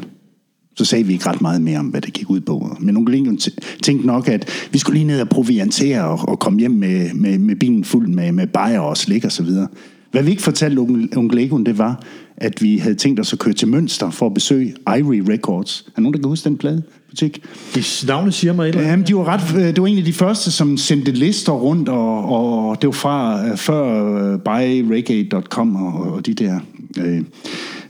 [0.76, 2.78] Så sagde vi ikke ret meget mere om, hvad det gik ud på.
[2.80, 6.60] Men onkel t- tænkte nok, at vi skulle lige ned og proviantere og, og komme
[6.60, 9.68] hjem med, med, med bilen fuld med, med bajer og slik og så videre.
[10.12, 12.04] Hvad vi ikke fortalte onkel, onkel Egon, det var,
[12.38, 15.86] at vi havde tænkt os at køre til Mønster for at besøge Ivory Records.
[15.95, 17.44] Er nogen, der kan huske den pladebutik?
[17.76, 19.08] De navnet siger mig et eller andet.
[19.08, 22.26] De var ret, øh, det var en af de første, som sendte lister rundt, og,
[22.26, 26.60] og det var fra øh, før øh, buyreggae.com og, og de der.
[27.00, 27.22] Øh,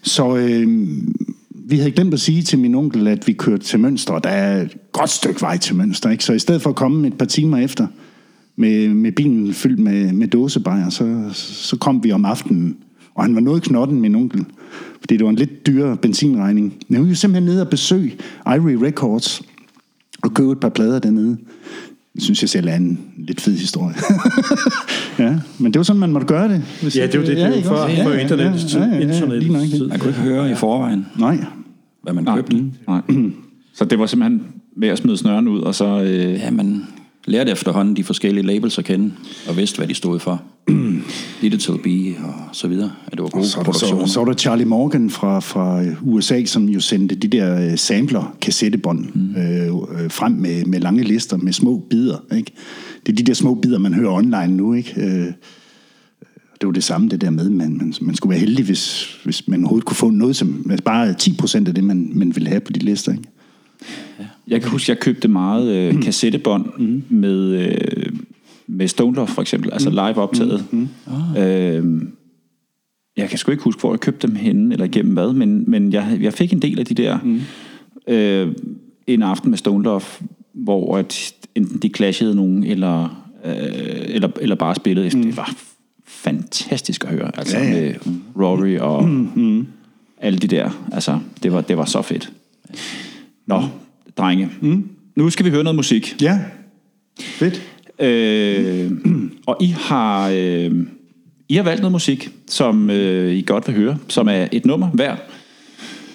[0.03, 0.87] så øh,
[1.73, 4.29] vi havde glemt at sige til min onkel, at vi kørte til Mønster, og der
[4.29, 6.09] er et godt stykke vej til Mønster.
[6.09, 6.23] Ikke?
[6.23, 7.87] Så i stedet for at komme et par timer efter,
[8.55, 12.75] med, med bilen fyldt med, med dåsebajer, så, så kom vi om aftenen.
[13.15, 14.45] Og han var noget knotten, min onkel.
[14.99, 16.73] Fordi det var en lidt dyrere benzinregning.
[16.87, 18.13] Men vi var simpelthen nede og besøge
[18.55, 19.41] Ivory Records
[20.23, 21.37] og købe et par plader dernede.
[22.15, 23.95] Det synes jeg selv er en lidt fed historie.
[25.19, 26.63] ja, men det var sådan, man måtte gøre det.
[26.81, 28.03] Hvis Ja, det var det, det var ikke før- også?
[28.03, 28.79] før internettets tid.
[29.01, 29.69] Internettets lige nok det.
[29.71, 29.87] tid.
[29.87, 31.37] Man kunne ikke høre i forvejen, Nej,
[32.03, 32.71] hvad man købte.
[32.87, 33.01] Nej.
[33.75, 34.43] Så det var simpelthen
[34.75, 36.01] med at smide snøren ud, og så...
[36.03, 36.83] Øh, Ja, man
[37.25, 39.11] lærte efterhånden de forskellige labels at kende,
[39.47, 40.41] og vidste, hvad de stod for.
[41.41, 41.87] Digital B
[42.23, 44.05] og så videre, at det var gode så, er der, produktioner.
[44.05, 47.77] så, så var der Charlie Morgan fra, fra USA, som jo sendte de der øh,
[47.77, 49.35] sampler, kassettebånd, mm.
[49.35, 49.67] øh,
[50.03, 52.17] øh, frem med, med lange lister, med små bidder.
[52.35, 52.51] Ikke?
[53.05, 54.73] Det er de der små bidder, man hører online nu.
[54.73, 55.01] Ikke?
[55.01, 55.25] Øh,
[56.63, 59.47] det var det samme det der med, man, man, man skulle være heldig, hvis, hvis
[59.47, 62.49] man overhovedet kunne få noget, som altså bare 10 procent af det, man, man ville
[62.49, 63.11] have på de lister.
[63.11, 63.23] Ikke?
[64.47, 67.03] Jeg kan huske, jeg købte meget øh, kassettebånd mm.
[67.09, 68.13] med, øh,
[68.67, 70.65] med Stone Love for eksempel, altså live optaget.
[70.71, 70.87] Mm.
[71.37, 72.01] Øh,
[73.17, 75.93] jeg kan sgu ikke huske, hvor jeg købte dem henne, eller igennem hvad, men, men
[75.93, 77.41] jeg, jeg fik en del af de der mm.
[78.13, 78.55] øh,
[79.07, 80.01] en aften med Stone Love,
[80.53, 85.13] hvor at enten de clashede nogen, eller øh, eller, eller bare spillet.
[85.15, 85.23] Mm.
[85.23, 85.55] Det var
[86.13, 87.95] fantastisk at høre, altså Ja, ja, med
[88.39, 89.67] Rory og mm.
[90.17, 90.87] alle de der.
[90.91, 92.31] Altså, det var, det var så fedt.
[93.45, 93.63] Nå,
[94.17, 94.49] drenge.
[94.61, 94.89] Mm.
[95.15, 96.21] Nu skal vi høre noget musik.
[96.21, 96.39] Ja,
[97.19, 97.61] fedt.
[97.99, 98.91] Øh,
[99.45, 100.71] og I har, øh,
[101.49, 104.87] I har valgt noget musik, som øh, I godt vil høre, som er et nummer
[104.87, 105.15] hver,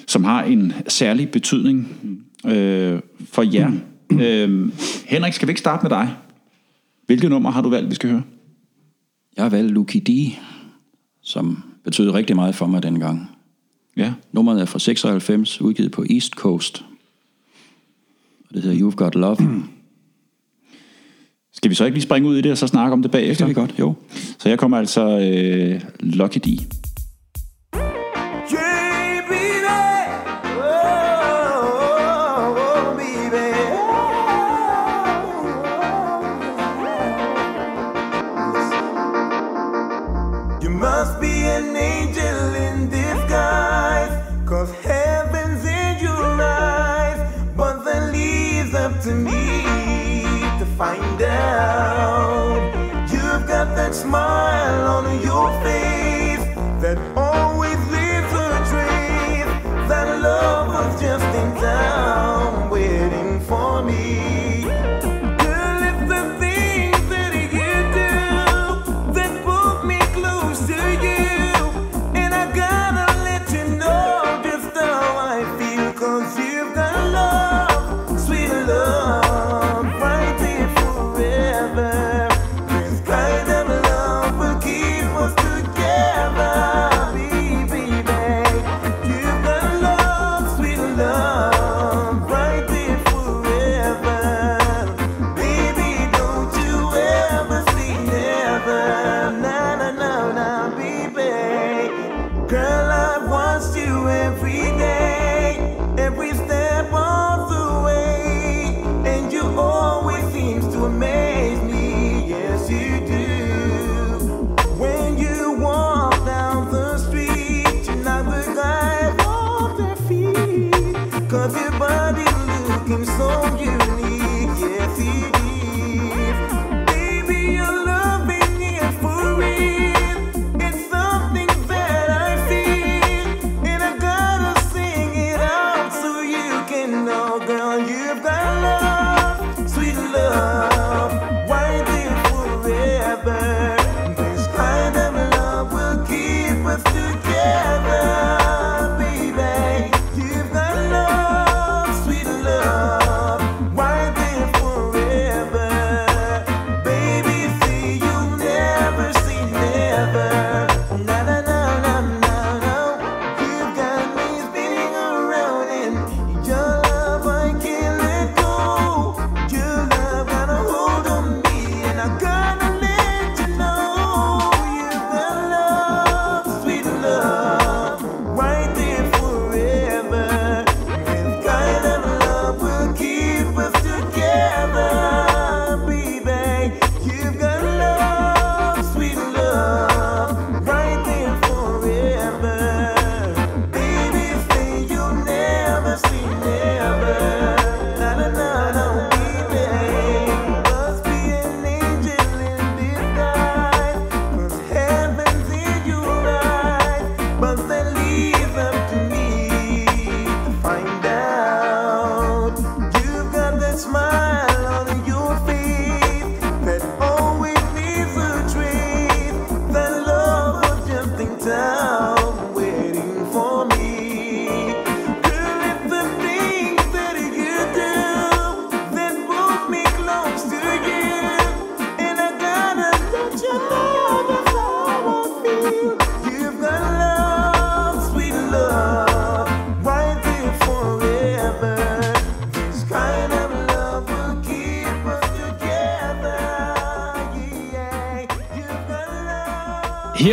[0.06, 1.88] som har en særlig betydning
[2.46, 3.00] øh,
[3.30, 3.70] for jer.
[4.12, 4.68] Øh,
[5.06, 6.08] Henrik, skal vi ikke starte med dig?
[7.06, 8.22] Hvilket nummer har du valgt, vi skal høre?
[9.38, 10.32] Jeg har valgt Lucky D,
[11.22, 13.30] som betød rigtig meget for mig dengang.
[13.96, 14.12] Ja.
[14.32, 16.84] Nummeret er fra 96, udgivet på East Coast.
[18.48, 19.36] Og det hedder You've Got Love.
[21.52, 23.34] Skal vi så ikke lige springe ud i det, og så snakke om det bagefter?
[23.34, 23.94] Skal vi godt, jo.
[24.38, 26.48] Så jeg kommer altså øh, Lucky D.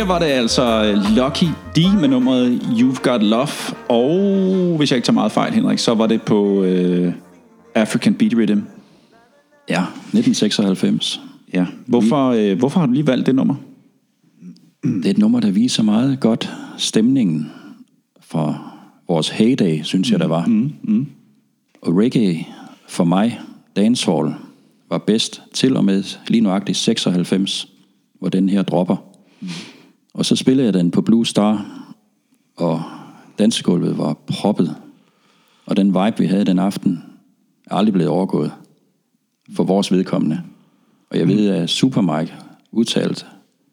[0.08, 1.44] var det altså Lucky
[1.76, 3.48] D med nummeret You've Got Love.
[3.88, 7.12] Og hvis jeg ikke tager meget fejl, Henrik, så var det på øh,
[7.74, 8.60] African Beat Rhythm.
[9.68, 11.20] Ja, 1996.
[11.54, 11.66] Ja.
[11.86, 13.54] Hvorfor, øh, hvorfor har du lige valgt det nummer?
[14.82, 17.50] Det er et nummer, der viser meget godt stemningen
[18.20, 18.58] fra
[19.08, 20.46] vores heyday, synes jeg, der var.
[20.46, 21.06] Mm, mm.
[21.82, 22.46] Og reggae
[22.88, 23.40] for mig,
[23.76, 24.34] dancehall,
[24.90, 27.68] var bedst til og med lige nøjagtigt 96,
[28.18, 29.05] hvor den her dropper.
[30.26, 31.66] Og så spillede jeg den på Blue Star,
[32.56, 32.82] og
[33.38, 34.76] dansegulvet var proppet.
[35.66, 37.02] Og den vibe, vi havde den aften,
[37.66, 38.52] er aldrig blevet overgået
[39.56, 40.42] for vores vedkommende.
[41.10, 42.34] Og jeg ved, at Super Mike
[42.72, 43.24] udtalte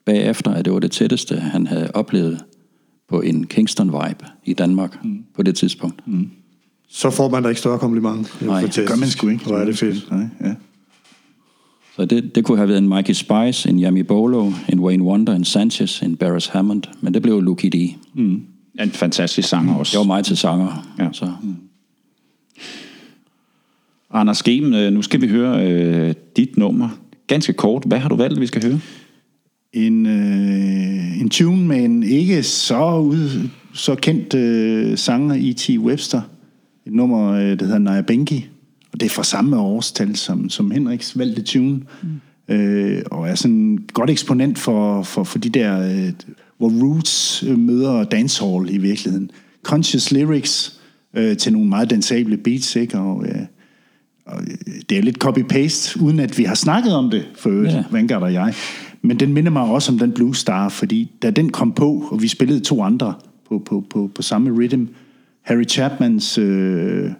[0.05, 2.43] bagefter, at det var det tætteste, han havde oplevet
[3.09, 5.23] på en Kingston-vibe i Danmark mm.
[5.35, 6.07] på det tidspunkt.
[6.07, 6.31] Mm.
[6.87, 8.33] Så får man da ikke større kompliment.
[8.39, 9.45] Det er Nej, det gør man sgu ikke.
[9.45, 10.11] Hvor er det fedt.
[10.11, 10.55] Nej, ja.
[11.95, 15.33] Så det, det kunne have været en Mikey Spice, en Yami Bolo, en Wayne Wonder,
[15.33, 17.95] en Sanchez, en Barris Hammond, men det blev Lucky D.
[18.79, 19.91] En fantastisk sanger også.
[19.91, 20.87] Det var mig til sanger.
[20.99, 21.07] Ja.
[21.11, 21.31] Så.
[24.11, 26.89] Anders Skemen, øh, nu skal vi høre øh, dit nummer.
[27.27, 27.83] Ganske kort.
[27.85, 28.79] Hvad har du valgt, vi skal høre?
[29.73, 35.69] En, øh, en tune med en ikke så, ud, så kendt øh, sanger, E.T.
[35.79, 36.21] Webster.
[36.85, 38.45] Et nummer, øh, der hedder Naya Benki.
[38.93, 41.81] Og det er fra samme årstal som, som Henriks valgte tune.
[42.01, 42.55] Mm.
[42.55, 46.13] Øh, og er sådan et godt eksponent for, for, for de der, øh,
[46.57, 49.31] hvor roots øh, møder dancehall i virkeligheden.
[49.63, 50.79] Conscious lyrics
[51.13, 52.99] øh, til nogle meget dansable beats, ikke?
[52.99, 53.35] Og, øh,
[54.25, 54.57] og øh,
[54.89, 57.83] det er lidt copy-paste, uden at vi har snakket om det, for øvrigt, ja.
[57.91, 58.53] Vanguard og jeg.
[59.01, 62.21] Men den minder mig også om den Blue Star, fordi da den kom på, og
[62.21, 63.13] vi spillede to andre
[63.49, 64.85] på, på, på, på samme rhythm,
[65.41, 67.11] Harry Chapmans øh,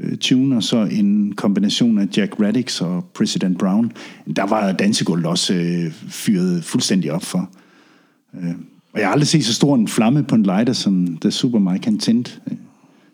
[0.00, 3.92] øh, tune, og så en kombination af Jack Radix og President Brown,
[4.36, 7.50] der var dansegulvet også øh, fyret fuldstændig op for.
[8.34, 8.50] Øh,
[8.92, 11.58] og jeg har aldrig set så stor en flamme på en lighter, som The Super
[11.58, 12.56] Mike han tændte, øh,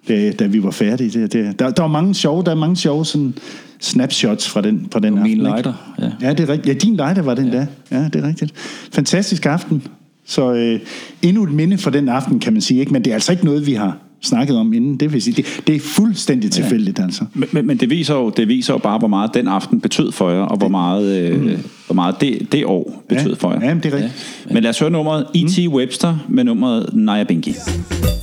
[0.09, 1.11] da, da vi var færdige.
[1.11, 3.35] Det, det, der, der var mange sjove, der er mange sjove sådan,
[3.81, 5.23] snapshots fra den, fra den aften.
[5.23, 6.11] min lighter, ja.
[6.21, 6.67] Ja, det er rigtigt.
[6.67, 7.53] Ja, din lighter var den ja.
[7.57, 7.67] der.
[7.91, 8.53] Ja, det er rigtigt.
[8.93, 9.83] Fantastisk aften.
[10.25, 10.81] Så øh,
[11.23, 12.81] endnu et minde for den aften, kan man sige.
[12.81, 12.93] Ikke?
[12.93, 14.97] Men det er altså ikke noget, vi har snakket om inden.
[14.97, 17.25] Det vil sige, det, det er fuldstændig tilfældigt, altså.
[17.35, 20.13] Men, men, men det, viser jo, det viser jo bare, hvor meget den aften betød
[20.13, 23.35] for jer, og hvor meget, øh, hvor meget det, det år betød Ja.
[23.35, 23.61] for jer.
[23.67, 24.45] Ja, men det er rigtigt.
[24.51, 25.69] Men lad os høre nummeret E.T.
[25.69, 27.49] Webster med nummeret Naya Binky.
[27.49, 28.18] Down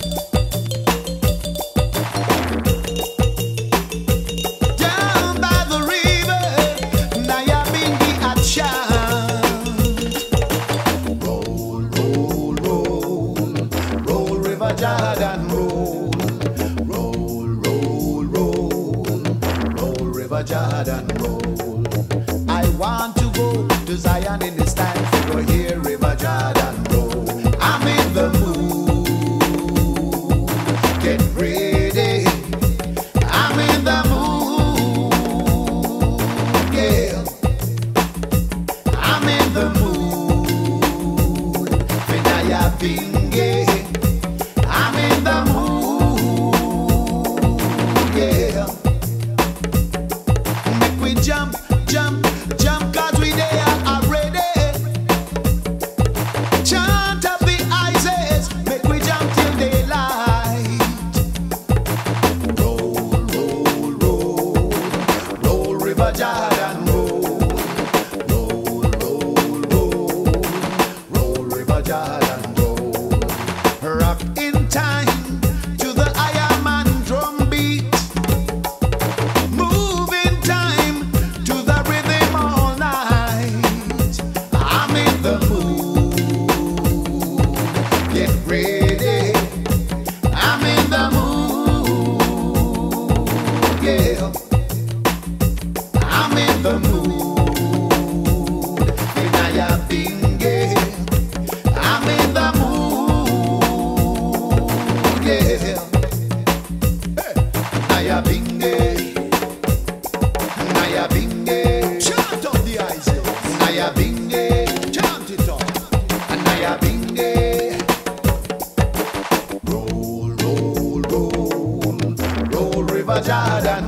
[123.26, 123.84] Jordan,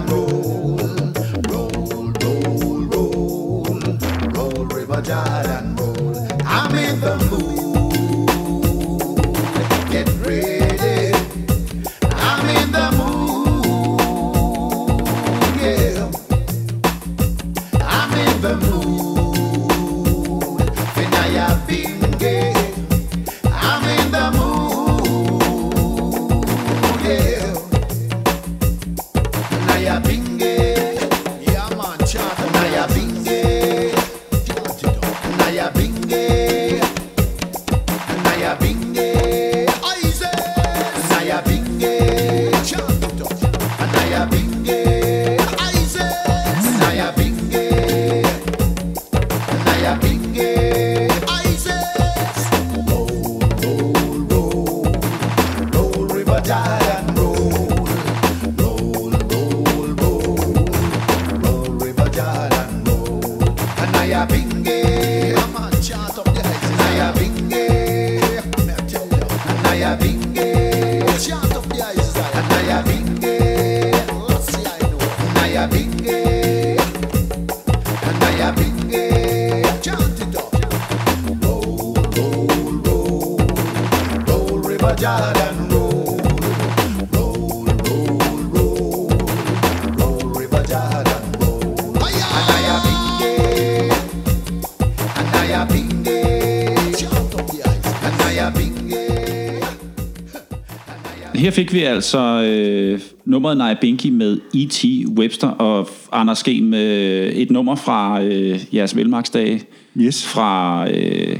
[101.67, 104.85] fik vi altså øh, nummeret Naya Binky med E.T.
[105.17, 106.63] Webster og Anders G.
[106.63, 109.61] med et nummer fra øh, jeres velmagsdage.
[109.97, 110.25] Yes.
[110.25, 111.39] Fra, øh,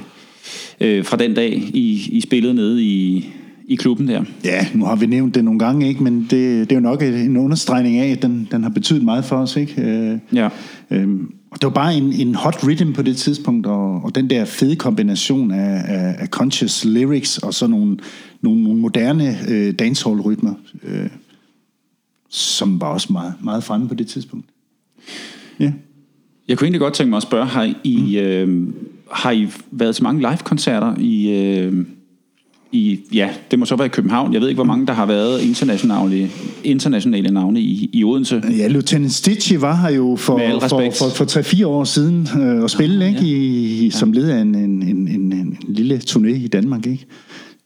[0.82, 3.30] øh, fra den dag, I, I spillede nede i,
[3.68, 4.24] i klubben der.
[4.46, 6.04] Ja, nu har vi nævnt det nogle gange, ikke?
[6.04, 6.32] men det,
[6.70, 9.56] det er jo nok en understregning af, at den, den har betydet meget for os.
[9.56, 9.82] Ikke?
[9.82, 10.50] Øh, Ja.
[11.52, 14.46] Og det var bare en, en hot rhythm på det tidspunkt, og, og den der
[14.46, 17.98] fede kombination af, af, af conscious lyrics og så nogle, nogle, nogle
[18.98, 20.54] moderne øh, dancehall-rytmer,
[20.84, 21.10] øh,
[22.30, 24.46] som var også meget, meget fremme på det tidspunkt.
[25.60, 25.72] Ja.
[26.48, 28.68] Jeg kunne egentlig godt tænke mig at spørge, har I, øh,
[29.12, 31.86] har I været til mange live-koncerter i, øh,
[32.72, 34.34] i, ja, det må så være i København.
[34.34, 36.30] Jeg ved ikke, hvor mange der har været internationale,
[36.64, 38.44] internationale navne i, i Odense.
[38.58, 42.70] Ja, Lieutenant Stitchy var her jo for, for, for, for 3-4 år siden øh, og
[42.70, 43.22] spille, ikke?
[43.22, 46.88] I, i, som led af en, en, en, en, en lille turné i Danmark.
[46.88, 47.06] Ikke?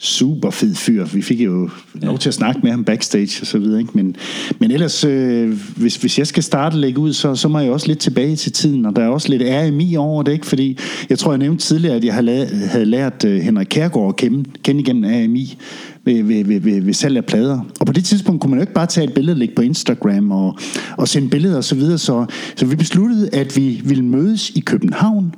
[0.04, 1.06] Super fed fyr.
[1.06, 3.80] Vi fik jo lov til at snakke med ham backstage og så videre.
[3.80, 3.92] Ikke?
[3.94, 4.16] Men,
[4.60, 7.72] men ellers, øh, hvis, hvis jeg skal starte at lægge ud, så, så må jeg
[7.72, 10.46] også lidt tilbage til tiden, og der er også lidt RMI over det, ikke?
[10.46, 10.78] fordi
[11.10, 14.16] jeg tror, jeg nævnte tidligere, at jeg havde lært, havde lært øh, Henrik Kærgaard at
[14.16, 15.58] kende, kende igennem RMI
[16.06, 17.60] ved, ved, ved, ved, ved salg af plader.
[17.80, 19.62] Og på det tidspunkt kunne man jo ikke bare tage et billede og lægge på
[19.62, 20.58] Instagram og,
[20.98, 22.26] og sende billeder og så videre, så,
[22.56, 25.36] så vi besluttede, at vi ville mødes i København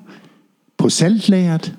[0.77, 1.75] på saltlageret.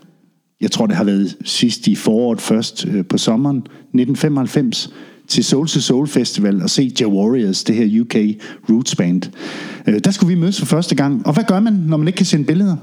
[0.65, 4.91] Jeg tror, det har været sidst i foråret først øh, på sommeren 1995
[5.29, 8.15] til Soul to Soul Festival og se Ja Warriors, det her UK
[8.71, 9.23] Roots Band.
[9.87, 11.27] Øh, der skulle vi mødes for første gang.
[11.27, 12.77] Og hvad gør man, når man ikke kan sende billeder?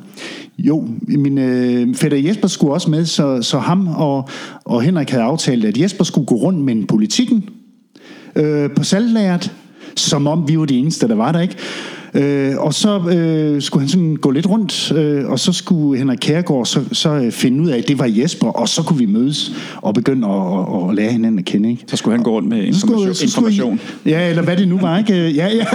[0.57, 4.29] Jo, min øh, fætter Jesper skulle også med, så, så ham og,
[4.65, 7.49] og Henrik havde aftalt, at Jesper skulle gå rundt med en politikken
[8.35, 9.51] øh, på salglæret,
[9.95, 11.55] som om vi var de eneste, der var der, ikke?
[12.13, 16.17] Øh, og så øh, skulle han sådan gå lidt rundt, øh, og så skulle Henrik
[16.21, 19.05] Kærgaard så, så øh, finde ud af, at det var Jesper, og så kunne vi
[19.05, 19.51] mødes
[19.81, 21.69] og begynde at, at, at lære hinanden at kende.
[21.69, 21.83] Ikke?
[21.87, 23.27] Så skulle han gå rundt med Så skulle- information.
[23.29, 23.79] skulle- information.
[24.05, 25.13] Ja, eller hvad det nu var, ikke?
[25.31, 25.65] Ja, ja.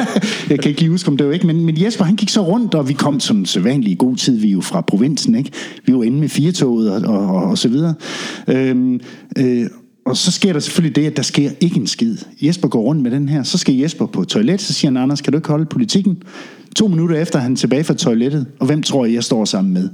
[0.51, 1.47] Jeg kan ikke lige huske, om det var ikke.
[1.47, 4.39] Men, men Jesper, han gik så rundt, og vi kom som sædvanligt i god tid.
[4.39, 5.51] Vi er jo fra provinsen, ikke?
[5.87, 7.95] Vi var inde med firetoget og, og, og, og så videre.
[8.49, 9.01] Øhm,
[9.39, 9.67] øh,
[10.07, 12.16] og så sker der selvfølgelig det, at der sker ikke en skid.
[12.41, 13.43] Jesper går rundt med den her.
[13.43, 16.23] Så skal Jesper på toilet, så siger han, Anders, kan du ikke holde politikken?
[16.77, 18.47] To minutter efter er han tilbage fra toilettet.
[18.59, 19.89] Og hvem tror jeg, jeg står sammen med?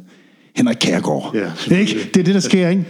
[0.57, 1.37] Henrik Kærgaard.
[1.71, 2.11] Ja, ikke?
[2.15, 2.85] Det er det, der sker, ikke?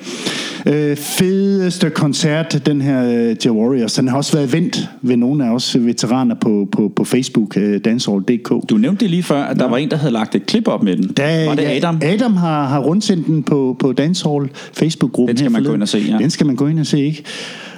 [0.66, 3.93] Øh, fedeste koncert, den her øh, The Warriors.
[3.93, 7.80] Den har også været vendt ved nogle af os veteraner på, på, på Facebook, øh,
[7.84, 8.70] dancehall.dk.
[8.70, 10.82] Du nævnte det lige før, at der var en, der havde lagt et klip op
[10.82, 11.09] med den.
[11.12, 12.01] Da, var det ja, Adam?
[12.02, 15.36] Adam har, har rundsendt den på, på Dancehall Facebook-gruppen.
[15.36, 15.76] Den skal man gå forleden.
[15.76, 16.18] ind og se, ja.
[16.18, 17.24] Den skal man gå ind og se, ikke?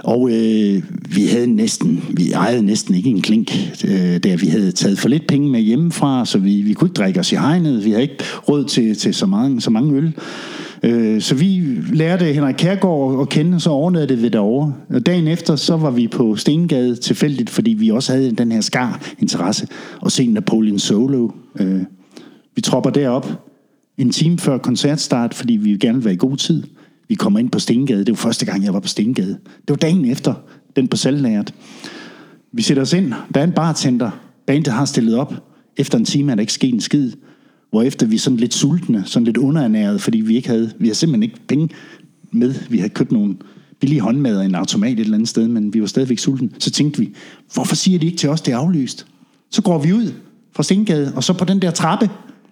[0.04, 0.82] Og øh,
[1.14, 3.52] vi havde næsten, vi ejede næsten ikke en klink,
[3.84, 6.98] øh, der vi havde taget for lidt penge med hjemmefra, så vi, vi kunne ikke
[6.98, 7.84] drikke os i hegnet.
[7.84, 10.12] Vi havde ikke råd til, til så, mange, så mange øl.
[10.82, 11.62] Øh, så vi
[11.92, 14.74] lærte Henrik Kærgaard at kende, og så overnattede det ved derovre.
[14.90, 18.60] Og dagen efter, så var vi på Stengade tilfældigt, fordi vi også havde den her
[18.60, 19.66] skar interesse,
[20.00, 21.28] og se Napoleon Solo.
[21.60, 21.80] Øh,
[22.54, 23.26] vi tropper derop
[23.98, 26.62] en time før koncertstart, fordi vi gerne vil være i god tid.
[27.08, 27.98] Vi kommer ind på Stengade.
[27.98, 29.28] Det var første gang, jeg var på Stengade.
[29.28, 30.34] Det var dagen efter,
[30.76, 31.54] den på salglageret.
[32.52, 33.12] Vi sætter os ind.
[33.34, 34.10] Der er en bartender.
[34.46, 35.34] Bandet har stillet op.
[35.76, 37.12] Efter en time er der ikke sket en skid.
[37.70, 40.94] Hvorefter vi er sådan lidt sultne, sådan lidt underernæret, fordi vi ikke havde, vi havde
[40.94, 41.68] simpelthen ikke penge
[42.30, 42.54] med.
[42.70, 43.36] Vi havde købt nogle
[43.80, 46.50] billige håndmad og en automat et eller andet sted, men vi var stadigvæk sultne.
[46.58, 47.14] Så tænkte vi,
[47.54, 49.06] hvorfor siger de ikke til os, det er aflyst?
[49.50, 50.12] Så går vi ud
[50.52, 52.10] fra Stengade, og så på den der trappe,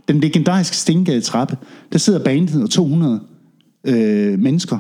[0.09, 1.57] den legendariske Stengade trappe,
[1.93, 3.21] der sidder bandet og 200
[3.85, 4.79] øh, mennesker.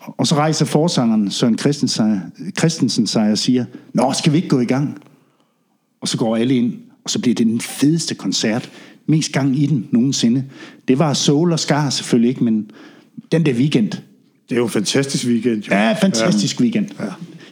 [0.00, 2.20] Og så rejser forsangeren Søren Christensen,
[2.58, 3.64] Christensen sig og siger,
[3.94, 4.98] Nå, skal vi ikke gå i gang?
[6.00, 6.74] Og så går alle ind,
[7.04, 8.70] og så bliver det den fedeste koncert.
[9.06, 10.44] Mest gang i den nogensinde.
[10.88, 12.70] Det var Soul og Skar selvfølgelig ikke, men
[13.32, 13.90] den der weekend.
[14.48, 15.62] Det er jo en fantastisk weekend.
[15.62, 15.74] Jo.
[15.74, 16.88] Ja, fantastisk weekend.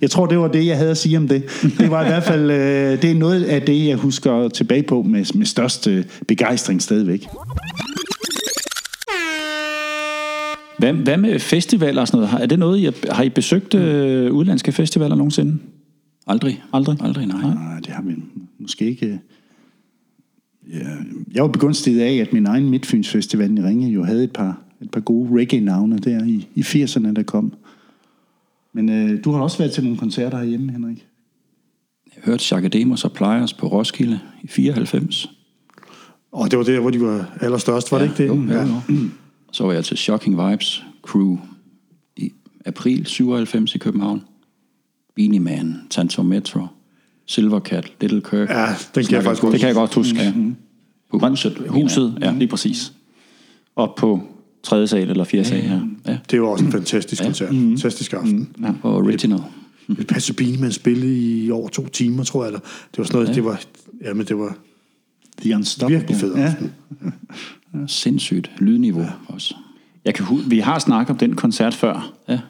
[0.00, 1.42] Jeg tror, det var det, jeg havde at sige om det.
[1.78, 5.02] Det var i hvert fald øh, det er noget af det, jeg husker tilbage på
[5.02, 7.26] med, med størst øh, begejstring stadigvæk.
[10.78, 12.28] Hvad, hvad med festivaler og sådan noget?
[12.30, 15.58] Har- Er det noget, I har, har I besøgt øh, udlandske festivaler nogensinde?
[16.26, 16.62] Aldrig.
[16.72, 16.96] Aldrig?
[17.00, 17.54] Aldrig, nej.
[17.54, 18.14] Nej, det har vi
[18.58, 19.20] måske ikke.
[20.72, 20.88] Ja,
[21.34, 24.58] jeg var begunstiget af, at min egen Midtfyns Festival i Ringe jo havde et par,
[24.82, 27.52] et par gode reggae-navne der i, i 80'erne, der kom.
[28.72, 31.06] Men øh, du har også været til nogle koncerter herhjemme, Henrik.
[32.16, 35.30] Jeg hørte Chaka Demos og Pliers på Roskilde i 94.
[36.32, 38.28] Og det var der, hvor de var allerstørst, var det ikke det?
[38.28, 38.94] Jo, jo, jo.
[39.54, 41.36] Så var jeg til Shocking Vibes Crew
[42.16, 42.32] i
[42.64, 44.22] april 97 i København.
[45.16, 46.66] Beanie Man, Tanto Metro,
[47.26, 48.48] Silvercat, Little Kirk.
[48.48, 50.18] Ja, den kan jeg faktisk godt Det kan jeg godt huske.
[50.22, 50.32] Ja.
[51.10, 51.56] På huset.
[51.68, 52.92] Huset, ja, lige præcis.
[53.76, 54.20] Op på
[54.62, 55.80] tredje sal eller fjerde sal, ja.
[56.12, 57.48] Ja, Det var også en fantastisk koncert.
[57.48, 58.48] Fantastisk aften.
[58.62, 58.72] ja.
[58.82, 59.40] og Original.
[59.98, 62.48] Et Patsy Beanie spillede i over to timer, tror jeg.
[62.48, 62.60] Eller.
[62.60, 63.60] Det var sådan noget, det var,
[64.02, 64.56] ja, men det var
[65.40, 65.96] The Unstoppable.
[65.96, 66.54] virkelig fed Ja.
[67.86, 69.10] Sindssygt lydniveau ja.
[69.28, 69.54] også.
[70.04, 72.12] Jeg kan, vi har snakket om den koncert før.
[72.28, 72.40] Ja.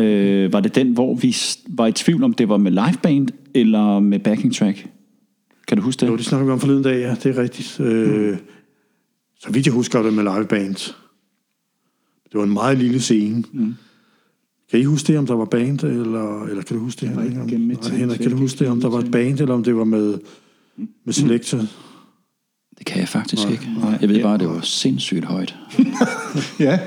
[0.00, 1.36] Øh, var det den, hvor vi
[1.68, 4.88] var i tvivl om, det var med liveband eller med backing track?
[5.68, 6.06] Kan du huske det?
[6.06, 7.80] Jo, det snakker vi om forleden dag, ja, det er rigtigt.
[7.80, 8.36] Øh,
[9.40, 10.74] så vidt jeg husker, var det med live band.
[12.32, 13.44] Det var en meget lille scene.
[13.52, 13.74] Mm.
[14.70, 17.08] Kan I huske det, om der var band, eller, eller kan du huske det?
[17.08, 17.34] Henrik?
[17.34, 19.76] med Nej, Henrik, kan du huske det, om der var et band, eller om det
[19.76, 20.18] var med,
[21.04, 21.58] med Selector?
[22.82, 23.68] Det kan jeg faktisk ikke.
[24.00, 25.56] Jeg ved bare, at det var sindssygt højt.
[26.60, 26.78] Ja.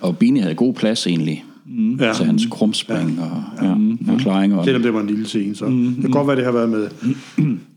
[0.00, 1.44] Og Beanie havde god plads egentlig.
[1.66, 1.96] Mm.
[1.96, 2.06] Ja.
[2.06, 3.74] Altså hans krumspring og ja.
[4.12, 4.56] forklaringer.
[4.56, 5.64] Og, Selvom det var en lille scene, så.
[5.64, 5.94] Mm.
[5.94, 6.88] Det kan godt være, det har været med,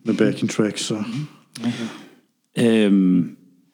[0.04, 0.96] med backing tracks, så.
[2.60, 3.30] Øhm,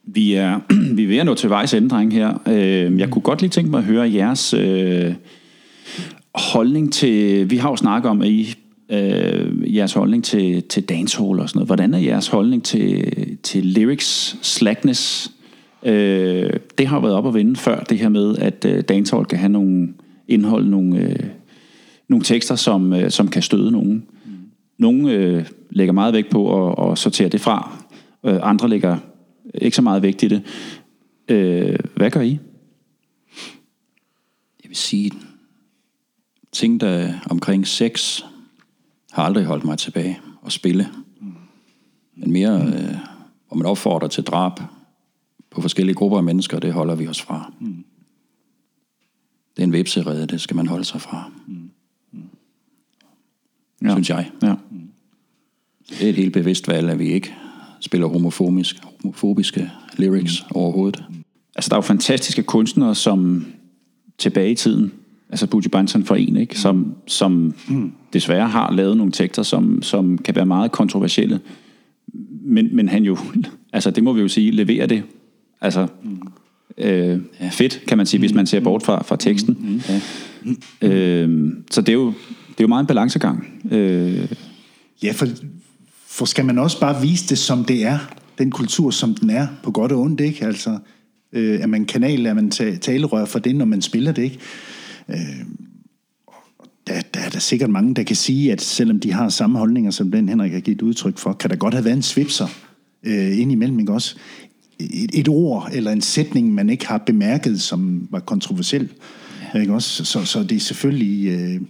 [0.07, 0.59] vi, er,
[0.95, 2.41] vi er ved at nå til vejs ende, dreng her.
[2.47, 5.13] Øhm, jeg kunne godt lige tænke mig at høre jeres øh,
[6.35, 7.49] holdning til...
[7.49, 8.55] Vi har jo snakket om, at I,
[8.91, 11.67] øh, jeres holdning til, til dancehall og sådan noget.
[11.67, 15.31] Hvordan er jeres holdning til, til lyrics, slackness?
[15.83, 19.39] Øh, det har været op at vende før, det her med, at øh, dancehall kan
[19.39, 19.93] have nogle
[20.27, 21.25] indhold, nogle, øh,
[22.07, 24.05] nogle tekster, som, øh, som kan støde nogen.
[24.77, 27.85] Nogle øh, lægger meget vægt på at, at sortere det fra.
[28.25, 28.97] Øh, andre lægger
[29.53, 30.41] ikke så meget vægt i det.
[31.27, 32.39] Øh, hvad gør I?
[34.63, 35.11] Jeg vil sige,
[36.51, 38.21] ting der omkring sex
[39.11, 40.89] har aldrig holdt mig tilbage at spille.
[42.15, 42.95] Men mere, øh,
[43.47, 44.59] hvor man opfordrer til drab
[45.49, 47.53] på forskellige grupper af mennesker, det holder vi os fra.
[49.55, 51.31] Det er en vipserede, det skal man holde sig fra.
[53.83, 53.91] Ja.
[53.91, 54.31] Synes jeg.
[54.41, 54.55] Ja.
[55.89, 57.33] Det er et helt bevidst valg, at vi ikke
[57.79, 61.03] spiller homofobisk, homofobiske lyrics overhovedet.
[61.55, 63.45] Altså, der er jo fantastiske kunstnere, som
[64.17, 64.93] tilbage i tiden,
[65.31, 66.59] altså Buju Banton for en, ikke?
[66.59, 67.53] som, som
[68.13, 71.39] desværre har lavet nogle tekster, som, som kan være meget kontroversielle.
[72.43, 73.17] Men, men han jo,
[73.73, 75.03] altså det må vi jo sige, leverer det.
[75.61, 75.87] Altså,
[76.77, 77.19] øh,
[77.51, 79.83] fedt, kan man sige, hvis man ser bort fra, fra teksten.
[80.81, 82.07] Øh, så det er, jo,
[82.47, 83.47] det er jo meget en balancegang.
[83.71, 84.27] Øh,
[85.03, 85.27] Ja, for,
[86.07, 87.97] for skal man også bare vise det, som det er,
[88.37, 90.45] den kultur, som den er, på godt og ondt, ikke?
[90.45, 90.77] Altså,
[91.33, 94.37] øh, er man kanal, er man ta- talerør for det, når man spiller det, ikke?
[95.09, 95.45] Øh,
[96.87, 99.91] der, der er der sikkert mange, der kan sige, at selvom de har samme holdninger,
[99.91, 102.47] som den Henrik har givet udtryk for, kan der godt have været en svipser
[103.03, 104.15] øh, ind imellem, ikke også?
[104.79, 108.89] Et, et ord eller en sætning, man ikke har bemærket, som var kontroversiel,
[109.53, 109.59] ja.
[109.59, 110.05] ikke også?
[110.05, 111.27] Så, så det er selvfølgelig...
[111.27, 111.61] Øh,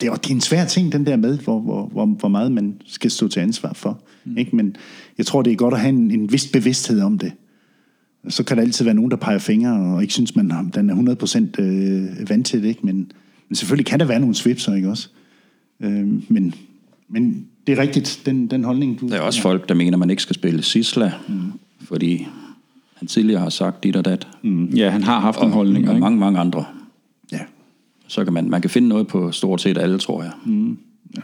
[0.00, 2.52] det er, det er en svær ting, den der med, hvor, hvor, hvor, hvor meget
[2.52, 4.02] man skal stå til ansvar for.
[4.24, 4.38] Mm.
[4.38, 4.56] Ikke?
[4.56, 4.76] Men
[5.18, 7.32] jeg tror, det er godt at have en, en vis bevidsthed om det.
[8.28, 10.90] Så kan der altid være nogen, der peger fingre, og ikke synes, man har- den
[10.90, 12.68] er 100% øh, vant til det.
[12.68, 12.86] Ikke?
[12.86, 13.12] Men,
[13.48, 15.08] men selvfølgelig kan der være nogle svipser, ikke også?
[15.80, 16.54] Øh, men,
[17.08, 19.08] men det er rigtigt, den, den holdning, du...
[19.08, 21.52] Der er også folk, der mener, man ikke skal spille Sisla, mm.
[21.80, 22.26] fordi
[22.94, 24.28] han tidligere har sagt dit og dat.
[24.42, 24.64] Mm.
[24.64, 25.90] ja, han har haft nogle holdninger.
[25.90, 26.00] Og Ikke?
[26.04, 26.64] mange, mange andre.
[27.32, 27.40] Ja.
[28.06, 30.32] Så kan man, man kan finde noget på stort set alle, tror jeg.
[30.46, 30.78] Mm.
[31.16, 31.22] Ja.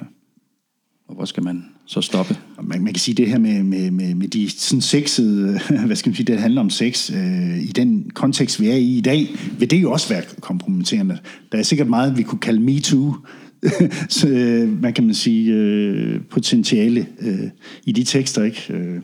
[1.08, 2.36] Og hvor skal man så stoppe?
[2.62, 6.10] Man, man kan sige det her med, med, med, med de sådan sexede, hvad skal
[6.10, 9.28] man sige, det handler om sex, øh, i den kontekst, vi er i i dag,
[9.58, 11.18] vil det jo også være kompromitterende.
[11.52, 13.14] Der er sikkert meget, vi kunne kalde MeToo,
[14.08, 17.48] så, øh, hvad kan man sige, øh, potentiale øh,
[17.84, 18.66] i de tekster, ikke?
[18.70, 19.00] Øh,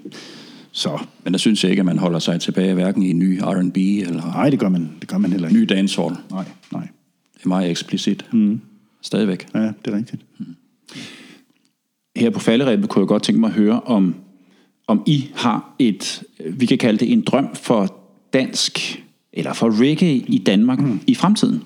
[0.72, 3.76] så Men der synes jeg ikke, at man holder sig tilbage, hverken i ny R&B
[3.76, 5.60] eller nej, det gør man, det gør man heller ikke.
[5.60, 6.14] ny dancehall.
[6.30, 6.88] Nej, nej.
[7.34, 8.24] Det er meget eksplicit.
[8.32, 8.60] Mm.
[9.02, 9.46] Stadigvæk.
[9.54, 10.22] Ja, det er rigtigt.
[12.16, 14.14] Her på falderæbet kunne jeg godt tænke mig at høre, om,
[14.86, 17.96] om I har et, vi kan kalde det en drøm for
[18.32, 19.02] dansk,
[19.32, 21.00] eller for reggae i Danmark mm.
[21.06, 21.62] i fremtiden.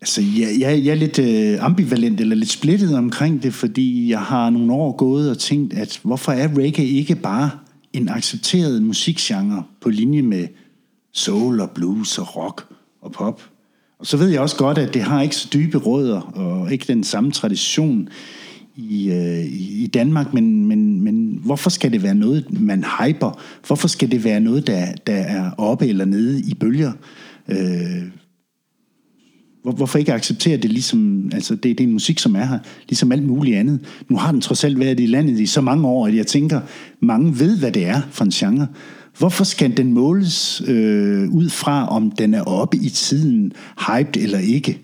[0.00, 4.20] Altså, jeg, jeg, jeg er lidt øh, ambivalent eller lidt splittet omkring det, fordi jeg
[4.20, 7.50] har nogle år gået og tænkt, at hvorfor er reggae ikke bare
[7.92, 10.48] en accepteret musikgenre på linje med
[11.12, 12.66] soul og blues og rock
[13.02, 13.53] og pop?
[14.04, 17.04] Så ved jeg også godt, at det har ikke så dybe rødder og ikke den
[17.04, 18.08] samme tradition
[18.76, 23.40] i, øh, i i Danmark, men, men, men hvorfor skal det være noget, man hyper?
[23.66, 26.92] Hvorfor skal det være noget, der, der er oppe eller nede i bølger?
[27.48, 28.02] Øh,
[29.62, 32.58] hvor, hvorfor ikke acceptere det ligesom, altså det, det er en musik, som er her,
[32.88, 33.80] ligesom alt muligt andet.
[34.08, 36.60] Nu har den trods alt været i landet i så mange år, at jeg tænker,
[37.00, 38.66] mange ved, hvad det er for en genre.
[39.18, 43.52] Hvorfor skal den måles øh, ud fra, om den er oppe i tiden,
[43.88, 44.80] hyped eller ikke?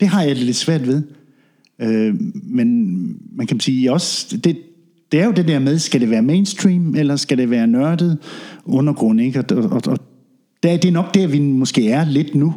[0.00, 1.02] Det har jeg lidt svært ved.
[1.78, 3.06] Øh, men
[3.36, 4.58] man kan sige også, det,
[5.12, 8.18] det er jo det der med, skal det være mainstream, eller skal det være nørdet
[8.64, 9.38] undergrund, ikke?
[9.38, 9.98] Og, og, og
[10.62, 12.54] der, det er nok der, vi måske er lidt nu,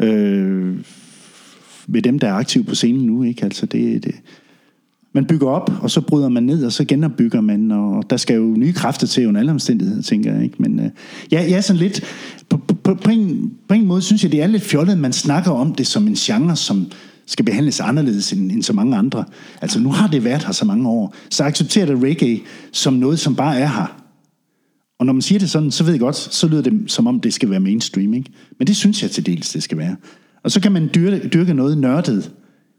[0.00, 0.76] øh,
[1.86, 3.44] med dem, der er aktive på scenen nu, ikke?
[3.44, 4.14] Altså det, det,
[5.14, 8.36] man bygger op, og så bryder man ned, og så genopbygger man, og der skal
[8.36, 10.44] jo nye kræfter til under alle omstændigheder, tænker jeg.
[10.44, 10.56] Ikke?
[10.58, 10.90] Men øh,
[11.32, 12.04] ja, ja, sådan lidt,
[12.48, 14.98] på, på, på, på, en, på en måde synes jeg, det er lidt fjollet, at
[14.98, 16.86] man snakker om det som en genre, som
[17.26, 19.24] skal behandles anderledes end, end så mange andre.
[19.62, 22.40] Altså nu har det været her så mange år, så accepterer det reggae
[22.72, 23.98] som noget, som bare er her.
[24.98, 27.20] Og når man siger det sådan, så ved jeg godt, så lyder det som om,
[27.20, 28.14] det skal være mainstream.
[28.14, 28.30] Ikke?
[28.58, 29.96] Men det synes jeg til dels, det skal være.
[30.44, 32.30] Og så kan man dyrke, dyrke noget nørdet,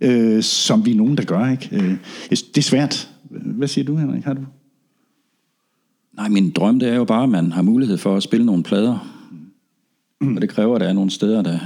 [0.04, 1.52] øh, som vi er nogen, der gør.
[1.52, 1.70] Ikke?
[1.72, 1.98] Øh,
[2.30, 3.10] det er svært.
[3.30, 4.24] Hvad siger du, Henrik?
[4.24, 4.42] Har du?
[6.14, 8.64] Nej, min drøm det er jo bare, at man har mulighed for at spille nogle
[8.64, 9.20] plader.
[10.22, 10.36] Mm.
[10.36, 11.60] Og det kræver, at der er nogle steder, der,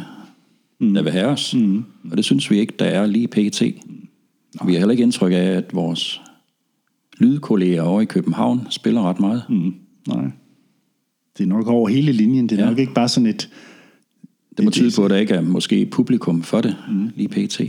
[0.79, 0.93] mm.
[0.93, 1.55] der vil have os.
[1.55, 1.85] Mm.
[2.11, 3.61] Og det synes vi ikke, der er lige pt.
[4.59, 6.21] Og vi har heller ikke indtryk af, at vores
[7.17, 9.43] lydkolleger over i København spiller ret meget.
[9.49, 9.73] Mm.
[10.07, 10.31] Nej.
[11.37, 12.49] Det er nok over hele linjen.
[12.49, 12.69] Det er ja.
[12.69, 13.49] Nok ikke bare sådan et...
[14.57, 17.09] Det må tyde på, at der ikke er måske publikum for det mm.
[17.15, 17.61] lige pt.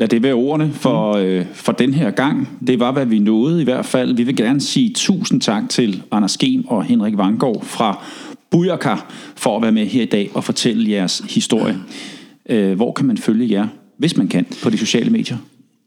[0.00, 2.48] Lad det være ordene for, øh, for den her gang.
[2.66, 4.16] Det var, hvad vi nåede i hvert fald.
[4.16, 8.04] Vi vil gerne sige tusind tak til Anders Skem og Henrik Vangård fra
[8.50, 8.94] Bujaka
[9.36, 11.76] for at være med her i dag og fortælle jeres historie.
[12.48, 13.66] Øh, hvor kan man følge jer,
[13.96, 15.36] hvis man kan, på de sociale medier?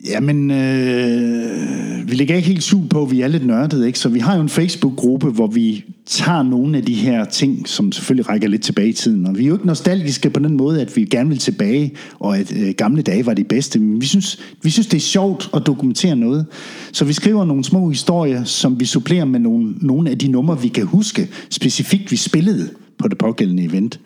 [0.10, 4.00] Jamen, øh, vi ligger ikke helt sug på, at vi er lidt nørdede, ikke?
[4.00, 7.92] Så vi har jo en Facebook-gruppe, hvor vi tager nogle af de her ting, som
[7.92, 9.26] selvfølgelig rækker lidt tilbage i tiden.
[9.26, 12.38] Og vi er jo ikke nostalgiske på den måde, at vi gerne vil tilbage, og
[12.38, 13.80] at øh, gamle dage var de bedste.
[13.80, 16.46] Men vi synes, vi synes, det er sjovt at dokumentere noget.
[16.92, 20.62] Så vi skriver nogle små historier, som vi supplerer med nogle, nogle af de numre,
[20.62, 24.00] vi kan huske, specifikt vi spillede på det pågældende event.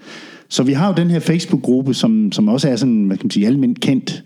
[0.49, 3.31] Så vi har jo den her Facebook-gruppe, som, som også er sådan, hvad kan man
[3.31, 4.23] sige, almindeligt kendt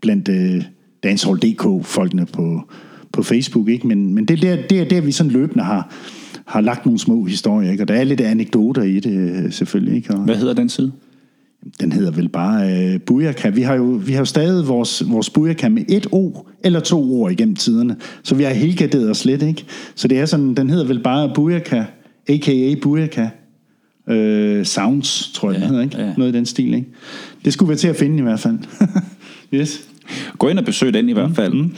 [0.00, 0.62] blandt øh,
[1.02, 2.62] Dancehall.dk-folkene på,
[3.12, 3.86] på Facebook, ikke?
[3.86, 5.94] Men, men det, er der, det er der, vi sådan løbende har,
[6.44, 7.84] har lagt nogle små historier, ikke?
[7.84, 10.14] Og der er lidt anekdoter i det, øh, selvfølgelig, ikke?
[10.14, 10.92] Og Hvad hedder den side?
[11.80, 13.48] den hedder vel bare øh, Bujaka.
[13.48, 16.32] Vi har jo vi har jo stadig vores, vores Bujaka med et O
[16.64, 19.64] eller to ord igennem tiderne, så vi har helgarderet os lidt, ikke?
[19.94, 21.84] Så det er sådan, den hedder vel bare Bujaka,
[22.28, 22.74] a.k.a.
[22.82, 23.28] Bujaka
[24.08, 25.98] øh, Sounds, tror jeg, ja, den hedder, ikke?
[25.98, 26.14] ja.
[26.16, 26.88] Noget i den stil, ikke?
[27.44, 28.58] Det skulle være til at finde i hvert fald.
[29.54, 29.89] yes.
[30.38, 31.52] Gå ind og besøg den i hvert fald.
[31.52, 31.76] Mm.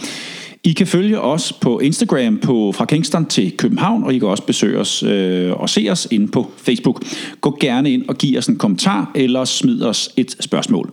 [0.64, 4.42] I kan følge os på Instagram på fra Kingston til København, og I kan også
[4.42, 7.02] besøge os øh, og se os inde på Facebook.
[7.40, 10.92] Gå gerne ind og giv os en kommentar, eller smid os et spørgsmål.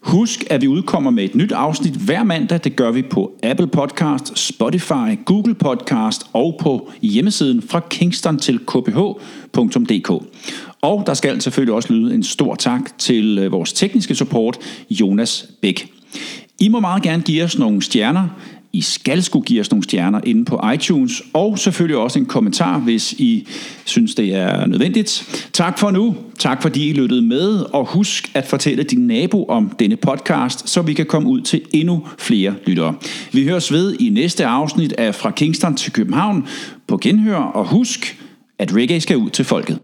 [0.00, 2.60] Husk, at vi udkommer med et nyt afsnit hver mandag.
[2.64, 8.58] Det gør vi på Apple Podcast, Spotify, Google Podcast og på hjemmesiden fra kingston til
[8.58, 10.10] kph.dk.
[10.82, 14.58] Og der skal selvfølgelig også lyde en stor tak til øh, vores tekniske support,
[14.90, 15.92] Jonas Bæk.
[16.60, 18.28] I må meget gerne give os nogle stjerner.
[18.72, 22.78] I skal skulle give os nogle stjerner inde på iTunes, og selvfølgelig også en kommentar,
[22.78, 23.46] hvis I
[23.84, 25.40] synes, det er nødvendigt.
[25.52, 26.16] Tak for nu.
[26.38, 30.82] Tak fordi I lyttede med, og husk at fortælle din nabo om denne podcast, så
[30.82, 32.94] vi kan komme ud til endnu flere lyttere.
[33.32, 36.46] Vi høres ved i næste afsnit af Fra Kingston til København
[36.86, 38.18] på genhør, og husk,
[38.58, 39.78] at reggae skal ud til folket.